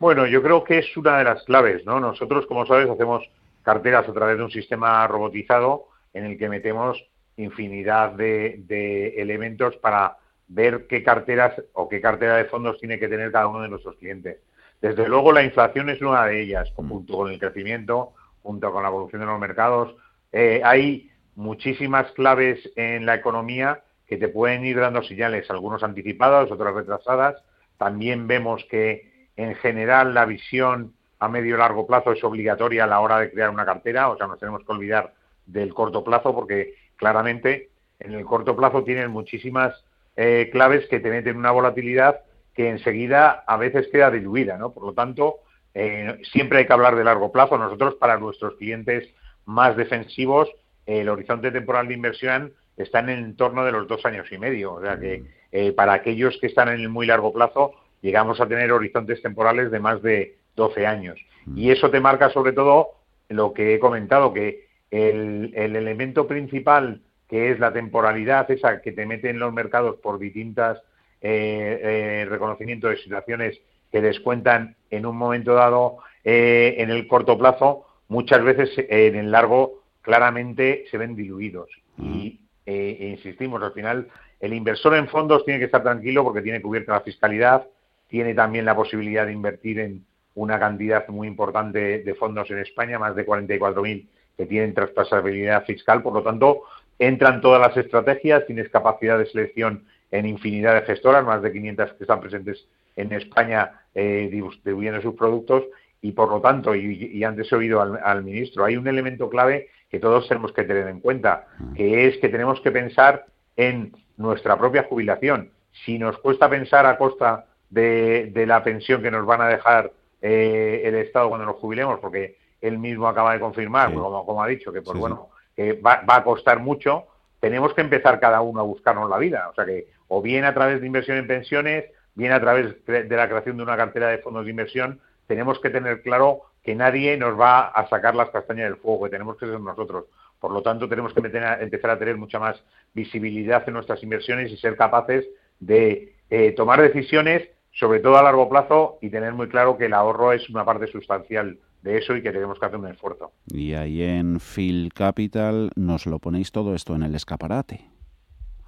Bueno, 0.03 0.26
yo 0.26 0.42
creo 0.42 0.64
que 0.64 0.78
es 0.78 0.96
una 0.96 1.18
de 1.18 1.22
las 1.22 1.44
claves, 1.44 1.86
¿no? 1.86 2.00
Nosotros, 2.00 2.44
como 2.46 2.66
sabes, 2.66 2.90
hacemos 2.90 3.22
carteras 3.62 4.09
a 4.09 4.12
través 4.12 4.36
de 4.36 4.42
un 4.42 4.50
sistema 4.50 5.07
robotizado 5.07 5.90
en 6.12 6.24
el 6.24 6.36
que 6.36 6.48
metemos 6.48 7.00
infinidad 7.36 8.11
de, 8.11 9.14
elementos 9.16 9.76
para 9.76 10.16
ver 10.48 10.88
qué 10.88 11.05
carteras 11.05 11.55
o 11.74 11.88
qué 11.88 12.00
cartera 12.00 12.34
de 12.34 12.46
fondos 12.46 12.80
tiene 12.80 12.98
que 12.98 13.07
tener 13.07 13.30
cada 13.30 13.46
uno 13.46 13.62
de 13.62 13.68
nuestros 13.68 13.94
clientes. 13.94 14.38
Desde 14.80 15.09
luego, 15.09 15.30
la 15.30 15.44
inflación 15.44 15.88
es 15.88 16.00
una 16.00 16.26
de 16.26 16.42
ellas, 16.42 16.68
mm. 16.76 16.88
junto 16.88 17.16
con 17.18 17.30
el 17.30 17.38
crecimiento, 17.38 18.12
junto 18.42 18.72
con 18.72 18.82
la 18.82 18.88
evolución 18.88 19.20
de 19.20 19.26
los 19.26 19.38
mercados. 19.38 19.94
Eh, 20.32 20.62
hay 20.64 21.12
muchísimas 21.36 22.11
claves 22.11 22.59
en 22.74 23.07
la 23.07 23.14
economía 23.14 23.84
que 24.09 24.16
te 24.16 24.26
pueden 24.26 24.64
ir 24.64 24.80
dando 24.80 25.05
señales, 25.05 25.48
algunos 25.48 25.84
anticipadas, 25.84 26.50
otras 26.50 26.74
retrasadas, 26.74 27.36
También 27.78 28.26
vemos 28.26 28.64
que 28.64 29.11
en 29.43 29.55
general 29.57 30.14
la 30.14 30.24
visión 30.24 30.95
a 31.18 31.28
medio 31.28 31.55
y 31.55 31.59
largo 31.59 31.86
plazo 31.86 32.12
es 32.12 32.24
obligatoria 32.24 32.84
a 32.84 32.88
la 32.88 33.01
hora 33.01 33.18
de 33.18 33.30
crear 33.30 33.51
una 33.51 33.64
cartera, 33.64 34.09
o 34.09 34.16
sea, 34.16 34.26
nos 34.26 34.38
tenemos 34.38 34.64
que 34.64 34.72
olvidar 34.72 35.14
del 35.47 35.72
corto 35.72 36.03
plazo 36.03 36.34
porque 36.34 36.74
claramente 36.97 37.70
en 38.01 38.14
el 38.14 38.24
corto 38.24 38.57
plazo 38.57 38.82
tienen 38.82 39.11
muchísimas 39.11 39.84
eh, 40.16 40.49
claves 40.53 40.86
que 40.88 41.01
te 41.01 41.11
meten 41.11 41.36
una 41.36 41.53
volatilidad 41.53 42.20
que 42.55 42.68
enseguida 42.68 43.45
a 43.47 43.57
veces 43.57 43.88
queda 43.88 44.11
diluida, 44.11 44.59
¿no? 44.59 44.72
Por 44.72 44.84
lo 44.84 44.93
tanto, 44.93 45.36
eh, 45.74 46.20
siempre 46.32 46.59
hay 46.59 46.66
que 46.66 46.72
hablar 46.72 46.97
de 46.97 47.05
largo 47.05 47.32
plazo. 47.32 47.57
Nosotros, 47.57 47.95
para 47.95 48.18
nuestros 48.18 48.57
clientes 48.57 49.09
más 49.47 49.76
defensivos, 49.76 50.51
el 50.86 51.09
horizonte 51.09 51.51
temporal 51.51 51.88
de 51.88 51.95
inversión 51.95 52.53
está 52.76 53.01
en 53.01 53.09
el 53.09 53.18
entorno 53.20 53.64
de 53.64 53.72
los 53.72 53.88
dos 53.88 54.05
años 54.05 54.30
y 54.30 54.38
medio. 54.38 54.74
O 54.74 54.82
sea 54.82 54.99
que 54.99 55.24
eh, 55.51 55.72
para 55.72 55.95
aquellos 55.95 56.38
que 56.40 56.49
están 56.49 56.68
en 56.68 56.80
el 56.80 56.88
muy 56.88 57.07
largo 57.07 57.32
plazo, 57.32 57.72
llegamos 58.03 58.40
a 58.40 58.46
tener 58.46 58.70
horizontes 58.72 59.22
temporales 59.22 59.70
de 59.70 59.80
más 59.80 60.03
de 60.03 60.36
12 60.57 60.86
años. 60.86 61.18
Y 61.57 61.70
eso 61.70 61.90
te 61.90 62.00
marca 62.00 62.28
sobre 62.30 62.53
todo 62.53 62.90
lo 63.28 63.55
que 63.55 63.74
he 63.74 63.78
comentado, 63.78 64.34
que 64.34 64.66
el, 64.90 65.53
el 65.55 65.76
elemento 65.76 66.26
principal 66.26 67.00
que 67.32 67.50
es 67.50 67.59
la 67.59 67.72
temporalidad 67.72 68.50
esa 68.50 68.82
que 68.82 68.92
te 68.92 69.07
mete 69.07 69.30
en 69.30 69.38
los 69.38 69.55
mercados 69.55 69.96
por 70.03 70.18
distintas 70.18 70.82
eh, 71.22 71.80
eh, 71.82 72.26
reconocimientos 72.28 72.90
de 72.90 72.98
situaciones 72.98 73.59
que 73.90 74.03
descuentan 74.03 74.76
en 74.90 75.07
un 75.07 75.16
momento 75.16 75.55
dado 75.55 75.96
eh, 76.24 76.74
en 76.76 76.90
el 76.90 77.09
corto 77.09 77.38
plazo, 77.38 77.86
muchas 78.09 78.44
veces 78.44 78.70
en 78.76 79.16
el 79.16 79.30
largo 79.30 79.82
claramente 80.03 80.84
se 80.90 80.98
ven 80.98 81.16
diluidos. 81.16 81.70
Y 81.96 82.38
e 82.66 83.09
insistimos, 83.16 83.62
al 83.62 83.72
final 83.72 84.09
el 84.38 84.53
inversor 84.53 84.94
en 84.94 85.09
fondos 85.09 85.46
tiene 85.46 85.59
que 85.59 85.66
estar 85.66 85.82
tranquilo 85.82 86.24
porque 86.24 86.42
tiene 86.42 86.61
cubierta 86.61 86.92
la 86.92 87.00
fiscalidad, 87.00 87.66
tiene 88.12 88.34
también 88.34 88.66
la 88.66 88.76
posibilidad 88.76 89.24
de 89.24 89.32
invertir 89.32 89.80
en 89.80 90.04
una 90.34 90.60
cantidad 90.60 91.08
muy 91.08 91.26
importante 91.26 92.02
de 92.02 92.14
fondos 92.14 92.50
en 92.50 92.58
España, 92.58 92.98
más 92.98 93.16
de 93.16 93.24
44.000 93.24 94.06
que 94.36 94.44
tienen 94.44 94.74
traspasabilidad 94.74 95.64
fiscal, 95.64 96.02
por 96.02 96.12
lo 96.12 96.22
tanto, 96.22 96.64
entran 96.98 97.40
todas 97.40 97.58
las 97.58 97.74
estrategias, 97.74 98.44
tienes 98.46 98.68
capacidad 98.68 99.18
de 99.18 99.24
selección 99.24 99.84
en 100.10 100.26
infinidad 100.26 100.74
de 100.74 100.82
gestoras, 100.82 101.24
más 101.24 101.40
de 101.40 101.52
500 101.52 101.94
que 101.94 102.04
están 102.04 102.20
presentes 102.20 102.66
en 102.96 103.14
España 103.14 103.80
eh, 103.94 104.28
distribuyendo 104.30 105.00
sus 105.00 105.14
productos 105.14 105.64
y 106.02 106.12
por 106.12 106.28
lo 106.28 106.42
tanto, 106.42 106.74
y, 106.74 107.24
antes 107.24 107.50
he 107.50 107.56
oído 107.56 107.80
al, 107.80 108.24
ministro, 108.24 108.66
hay 108.66 108.76
un 108.76 108.88
elemento 108.88 109.30
clave 109.30 109.70
que 109.88 110.00
todos 110.00 110.28
tenemos 110.28 110.52
que 110.52 110.64
tener 110.64 110.86
en 110.88 111.00
cuenta, 111.00 111.46
que 111.74 112.08
es 112.08 112.18
que 112.18 112.28
tenemos 112.28 112.60
que 112.60 112.72
pensar 112.72 113.24
en 113.56 113.96
nuestra 114.18 114.58
propia 114.58 114.82
jubilación. 114.82 115.50
Si 115.86 115.98
nos 115.98 116.18
cuesta 116.18 116.50
pensar 116.50 116.84
a 116.84 116.98
costa 116.98 117.46
de, 117.72 118.44
la 118.46 118.62
pensión 118.62 119.02
que 119.02 119.10
nos 119.10 119.26
van 119.26 119.40
a 119.40 119.48
dejar 119.48 119.92
eh, 120.20 120.82
el 120.84 120.94
Estado 120.96 121.28
cuando 121.28 121.46
nos 121.46 121.56
jubilemos, 121.56 121.98
porque 122.00 122.36
él 122.60 122.78
mismo 122.78 123.08
acaba 123.08 123.32
de 123.32 123.40
confirmar, 123.40 123.92
como, 123.92 124.24
como, 124.24 124.42
ha 124.42 124.46
dicho, 124.46 124.72
que 124.72 124.82
pues 124.82 124.98
bueno, 124.98 125.30
que 125.56 125.74
va, 125.74 126.02
a 126.06 126.24
costar 126.24 126.60
mucho, 126.60 127.06
tenemos 127.40 127.74
que 127.74 127.80
empezar 127.80 128.20
cada 128.20 128.40
uno 128.40 128.60
a 128.60 128.64
buscarnos 128.64 129.10
la 129.10 129.18
vida. 129.18 129.48
O 129.48 129.54
sea 129.54 129.64
que, 129.64 129.88
o 130.08 130.22
bien 130.22 130.44
a 130.44 130.54
través 130.54 130.80
de 130.80 130.86
inversión 130.86 131.16
en 131.16 131.26
pensiones, 131.26 131.86
bien 132.14 132.32
a 132.32 132.40
través 132.40 132.84
de 132.86 133.16
la 133.16 133.28
creación 133.28 133.56
de 133.56 133.62
una 133.62 133.76
cartera 133.76 134.08
de 134.08 134.18
fondos 134.18 134.44
de 134.44 134.50
inversión, 134.50 135.00
tenemos 135.26 135.58
que 135.60 135.70
tener 135.70 136.02
claro 136.02 136.42
que 136.62 136.74
nadie 136.74 137.16
nos 137.16 137.38
va 137.38 137.68
a 137.68 137.88
sacar 137.88 138.14
las 138.14 138.30
castañas 138.30 138.66
del 138.68 138.76
fuego, 138.76 139.04
que 139.04 139.10
tenemos 139.10 139.36
que 139.38 139.46
ser 139.46 139.58
nosotros. 139.58 140.04
Por 140.38 140.52
lo 140.52 140.62
tanto, 140.62 140.88
tenemos 140.88 141.14
que 141.14 141.20
empezar 141.20 141.90
a 141.90 141.98
tener 141.98 142.16
mucha 142.16 142.38
más 142.38 142.62
visibilidad 142.92 143.62
en 143.66 143.74
nuestras 143.74 144.02
inversiones 144.02 144.50
y 144.50 144.56
ser 144.56 144.76
capaces 144.76 145.26
de 145.58 146.14
eh, 146.34 146.52
tomar 146.52 146.80
decisiones, 146.80 147.48
sobre 147.72 148.00
todo 148.00 148.16
a 148.16 148.22
largo 148.22 148.48
plazo, 148.48 148.98
y 149.00 149.10
tener 149.10 149.32
muy 149.32 149.48
claro 149.48 149.76
que 149.76 149.86
el 149.86 149.94
ahorro 149.94 150.32
es 150.32 150.48
una 150.50 150.64
parte 150.64 150.86
sustancial 150.86 151.58
de 151.82 151.98
eso 151.98 152.14
y 152.14 152.22
que 152.22 152.30
tenemos 152.30 152.58
que 152.58 152.66
hacer 152.66 152.78
un 152.78 152.88
esfuerzo. 152.88 153.32
Y 153.46 153.74
ahí 153.74 154.02
en 154.02 154.38
Phil 154.38 154.92
Capital 154.94 155.70
nos 155.74 156.06
lo 156.06 156.18
ponéis 156.18 156.52
todo 156.52 156.74
esto 156.74 156.94
en 156.94 157.02
el 157.02 157.14
escaparate, 157.14 157.80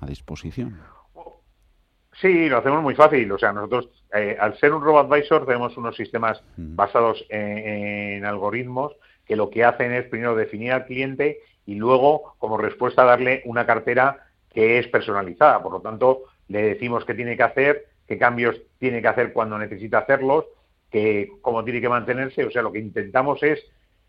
a 0.01 0.07
disposición. 0.07 0.81
Sí, 2.21 2.49
lo 2.49 2.59
hacemos 2.59 2.83
muy 2.83 2.95
fácil. 2.95 3.31
O 3.33 3.39
sea, 3.39 3.53
nosotros, 3.53 3.89
eh, 4.15 4.37
al 4.39 4.57
ser 4.59 4.73
un 4.73 4.83
robot 4.83 5.13
advisor, 5.13 5.47
tenemos 5.47 5.77
unos 5.77 5.97
sistemas 5.97 6.43
mm. 6.57 6.77
basados 6.77 7.25
en, 7.29 8.25
algoritmos 8.25 8.93
que 9.27 9.37
lo 9.37 9.51
que 9.51 9.65
hacen 9.65 9.93
es 9.93 10.07
primero 10.07 10.37
definir 10.37 10.73
al 10.73 10.87
cliente 10.87 11.39
y 11.67 11.75
luego, 11.77 12.35
como 12.39 12.59
respuesta, 12.59 13.05
darle 13.05 13.43
una 13.47 13.67
cartera 13.67 14.27
que 14.51 14.79
es 14.79 14.87
personalizada. 14.89 15.63
Por 15.63 15.73
lo 15.73 15.81
tanto, 15.81 16.25
le 16.49 16.63
decimos 16.63 17.05
qué 17.05 17.15
tiene 17.15 17.37
que 17.37 17.43
hacer, 17.43 17.87
qué 18.07 18.19
cambios 18.19 18.61
tiene 18.79 19.01
que 19.01 19.09
hacer 19.09 19.33
cuando 19.33 19.59
necesita 19.59 19.99
hacerlos 19.99 20.45
que 20.91 21.33
cómo 21.41 21.65
tiene 21.65 21.81
que 21.81 21.89
mantenerse. 21.89 22.45
O 22.45 22.51
sea, 22.51 22.63
lo 22.63 22.73
que 22.73 22.79
intentamos 22.79 23.43
es 23.43 23.61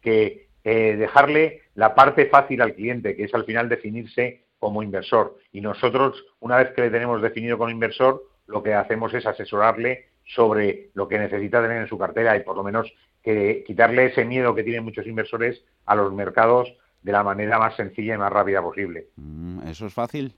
que 0.01 0.47
eh, 0.63 0.95
dejarle 0.95 1.61
la 1.75 1.95
parte 1.95 2.27
fácil 2.27 2.61
al 2.61 2.73
cliente, 2.73 3.15
que 3.15 3.23
es 3.23 3.33
al 3.33 3.45
final 3.45 3.69
definirse 3.69 4.45
como 4.59 4.83
inversor. 4.83 5.37
Y 5.51 5.61
nosotros, 5.61 6.23
una 6.39 6.57
vez 6.57 6.71
que 6.71 6.81
le 6.81 6.89
tenemos 6.89 7.21
definido 7.21 7.57
como 7.57 7.69
inversor, 7.69 8.23
lo 8.47 8.61
que 8.63 8.73
hacemos 8.73 9.13
es 9.13 9.25
asesorarle 9.25 10.07
sobre 10.25 10.89
lo 10.93 11.07
que 11.07 11.19
necesita 11.19 11.61
tener 11.61 11.81
en 11.81 11.87
su 11.87 11.97
cartera 11.97 12.35
y 12.35 12.41
por 12.41 12.55
lo 12.55 12.63
menos 12.63 12.91
que 13.23 13.63
quitarle 13.65 14.05
ese 14.05 14.25
miedo 14.25 14.55
que 14.55 14.63
tienen 14.63 14.83
muchos 14.83 15.07
inversores 15.07 15.63
a 15.85 15.95
los 15.95 16.13
mercados 16.13 16.71
de 17.01 17.11
la 17.11 17.23
manera 17.23 17.59
más 17.59 17.75
sencilla 17.75 18.15
y 18.15 18.17
más 18.17 18.31
rápida 18.31 18.61
posible. 18.61 19.07
Mm, 19.15 19.67
¿Eso 19.67 19.85
es 19.85 19.93
fácil? 19.93 20.33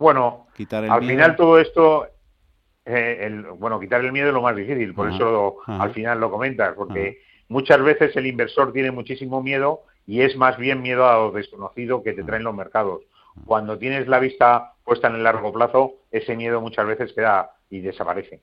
Bueno, 0.00 0.46
al 0.88 1.04
final 1.04 1.36
todo 1.36 1.58
esto 1.60 2.06
eh, 2.86 3.18
el, 3.20 3.42
bueno, 3.42 3.78
quitar 3.78 4.02
el 4.02 4.12
miedo 4.12 4.28
es 4.28 4.34
lo 4.34 4.40
más 4.40 4.56
difícil, 4.56 4.94
por 4.94 5.12
eso 5.12 5.58
al 5.66 5.92
final 5.92 6.18
lo 6.18 6.30
comentas, 6.30 6.74
porque 6.74 7.18
muchas 7.48 7.82
veces 7.82 8.16
el 8.16 8.26
inversor 8.26 8.72
tiene 8.72 8.90
muchísimo 8.90 9.42
miedo 9.42 9.82
y 10.06 10.22
es 10.22 10.38
más 10.38 10.56
bien 10.56 10.80
miedo 10.80 11.06
a 11.06 11.16
lo 11.16 11.32
desconocido 11.32 12.02
que 12.02 12.14
te 12.14 12.24
traen 12.24 12.44
los 12.44 12.54
mercados. 12.54 13.02
Cuando 13.44 13.76
tienes 13.76 14.08
la 14.08 14.20
vista 14.20 14.72
puesta 14.84 15.08
en 15.08 15.16
el 15.16 15.22
largo 15.22 15.52
plazo, 15.52 15.96
ese 16.10 16.34
miedo 16.34 16.62
muchas 16.62 16.86
veces 16.86 17.12
queda 17.12 17.50
y 17.68 17.80
desaparece. 17.80 18.40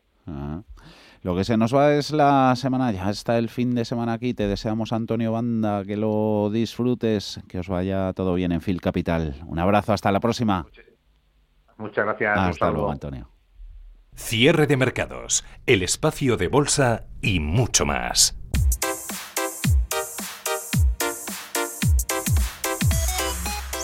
Lo 1.23 1.35
que 1.35 1.43
se 1.43 1.57
nos 1.57 1.75
va 1.75 1.95
es 1.95 2.11
la 2.11 2.55
semana, 2.55 2.91
ya 2.91 3.09
está 3.09 3.39
el 3.39 3.49
fin 3.49 3.73
de 3.73 3.83
semana 3.83 4.13
aquí. 4.13 4.35
Te 4.35 4.47
deseamos, 4.47 4.93
Antonio 4.93 5.31
Banda, 5.31 5.83
que 5.83 5.97
lo 5.97 6.51
disfrutes, 6.53 7.41
que 7.49 7.57
os 7.57 7.67
vaya 7.67 8.13
todo 8.13 8.35
bien 8.35 8.51
en 8.51 8.61
Phil 8.61 8.79
Capital. 8.79 9.33
Un 9.47 9.57
abrazo, 9.57 9.93
hasta 9.93 10.11
la 10.11 10.19
próxima. 10.19 10.63
Muchas 10.63 10.86
gracias. 12.05 12.37
Hasta 12.37 12.71
luego, 12.71 12.91
Antonio. 12.91 13.29
Cierre 14.15 14.65
de 14.65 14.77
mercados, 14.77 15.45
el 15.67 15.83
espacio 15.83 16.37
de 16.37 16.47
bolsa 16.47 17.05
y 17.21 17.39
mucho 17.39 17.85
más. 17.85 18.35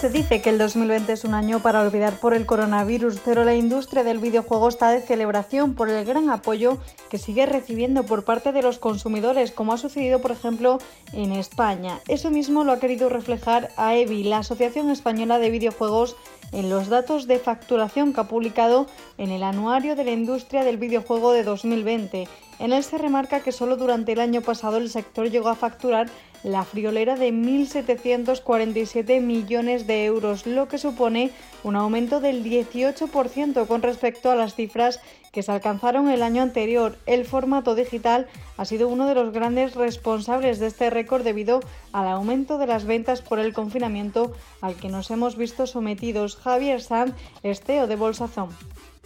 Se 0.03 0.09
dice 0.09 0.41
que 0.41 0.49
el 0.49 0.57
2020 0.57 1.13
es 1.13 1.23
un 1.23 1.33
año 1.33 1.61
para 1.61 1.79
olvidar 1.79 2.19
por 2.19 2.33
el 2.33 2.45
coronavirus, 2.45 3.21
pero 3.23 3.45
la 3.45 3.55
industria 3.55 4.03
del 4.03 4.19
videojuego 4.19 4.67
está 4.67 4.89
de 4.89 4.99
celebración 4.99 5.75
por 5.75 5.89
el 5.89 6.03
gran 6.03 6.29
apoyo 6.29 6.77
que 7.09 7.17
sigue 7.17 7.45
recibiendo 7.45 8.03
por 8.03 8.25
parte 8.25 8.51
de 8.51 8.61
los 8.61 8.79
consumidores, 8.79 9.51
como 9.51 9.71
ha 9.71 9.77
sucedido, 9.77 10.19
por 10.19 10.31
ejemplo, 10.31 10.77
en 11.13 11.31
España. 11.31 12.01
Eso 12.09 12.31
mismo 12.31 12.65
lo 12.65 12.73
ha 12.73 12.81
querido 12.81 13.07
reflejar 13.07 13.69
AEVI, 13.77 14.25
la 14.25 14.39
Asociación 14.39 14.89
Española 14.89 15.39
de 15.39 15.51
Videojuegos, 15.51 16.17
en 16.51 16.69
los 16.69 16.89
datos 16.89 17.25
de 17.25 17.39
facturación 17.39 18.11
que 18.11 18.19
ha 18.19 18.27
publicado 18.27 18.87
en 19.17 19.31
el 19.31 19.41
Anuario 19.41 19.95
de 19.95 20.03
la 20.03 20.11
Industria 20.11 20.65
del 20.65 20.75
Videojuego 20.75 21.31
de 21.31 21.45
2020. 21.45 22.27
En 22.59 22.73
él 22.73 22.83
se 22.83 22.97
remarca 22.97 23.39
que 23.39 23.53
solo 23.53 23.77
durante 23.77 24.11
el 24.11 24.19
año 24.19 24.41
pasado 24.41 24.75
el 24.75 24.89
sector 24.89 25.29
llegó 25.29 25.47
a 25.47 25.55
facturar 25.55 26.09
la 26.43 26.65
friolera 26.65 27.15
de 27.15 27.31
1.747 27.31 29.21
millones 29.21 29.87
de 29.87 30.05
euros, 30.05 30.45
lo 30.45 30.67
que 30.67 30.77
supone 30.77 31.31
un 31.63 31.75
aumento 31.75 32.19
del 32.19 32.43
18% 32.43 33.65
con 33.67 33.81
respecto 33.81 34.29
a 34.29 34.35
las 34.35 34.55
cifras 34.55 34.99
que 35.31 35.41
se 35.41 35.51
alcanzaron 35.51 36.09
el 36.09 36.21
año 36.21 36.43
anterior. 36.43 36.97
El 37.05 37.25
formato 37.25 37.75
digital 37.75 38.27
ha 38.57 38.65
sido 38.65 38.87
uno 38.87 39.07
de 39.07 39.15
los 39.15 39.33
grandes 39.33 39.75
responsables 39.75 40.59
de 40.59 40.67
este 40.67 40.89
récord 40.89 41.23
debido 41.23 41.61
al 41.91 42.07
aumento 42.07 42.57
de 42.57 42.67
las 42.67 42.85
ventas 42.85 43.21
por 43.21 43.39
el 43.39 43.53
confinamiento 43.53 44.33
al 44.61 44.75
que 44.75 44.89
nos 44.89 45.09
hemos 45.11 45.37
visto 45.37 45.65
sometidos. 45.65 46.35
Javier 46.35 46.81
Sanz, 46.81 47.15
esteo 47.41 47.87
de 47.87 47.95
Bolsazón. 47.95 48.49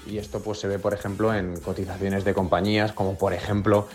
Y 0.05 0.17
esto 0.19 0.41
pues 0.41 0.59
se 0.59 0.67
ve, 0.67 0.79
por 0.79 0.93
ejemplo, 0.93 1.33
en 1.33 1.59
cotizaciones 1.59 2.23
de 2.23 2.33
compañías 2.33 2.93
como 2.93 3.17
por 3.17 3.33
ejemplo 3.33 3.87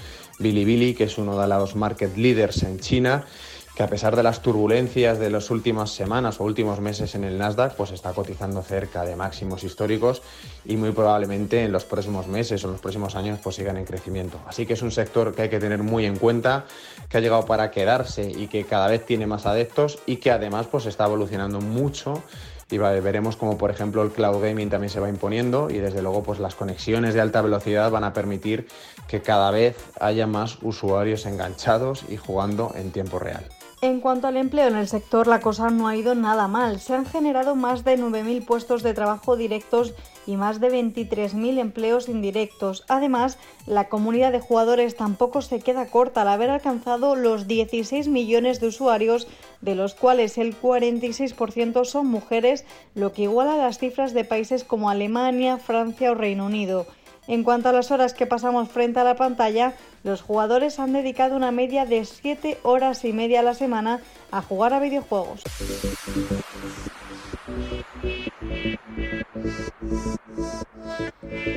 Bilibili, 0.43 0.95
que 0.95 1.05
es 1.05 1.19
uno 1.19 1.41
de 1.41 1.47
los 1.47 1.77
market 1.77 2.17
leaders 2.17 2.63
en 2.65 2.79
China, 2.81 3.25
que 3.75 3.83
a 3.83 3.87
pesar 3.87 4.17
de 4.17 4.23
las 4.23 4.43
turbulencias 4.43 5.19
de 5.19 5.31
las 5.31 5.51
últimas 5.51 5.91
semanas 5.91 6.41
o 6.41 6.45
últimos 6.45 6.81
meses 6.81 7.15
en 7.15 7.25
el 7.25 7.39
Nasdaq, 7.39 7.75
pues 7.75 7.91
está 7.93 8.13
cotizando 8.13 8.63
cerca 8.63 9.05
de 9.05 9.17
máximos 9.17 9.65
históricos 9.65 10.21
y 10.67 10.77
muy 10.77 10.91
probablemente 10.91 11.65
en 11.65 11.73
los 11.73 11.85
próximos 11.85 12.27
meses 12.27 12.63
o 12.63 12.67
en 12.67 12.73
los 12.73 12.81
próximos 12.83 13.15
años 13.17 13.39
pues 13.43 13.57
sigan 13.57 13.79
en 13.79 13.87
crecimiento. 13.87 14.39
Así 14.47 14.67
que 14.67 14.75
es 14.75 14.83
un 14.83 14.91
sector 14.91 15.35
que 15.35 15.43
hay 15.43 15.49
que 15.49 15.59
tener 15.59 15.83
muy 15.83 16.05
en 16.05 16.17
cuenta, 16.17 16.67
que 17.09 17.17
ha 17.17 17.21
llegado 17.21 17.47
para 17.47 17.71
quedarse 17.71 18.31
y 18.31 18.49
que 18.49 18.65
cada 18.65 18.89
vez 18.89 19.07
tiene 19.07 19.27
más 19.27 19.47
adeptos 19.47 20.01
y 20.05 20.17
que 20.17 20.31
además 20.31 20.67
pues 20.71 20.85
está 20.85 21.07
evolucionando 21.07 21.61
mucho 21.61 22.23
y 22.73 22.79
veremos 22.79 23.37
como 23.37 23.59
por 23.59 23.71
ejemplo 23.71 24.03
el 24.03 24.11
cloud 24.11 24.43
gaming 24.43 24.71
también 24.71 24.91
se 24.91 24.99
va 24.99 25.09
imponiendo 25.09 25.69
y 25.71 25.79
desde 25.79 26.01
luego 26.03 26.23
pues 26.23 26.39
las 26.39 26.55
conexiones 26.55 27.15
de 27.15 27.21
alta 27.21 27.43
velocidad 27.43 27.91
van 27.91 28.05
a 28.05 28.13
permitir 28.13 28.67
que 29.09 29.21
cada 29.21 29.51
vez 29.51 29.77
haya 30.01 30.27
más 30.27 30.59
usuarios 30.63 31.27
enganchados 31.27 32.05
y 32.09 32.17
jugando 32.17 32.73
en 32.75 32.91
tiempo 32.91 33.19
real. 33.19 33.45
En 33.83 34.01
cuanto 34.01 34.29
al 34.29 34.37
empleo 34.37 34.69
en 34.69 34.77
el 34.77 34.87
sector, 34.87 35.27
la 35.27 35.41
cosa 35.41 35.69
no 35.69 35.89
ha 35.89 35.97
ido 35.97 36.15
nada 36.15 36.47
mal. 36.47 36.79
Se 36.79 36.95
han 36.95 37.05
generado 37.05 37.57
más 37.57 37.85
de 37.85 37.99
9.000 37.99 38.47
puestos 38.47 38.85
de 38.85 38.95
trabajo 38.95 39.37
directos 39.37 39.93
y 40.27 40.37
más 40.37 40.61
de 40.61 40.71
23.000 40.71 41.59
empleos 41.59 42.09
indirectos. 42.09 42.85
Además, 42.89 43.39
la 43.67 43.89
comunidad 43.89 44.33
de 44.33 44.41
jugadores 44.41 44.97
tampoco 44.97 45.43
se 45.43 45.61
queda 45.61 45.87
corta 45.87 46.23
al 46.23 46.29
haber 46.29 46.51
alcanzado 46.51 47.17
los 47.17 47.47
16 47.47 48.09
millones 48.09 48.61
de 48.61 48.69
usuarios, 48.69 49.29
de 49.61 49.75
los 49.75 49.95
cuales 49.95 50.39
el 50.39 50.59
46% 50.59 51.85
son 51.85 52.07
mujeres, 52.07 52.65
lo 52.95 53.13
que 53.13 53.23
iguala 53.23 53.57
las 53.57 53.79
cifras 53.79 54.13
de 54.13 54.25
países 54.25 54.65
como 54.65 54.91
Alemania, 54.91 55.59
Francia 55.59 56.13
o 56.13 56.15
Reino 56.15 56.47
Unido. 56.47 56.87
En 57.29 57.45
cuanto 57.45 57.69
a 57.69 57.73
las 57.73 57.93
horas 57.93 58.15
que 58.15 58.27
pasamos 58.27 58.69
frente 58.69 58.99
a 58.99 59.05
la 59.05 59.15
pantalla, 59.15 59.75
los 60.03 60.23
jugadores 60.23 60.81
han 60.81 60.93
dedicado 60.93 61.37
una 61.37 61.53
media 61.53 61.87
de 61.87 62.05
7 62.05 62.59
horas 62.63 63.05
y 63.05 63.13
media 63.13 63.41
a 63.41 63.45
la 63.45 63.55
semana 63.55 64.01
a 64.33 64.43
jugar 64.43 64.73
a 64.75 64.81
videojuegos. 64.81 65.43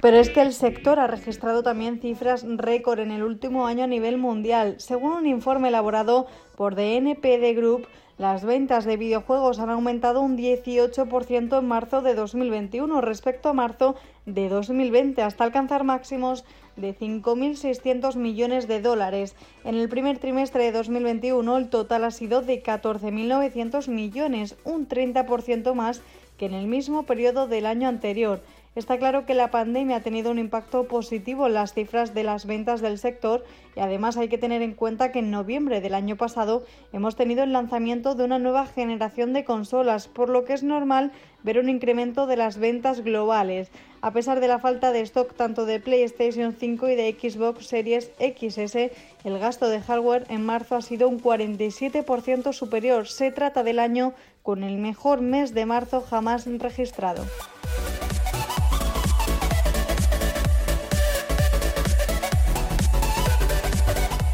Pero 0.02 0.18
es 0.18 0.30
que 0.30 0.42
el 0.42 0.54
sector 0.54 1.00
ha 1.00 1.08
registrado 1.08 1.64
también 1.64 2.00
cifras 2.00 2.46
récord 2.48 3.00
en 3.00 3.12
el 3.12 3.24
último 3.24 3.66
año 3.66 3.84
a 3.84 3.88
nivel 3.88 4.18
mundial. 4.18 4.76
Según 4.78 5.12
un 5.12 5.26
informe 5.26 5.70
elaborado 5.70 6.28
por 6.56 6.76
The 6.76 6.98
NPD 6.98 7.56
Group, 7.56 7.88
las 8.18 8.46
ventas 8.46 8.86
de 8.86 8.96
videojuegos 8.96 9.60
han 9.60 9.70
aumentado 9.70 10.22
un 10.22 10.38
18% 10.38 11.60
en 11.60 11.68
marzo 11.68 12.02
de 12.02 12.16
2021 12.16 13.02
respecto 13.02 13.50
a 13.50 13.54
marzo 13.54 13.96
de 14.26 14.48
2020, 14.48 15.22
hasta 15.22 15.44
alcanzar 15.44 15.84
máximos 15.84 16.46
de 16.78 16.96
5.600 16.96 18.16
millones 18.16 18.70
de 18.70 18.82
dólares. 18.82 19.36
En 19.66 19.76
el 19.76 19.90
primer 19.90 20.18
trimestre 20.18 20.64
de 20.64 20.72
2021 20.72 21.58
el 21.58 21.70
total 21.70 22.06
ha 22.06 22.12
sido 22.12 22.42
de 22.42 22.64
14.900 22.64 23.90
millones, 23.90 24.56
un 24.64 24.88
30% 24.88 25.74
más 25.74 26.02
que 26.38 26.46
en 26.46 26.54
el 26.54 26.68
mismo 26.68 27.04
periodo 27.04 27.48
del 27.48 27.66
año 27.66 27.88
anterior. 27.88 28.42
Está 28.76 28.98
claro 28.98 29.26
que 29.26 29.36
la 29.36 29.52
pandemia 29.52 29.96
ha 29.96 30.02
tenido 30.02 30.32
un 30.32 30.38
impacto 30.38 30.84
positivo 30.84 31.48
en 31.48 31.54
las 31.54 31.74
cifras 31.74 32.14
de 32.14 32.26
las 32.26 32.46
ventas 32.46 32.82
del 32.82 32.98
sector 32.98 33.46
y 33.74 33.80
además 33.80 34.18
hay 34.18 34.28
que 34.28 34.38
tener 34.38 34.62
en 34.62 34.74
cuenta 34.74 35.14
que 35.14 35.20
en 35.20 35.32
noviembre 35.32 35.80
del 35.80 35.94
año 35.94 36.18
pasado 36.18 36.66
hemos 36.92 37.16
tenido 37.16 37.44
el 37.44 37.54
lanzamiento 37.54 38.16
de 38.16 38.26
una 38.26 38.38
nueva 38.38 38.66
generación 38.66 39.32
de 39.32 39.46
consolas, 39.46 40.10
por 40.10 40.28
lo 40.28 40.44
que 40.44 40.52
es 40.52 40.64
normal 40.64 41.14
ver 41.42 41.58
un 41.58 41.70
incremento 41.70 42.28
de 42.28 42.36
las 42.36 42.58
ventas 42.58 43.00
globales. 43.02 43.72
A 44.02 44.12
pesar 44.12 44.42
de 44.42 44.50
la 44.50 44.60
falta 44.60 44.92
de 44.92 45.02
stock 45.02 45.34
tanto 45.36 45.66
de 45.66 45.80
PlayStation 45.80 46.54
5 46.54 46.90
y 46.90 46.96
de 46.96 47.16
Xbox 47.18 47.68
Series 47.68 48.12
XS, 48.20 48.76
el 49.24 49.40
gasto 49.40 49.70
de 49.70 49.80
hardware 49.80 50.26
en 50.28 50.46
marzo 50.46 50.76
ha 50.76 50.82
sido 50.82 51.08
un 51.08 51.22
47% 51.22 52.52
superior. 52.52 53.08
Se 53.08 53.32
trata 53.32 53.64
del 53.64 53.80
año 53.80 54.14
con 54.46 54.64
el 54.64 54.78
mejor 54.78 55.22
mes 55.22 55.56
de 55.56 55.66
marzo 55.66 56.02
jamás 56.02 56.46
registrado. 56.46 57.26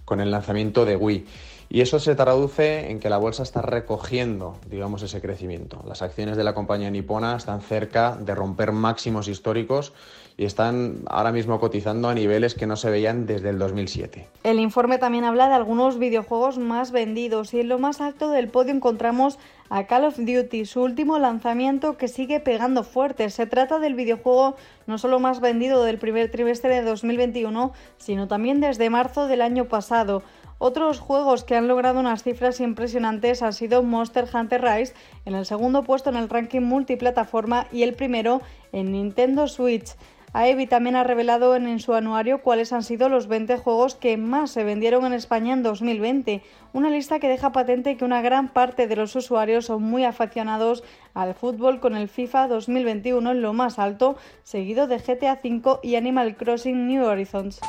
con 0.06 0.22
el 0.22 0.32
lanzamiento 0.32 0.86
de 0.86 0.96
Wii. 0.96 1.28
Y 1.70 1.82
eso 1.82 2.00
se 2.00 2.16
traduce 2.16 2.90
en 2.90 3.00
que 3.00 3.12
la 3.12 3.18
bolsa 3.18 3.44
está 3.44 3.62
recogiendo, 3.62 4.58
digamos, 4.72 5.04
ese 5.04 5.22
crecimiento. 5.22 5.84
Las 5.88 6.02
acciones 6.02 6.36
de 6.36 6.44
la 6.44 6.56
compañía 6.56 6.90
nipona 6.90 7.36
están 7.36 7.62
cerca 7.62 8.16
de 8.16 8.34
romper 8.34 8.72
máximos 8.72 9.28
históricos 9.28 9.94
y 10.36 10.46
están 10.46 11.04
ahora 11.08 11.32
mismo 11.32 11.60
cotizando 11.60 12.10
a 12.10 12.16
niveles 12.16 12.56
que 12.56 12.66
no 12.66 12.76
se 12.76 12.90
veían 12.90 13.28
desde 13.28 13.50
el 13.50 13.60
2007. 13.60 14.28
El 14.44 14.60
informe 14.60 14.98
también 14.98 15.26
habla 15.26 15.48
de 15.48 15.54
algunos 15.54 16.00
videojuegos 16.00 16.58
más 16.58 16.92
vendidos 16.92 17.54
y 17.54 17.60
en 17.60 17.70
lo 17.70 17.78
más 17.78 18.02
alto 18.02 18.32
del 18.32 18.50
podio 18.50 18.74
encontramos 18.74 19.38
a 19.70 19.86
Call 19.88 20.06
of 20.06 20.18
Duty, 20.18 20.66
su 20.66 20.82
último 20.82 21.20
lanzamiento 21.20 21.98
que 21.98 22.08
sigue 22.08 22.40
pegando 22.40 22.84
fuerte. 22.84 23.30
Se 23.30 23.48
trata 23.48 23.80
del 23.80 23.96
videojuego 23.96 24.56
no 24.88 24.98
solo 24.98 25.20
más 25.20 25.40
vendido 25.40 25.84
del 25.84 25.98
primer 25.98 26.30
trimestre 26.30 26.76
de 26.76 26.82
2021, 26.84 27.74
sino 27.98 28.28
también 28.28 28.62
desde 28.62 28.90
marzo 28.90 29.28
del 29.28 29.42
año 29.42 29.66
pasado. 29.66 30.24
Otros 30.58 31.00
juegos 31.00 31.44
que 31.44 31.56
han 31.56 31.68
logrado 31.68 32.00
unas 32.00 32.24
cifras 32.24 32.62
impresionantes 32.62 33.42
han 33.42 33.54
sido 33.54 33.84
Monster 33.84 34.26
Hunter 34.34 34.62
Rise 34.62 34.94
en 35.26 35.36
el 35.36 35.46
segundo 35.46 35.84
puesto 35.84 36.10
en 36.10 36.16
el 36.16 36.30
ranking 36.30 36.62
multiplataforma 36.62 37.68
y 37.72 37.84
el 37.84 37.94
primero 37.94 38.42
en 38.72 38.92
Nintendo 38.92 39.48
Switch. 39.48 39.96
AEBI 40.36 40.68
también 40.68 40.98
ha 40.98 41.06
revelado 41.06 41.56
en, 41.56 41.80
su 41.80 41.94
anuario 41.94 42.42
cuáles 42.42 42.74
han 42.74 42.84
sido 42.84 43.08
los 43.08 43.28
20 43.28 43.56
juegos 43.56 43.96
que 43.96 44.18
más 44.18 44.52
se 44.52 44.66
vendieron 44.66 45.06
en 45.06 45.14
España 45.14 45.54
en 45.54 45.64
2020, 45.64 46.44
una 46.74 46.90
lista 46.90 47.20
que 47.20 47.30
deja 47.30 47.54
patente 47.54 47.96
que 47.96 48.04
una 48.04 48.22
gran 48.22 48.50
parte 48.50 48.88
de 48.88 48.98
los 48.98 49.16
usuarios 49.16 49.68
son 49.68 49.84
muy 49.84 50.04
aficionados 50.04 50.84
al 51.14 51.36
fútbol 51.36 51.80
con 51.80 51.96
el 51.96 52.10
FIFA 52.10 52.50
2021 52.50 53.32
en 53.32 53.42
lo 53.42 53.54
más 53.54 53.80
alto, 53.80 54.18
seguido 54.44 54.88
de 54.88 54.98
GTA 54.98 55.40
V 55.42 55.80
y 55.84 55.96
Animal 55.96 56.36
Crossing 56.36 56.86
New 56.86 57.06
Horizons. 57.06 57.62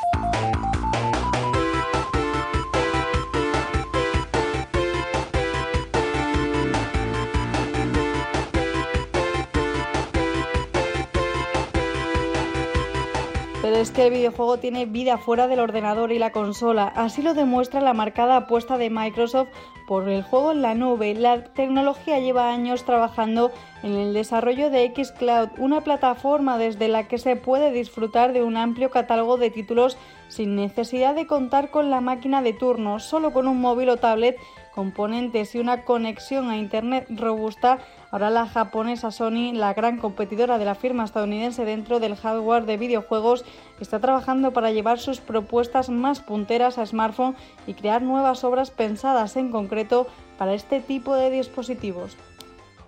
Es 13.77 13.91
que 13.91 14.07
el 14.07 14.15
videojuego 14.15 14.57
tiene 14.57 14.87
vida 14.87 15.19
fuera 15.19 15.49
del 15.49 15.61
ordenador 15.61 16.11
y 16.11 16.19
la 16.19 16.33
consola. 16.33 16.91
Así 16.97 17.21
lo 17.21 17.35
demuestra 17.35 17.83
la 17.83 17.93
marcada 17.93 18.37
apuesta 18.37 18.79
de 18.79 18.89
Microsoft 18.89 19.49
por 19.87 20.09
el 20.09 20.23
juego 20.23 20.53
en 20.53 20.63
la 20.63 20.75
nube. 20.75 21.13
La 21.13 21.45
tecnología 21.45 22.19
lleva 22.19 22.51
años 22.51 22.85
trabajando 22.85 23.53
en 23.83 23.93
el 23.93 24.15
desarrollo 24.15 24.71
de 24.71 24.95
Xcloud, 24.97 25.51
una 25.59 25.83
plataforma 25.83 26.57
desde 26.57 26.89
la 26.89 27.07
que 27.07 27.19
se 27.19 27.37
puede 27.37 27.71
disfrutar 27.71 28.33
de 28.33 28.43
un 28.43 28.57
amplio 28.57 28.91
catálogo 28.91 29.37
de 29.37 29.51
títulos 29.51 29.99
sin 30.29 30.57
necesidad 30.57 31.15
de 31.15 31.27
contar 31.27 31.71
con 31.71 31.91
la 31.91 32.01
máquina 32.01 32.41
de 32.41 32.55
turno, 32.55 32.99
solo 32.99 33.35
con 33.35 33.47
un 33.47 33.61
móvil 33.61 33.91
o 33.91 33.99
tablet 33.99 34.39
componentes 34.75 35.55
y 35.55 35.59
una 35.59 35.85
conexión 35.85 36.51
a 36.51 36.57
Internet 36.57 37.07
robusta, 37.11 37.79
ahora 38.17 38.31
la 38.31 38.47
japonesa 38.47 39.11
Sony, 39.11 39.53
la 39.53 39.75
gran 39.75 39.99
competidora 39.99 40.57
de 40.57 40.65
la 40.65 40.75
firma 40.75 41.05
estadounidense 41.05 41.67
dentro 41.67 42.01
del 42.01 42.17
hardware 42.17 42.65
de 42.65 42.79
videojuegos, 42.79 43.45
está 43.79 44.01
trabajando 44.01 44.55
para 44.55 44.71
llevar 44.71 44.99
sus 44.99 45.21
propuestas 45.21 45.91
más 45.91 46.21
punteras 46.21 46.79
a 46.79 46.87
smartphone 46.87 47.37
y 47.67 47.75
crear 47.75 48.01
nuevas 48.01 48.43
obras 48.43 48.71
pensadas 48.71 49.37
en 49.37 49.51
concreto 49.51 50.07
para 50.39 50.55
este 50.55 50.81
tipo 50.81 51.15
de 51.15 51.29
dispositivos. 51.29 52.17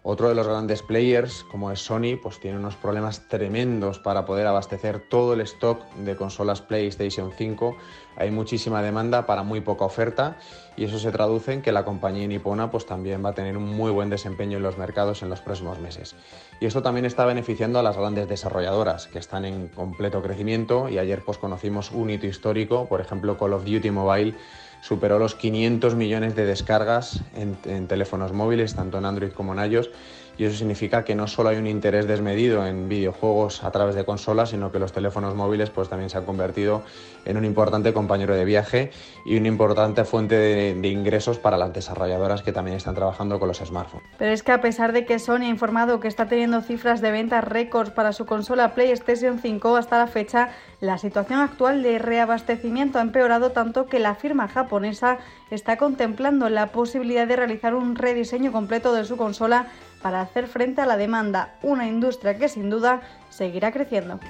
Otro 0.02 0.30
de 0.30 0.34
los 0.34 0.48
grandes 0.48 0.82
players, 0.82 1.44
como 1.50 1.70
es 1.70 1.80
Sony, 1.80 2.16
pues 2.22 2.40
tiene 2.40 2.56
unos 2.56 2.76
problemas 2.76 3.28
tremendos 3.28 3.98
para 3.98 4.24
poder 4.24 4.46
abastecer 4.46 5.06
todo 5.10 5.34
el 5.34 5.42
stock 5.42 5.84
de 5.96 6.16
consolas 6.16 6.62
PlayStation 6.62 7.32
5. 7.36 7.76
Hay 8.18 8.32
muchísima 8.32 8.82
demanda 8.82 9.26
para 9.26 9.44
muy 9.44 9.60
poca 9.60 9.84
oferta 9.84 10.36
y 10.76 10.84
eso 10.84 10.98
se 10.98 11.12
traduce 11.12 11.52
en 11.52 11.62
que 11.62 11.70
la 11.70 11.84
compañía 11.84 12.26
nipona 12.26 12.70
pues 12.70 12.84
también 12.84 13.24
va 13.24 13.30
a 13.30 13.34
tener 13.34 13.56
un 13.56 13.64
muy 13.64 13.92
buen 13.92 14.10
desempeño 14.10 14.56
en 14.56 14.64
los 14.64 14.76
mercados 14.76 15.22
en 15.22 15.30
los 15.30 15.40
próximos 15.40 15.78
meses. 15.78 16.16
Y 16.60 16.66
esto 16.66 16.82
también 16.82 17.04
está 17.04 17.24
beneficiando 17.26 17.78
a 17.78 17.82
las 17.82 17.96
grandes 17.96 18.28
desarrolladoras 18.28 19.06
que 19.06 19.20
están 19.20 19.44
en 19.44 19.68
completo 19.68 20.20
crecimiento 20.20 20.88
y 20.88 20.98
ayer 20.98 21.22
pues 21.24 21.38
conocimos 21.38 21.92
un 21.92 22.10
hito 22.10 22.26
histórico, 22.26 22.86
por 22.86 23.00
ejemplo 23.00 23.38
Call 23.38 23.52
of 23.52 23.64
Duty 23.64 23.90
Mobile 23.92 24.34
superó 24.80 25.18
los 25.18 25.34
500 25.34 25.94
millones 25.94 26.34
de 26.36 26.46
descargas 26.46 27.22
en, 27.34 27.86
teléfonos 27.86 28.32
móviles, 28.32 28.74
tanto 28.74 28.98
en 28.98 29.04
Android 29.04 29.32
como 29.32 29.52
en 29.54 29.70
iOS, 29.70 29.90
y 30.38 30.44
eso 30.44 30.56
significa 30.56 31.04
que 31.04 31.16
no 31.16 31.26
solo 31.26 31.48
hay 31.48 31.56
un 31.56 31.66
interés 31.66 32.06
desmedido 32.06 32.64
en 32.64 32.88
videojuegos 32.88 33.64
a 33.64 33.72
través 33.72 33.96
de 33.96 34.04
consolas, 34.04 34.50
sino 34.50 34.70
que 34.70 34.78
los 34.78 34.92
teléfonos 34.92 35.34
móviles 35.34 35.68
pues 35.70 35.88
también 35.88 36.08
se 36.08 36.16
han 36.16 36.24
convertido 36.24 36.82
en 37.24 37.36
un 37.36 37.44
importante 37.44 37.92
compañero 37.92 38.34
de 38.36 38.44
viaje 38.44 38.92
y 39.26 39.36
una 39.36 39.48
importante 39.48 40.04
fuente 40.04 40.36
de, 40.36 40.88
ingresos 40.88 41.38
para 41.38 41.58
las 41.58 41.72
desarrolladoras 41.72 42.42
que 42.42 42.52
también 42.52 42.76
están 42.76 42.94
trabajando 42.94 43.38
con 43.40 43.48
los 43.48 43.58
smartphones. 43.58 44.06
Pero 44.16 44.32
es 44.32 44.42
que 44.42 44.52
a 44.52 44.60
pesar 44.60 44.92
de 44.92 45.04
que 45.04 45.18
Sony 45.18 45.42
ha 45.42 45.48
informado 45.48 45.98
que 46.00 46.08
está 46.08 46.26
teniendo 46.26 46.62
cifras 46.62 47.00
de 47.00 47.10
ventas 47.10 47.44
récords 47.44 47.90
para 47.90 48.12
su 48.12 48.24
consola 48.24 48.74
PlayStation 48.74 49.40
5 49.40 49.76
hasta 49.76 49.98
la 49.98 50.06
fecha, 50.06 50.50
la 50.80 50.98
situación 50.98 51.40
actual 51.40 51.82
de 51.82 51.98
reabastecimiento 51.98 52.98
ha 52.98 53.02
empeorado 53.02 53.50
tanto 53.50 53.86
que 53.86 53.98
la 53.98 54.14
firma 54.14 54.46
japonesa 54.46 55.18
está 55.50 55.76
contemplando 55.76 56.48
la 56.48 56.68
posibilidad 56.68 57.26
de 57.26 57.36
realizar 57.36 57.74
un 57.74 57.96
rediseño 57.96 58.52
completo 58.52 58.92
de 58.92 59.04
su 59.04 59.16
consola 59.16 59.66
para 60.02 60.20
hacer 60.20 60.46
frente 60.46 60.80
a 60.80 60.86
la 60.86 60.96
demanda, 60.96 61.54
una 61.62 61.86
industria 61.86 62.38
que 62.38 62.48
sin 62.48 62.70
duda 62.70 63.00
seguirá 63.30 63.72
creciendo. 63.72 64.20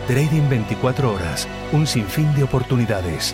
Trading 0.07 0.47
24 0.49 1.13
horas, 1.13 1.47
un 1.72 1.88
sinfín 1.88 2.32
de 2.36 2.43
oportunidades. 2.43 3.34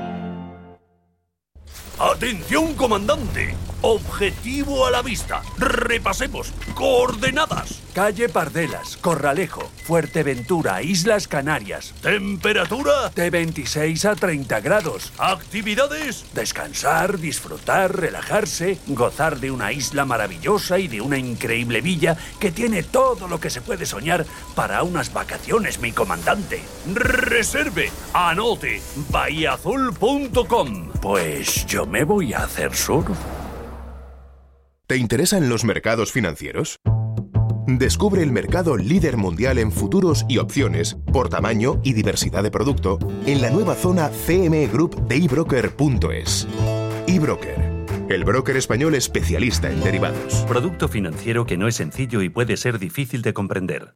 ¡Atención, 2.01 2.73
comandante! 2.73 3.55
Objetivo 3.83 4.85
a 4.85 4.91
la 4.91 5.01
vista. 5.01 5.41
Repasemos. 5.57 6.53
Coordenadas. 6.75 7.81
Calle 7.95 8.29
Pardelas, 8.29 8.95
Corralejo, 8.95 9.69
Fuerteventura, 9.85 10.83
Islas 10.83 11.27
Canarias. 11.27 11.95
Temperatura. 12.01 13.09
De 13.15 13.31
26 13.31 14.05
a 14.05 14.15
30 14.15 14.59
grados. 14.59 15.11
Actividades. 15.17 16.25
Descansar, 16.33 17.17
disfrutar, 17.17 17.99
relajarse, 17.99 18.77
gozar 18.85 19.39
de 19.39 19.49
una 19.49 19.71
isla 19.71 20.05
maravillosa 20.05 20.77
y 20.77 20.87
de 20.87 21.01
una 21.01 21.17
increíble 21.17 21.81
villa 21.81 22.15
que 22.39 22.51
tiene 22.51 22.83
todo 22.83 23.27
lo 23.27 23.39
que 23.39 23.49
se 23.49 23.61
puede 23.61 23.87
soñar 23.87 24.27
para 24.53 24.83
unas 24.83 25.11
vacaciones, 25.11 25.79
mi 25.79 25.91
comandante. 25.91 26.61
Reserve. 26.93 27.91
Anote. 28.13 28.79
bahiaazul.com. 29.09 30.91
Pues 31.01 31.65
yo 31.65 31.87
me 31.87 32.03
voy 32.03 32.33
a 32.33 32.43
hacer 32.43 32.75
surf. 32.75 33.17
¿Te 34.91 34.97
interesan 34.97 35.47
los 35.47 35.63
mercados 35.63 36.11
financieros? 36.11 36.75
Descubre 37.65 38.23
el 38.23 38.33
mercado 38.33 38.75
líder 38.75 39.15
mundial 39.15 39.57
en 39.57 39.71
futuros 39.71 40.25
y 40.27 40.37
opciones 40.37 40.97
por 41.13 41.29
tamaño 41.29 41.79
y 41.81 41.93
diversidad 41.93 42.43
de 42.43 42.51
producto 42.51 42.99
en 43.25 43.41
la 43.41 43.51
nueva 43.51 43.75
zona 43.75 44.09
CME 44.09 44.67
Group 44.67 45.07
de 45.07 45.15
ebroker.es. 45.15 46.45
eBroker, 47.07 47.85
el 48.09 48.25
broker 48.25 48.57
español 48.57 48.93
especialista 48.95 49.71
en 49.71 49.79
derivados. 49.79 50.43
Producto 50.45 50.89
financiero 50.89 51.45
que 51.45 51.55
no 51.55 51.69
es 51.69 51.75
sencillo 51.75 52.21
y 52.21 52.27
puede 52.27 52.57
ser 52.57 52.77
difícil 52.77 53.21
de 53.21 53.33
comprender. 53.33 53.95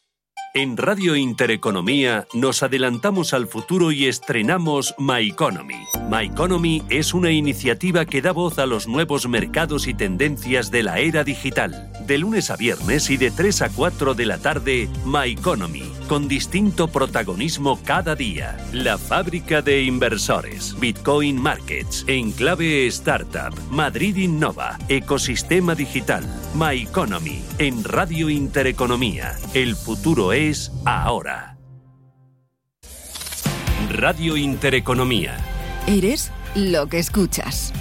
En 0.53 0.75
Radio 0.75 1.15
Intereconomía 1.15 2.27
nos 2.33 2.61
adelantamos 2.61 3.33
al 3.33 3.47
futuro 3.47 3.93
y 3.93 4.07
estrenamos 4.07 4.93
My 4.97 5.29
Economy. 5.29 5.85
My 6.09 6.25
Economy 6.25 6.83
es 6.89 7.13
una 7.13 7.31
iniciativa 7.31 8.05
que 8.05 8.21
da 8.21 8.33
voz 8.33 8.59
a 8.59 8.65
los 8.65 8.85
nuevos 8.85 9.29
mercados 9.29 9.87
y 9.87 9.93
tendencias 9.93 10.69
de 10.69 10.83
la 10.83 10.99
era 10.99 11.23
digital. 11.23 11.89
De 12.05 12.17
lunes 12.17 12.49
a 12.49 12.57
viernes 12.57 13.09
y 13.09 13.15
de 13.15 13.31
3 13.31 13.61
a 13.61 13.69
4 13.69 14.13
de 14.13 14.25
la 14.25 14.39
tarde, 14.39 14.89
My 15.05 15.31
Economy, 15.31 15.89
con 16.11 16.27
distinto 16.27 16.89
protagonismo 16.89 17.79
cada 17.85 18.17
día. 18.17 18.57
La 18.73 18.97
fábrica 18.97 19.61
de 19.61 19.83
inversores, 19.83 20.77
Bitcoin 20.77 21.41
Markets, 21.41 22.03
Enclave 22.05 22.85
Startup, 22.87 23.57
Madrid 23.69 24.17
Innova, 24.17 24.77
Ecosistema 24.89 25.73
Digital, 25.73 26.25
My 26.53 26.81
Economy, 26.81 27.41
en 27.59 27.85
Radio 27.85 28.29
Intereconomía. 28.29 29.37
El 29.53 29.77
futuro 29.77 30.33
es 30.33 30.73
ahora. 30.83 31.57
Radio 33.93 34.35
Intereconomía. 34.35 35.37
Eres 35.87 36.29
lo 36.55 36.87
que 36.87 36.99
escuchas. 36.99 37.71